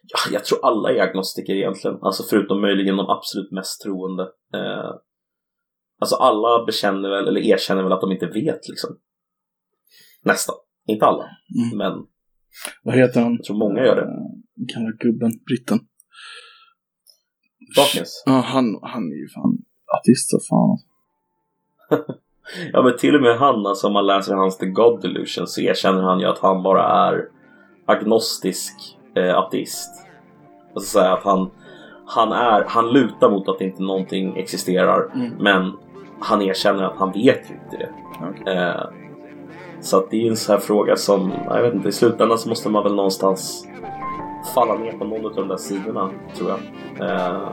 Ja, 0.03 0.19
jag 0.33 0.45
tror 0.45 0.65
alla 0.65 0.91
är 0.91 0.99
agnostiker 0.99 1.53
egentligen, 1.53 1.97
alltså 2.01 2.23
förutom 2.29 2.61
möjligen 2.61 2.97
de 2.97 3.09
absolut 3.09 3.51
mest 3.51 3.81
troende. 3.81 4.23
Eh, 4.53 4.91
alltså 5.99 6.15
alla 6.15 6.65
bekänner 6.65 7.09
väl, 7.09 7.27
eller 7.27 7.41
erkänner 7.41 7.83
väl 7.83 7.91
att 7.91 8.01
de 8.01 8.11
inte 8.11 8.25
vet 8.25 8.67
liksom. 8.69 8.99
Nästan. 10.23 10.55
Inte 10.87 11.05
alla, 11.05 11.23
Mm. 11.23 11.77
men 11.77 12.07
Vad 12.83 12.95
heter 12.95 13.21
han? 13.21 13.33
jag 13.35 13.43
tror 13.43 13.57
många 13.57 13.79
gör 13.85 13.95
det. 13.95 14.05
Den 14.05 14.67
gamla 14.73 14.91
gubben, 14.99 15.31
britten. 15.45 15.79
Dawkins. 17.75 18.23
Ja, 18.25 18.31
han, 18.31 18.79
han 18.81 19.03
är 19.03 19.15
ju 19.21 19.27
fan 19.29 19.57
ateist 19.97 20.29
så 20.29 20.39
fan. 20.49 20.77
Ja 22.73 22.81
men 22.83 22.97
till 22.97 23.15
och 23.15 23.21
med 23.21 23.37
han, 23.37 23.65
alltså 23.65 23.87
om 23.87 23.93
man 23.93 24.05
läser 24.07 24.35
hans 24.35 24.57
The 24.57 24.65
God 24.65 25.01
Delusion 25.01 25.47
så 25.47 25.61
erkänner 25.61 26.01
han 26.01 26.19
ju 26.19 26.25
att 26.25 26.39
han 26.39 26.63
bara 26.63 27.07
är 27.07 27.25
agnostisk 27.85 28.73
eh, 29.15 29.37
ateist. 29.37 29.89
Alltså 30.75 30.99
säga 30.99 31.13
att 31.13 31.23
han, 31.23 31.51
han 32.05 32.31
är, 32.31 32.63
han 32.67 32.89
lutar 32.93 33.29
mot 33.29 33.49
att 33.49 33.61
inte 33.61 33.83
någonting 33.83 34.37
existerar 34.37 35.11
Mm. 35.15 35.33
men 35.39 35.71
han 36.19 36.41
erkänner 36.41 36.83
att 36.83 36.97
han 36.97 37.11
vet 37.11 37.49
ju 37.49 37.53
inte 37.53 37.77
det. 37.77 37.89
Okej. 38.29 38.53
Eh, 38.57 38.83
så 39.81 39.97
att 39.97 40.09
det 40.09 40.17
är 40.17 40.21
ju 40.21 40.29
en 40.29 40.37
sån 40.37 40.53
här 40.53 40.61
fråga 40.61 40.95
som, 40.95 41.33
jag 41.45 41.61
vet 41.61 41.73
inte, 41.73 41.89
i 41.89 41.91
slutändan 41.91 42.37
så 42.37 42.49
måste 42.49 42.69
man 42.69 42.83
väl 42.83 42.95
någonstans 42.95 43.67
falla 44.55 44.75
ner 44.75 44.91
på 44.91 45.05
någon 45.05 45.25
av 45.25 45.35
de 45.35 45.47
där 45.47 45.57
sidorna, 45.57 46.09
tror 46.37 46.49
jag. 46.49 46.59
Eh, 47.09 47.47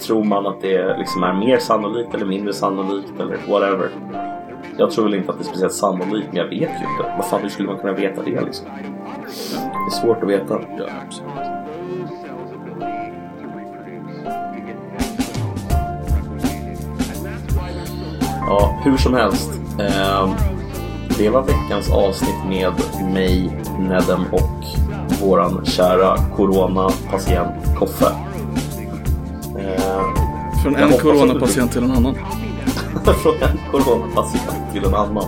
tror 0.00 0.24
man 0.24 0.46
att 0.46 0.60
det 0.60 0.98
liksom 0.98 1.22
är 1.22 1.32
mer 1.32 1.58
sannolikt 1.58 2.14
eller 2.14 2.26
mindre 2.26 2.52
sannolikt 2.52 3.20
eller 3.20 3.38
whatever. 3.48 3.90
Jag 4.78 4.90
tror 4.90 5.04
väl 5.04 5.14
inte 5.14 5.30
att 5.32 5.38
det 5.38 5.42
är 5.42 5.46
speciellt 5.46 5.72
sannolikt, 5.72 6.28
men 6.32 6.36
jag 6.36 6.48
vet 6.48 6.60
ju 6.60 6.64
inte. 6.64 7.14
Vad 7.16 7.26
fan, 7.26 7.42
hur 7.42 7.48
skulle 7.48 7.68
man 7.68 7.78
kunna 7.78 7.92
veta 7.92 8.22
det 8.22 8.40
liksom? 8.40 8.66
Det 9.56 9.96
är 9.96 10.00
svårt 10.00 10.22
att 10.22 10.28
veta. 10.28 10.60
Ja, 10.78 10.86
absolut. 11.06 11.30
Ja, 18.40 18.80
hur 18.84 18.96
som 18.96 19.14
helst. 19.14 19.60
Eh, 19.80 20.53
det 21.18 21.28
var 21.30 21.42
veckans 21.42 21.90
avsnitt 21.90 22.44
med 22.48 22.72
mig, 23.12 23.58
Nedem 23.78 24.24
och 24.32 24.64
våran 25.22 25.64
kära 25.64 26.16
coronapatient 26.36 27.76
Koffe. 27.78 28.06
Eh, 29.58 30.04
Från 30.62 30.76
en 30.76 30.92
coronapatient 30.92 31.72
till 31.72 31.84
en 31.84 31.90
annan. 31.90 32.14
från 33.22 33.34
en 33.34 33.58
coronapatient 33.70 34.72
till 34.72 34.84
en 34.84 34.94
annan 34.94 35.24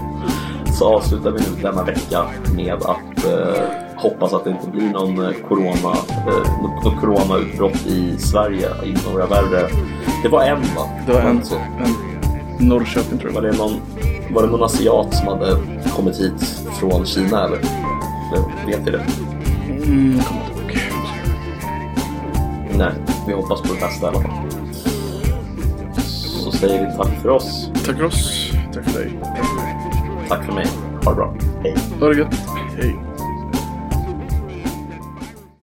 så 0.79 0.95
avslutar 0.95 1.31
vi 1.31 1.39
nu 1.39 1.63
denna 1.63 1.83
vecka 1.85 2.25
med 2.57 2.75
att 2.75 3.25
eh, 3.27 3.63
hoppas 3.97 4.33
att 4.33 4.45
det 4.45 4.51
inte 4.51 4.71
blir 4.71 4.91
någon 4.91 5.25
eh, 5.25 5.31
corona, 5.49 5.97
eh, 6.27 6.63
något, 6.63 7.01
coronautbrott 7.01 7.87
i 7.87 8.19
Sverige 8.19 8.69
i 8.85 8.95
några 9.11 9.27
värre. 9.27 9.69
Det 10.23 10.29
var 10.29 10.43
en 10.43 10.61
va? 10.61 10.89
Det 11.07 11.13
var 11.13 11.21
en, 11.21 11.43
en 11.85 12.69
Norrköping 12.69 13.19
tror 13.19 13.33
jag. 13.33 13.43
Var 13.43 13.49
det 13.51 13.57
någon, 13.59 13.81
var 14.35 14.43
det 14.43 14.49
någon 14.49 14.63
asiat 14.63 15.15
som 15.15 15.29
hade 15.29 15.57
kommit 15.97 16.21
hit 16.21 16.65
från 16.81 17.07
Kina 17.07 17.45
eller? 17.45 17.59
eller 18.33 18.67
vet 18.67 18.87
vi 18.87 18.91
det? 18.91 19.07
Mm, 19.69 20.17
jag 20.17 20.27
kommer 20.27 20.41
inte 20.41 20.53
ihåg. 20.55 20.67
Nej, 22.79 22.93
vi 23.27 23.33
hoppas 23.33 23.61
på 23.61 23.75
det 23.75 23.81
bästa 23.81 24.07
i 24.07 24.09
alla 24.09 24.21
fall. 24.21 24.33
Så 26.45 26.53
säger 26.53 26.87
vi 26.87 26.97
tack 26.97 27.23
för 27.23 27.29
oss. 27.29 27.71
Tack 27.87 27.97
för 27.97 28.05
oss. 28.05 28.51
Tack 28.75 28.85
för 28.85 29.01
dig. 29.01 29.21
Tack 30.29 30.45
för 30.45 30.53
mig. 30.53 30.67
Ha 31.05 31.11
det 31.11 31.17
bra. 31.17 31.37
Hej. 31.63 31.75
Ha 32.01 32.09
det 32.09 32.19
gött. 32.19 32.35
Hej. 32.77 32.97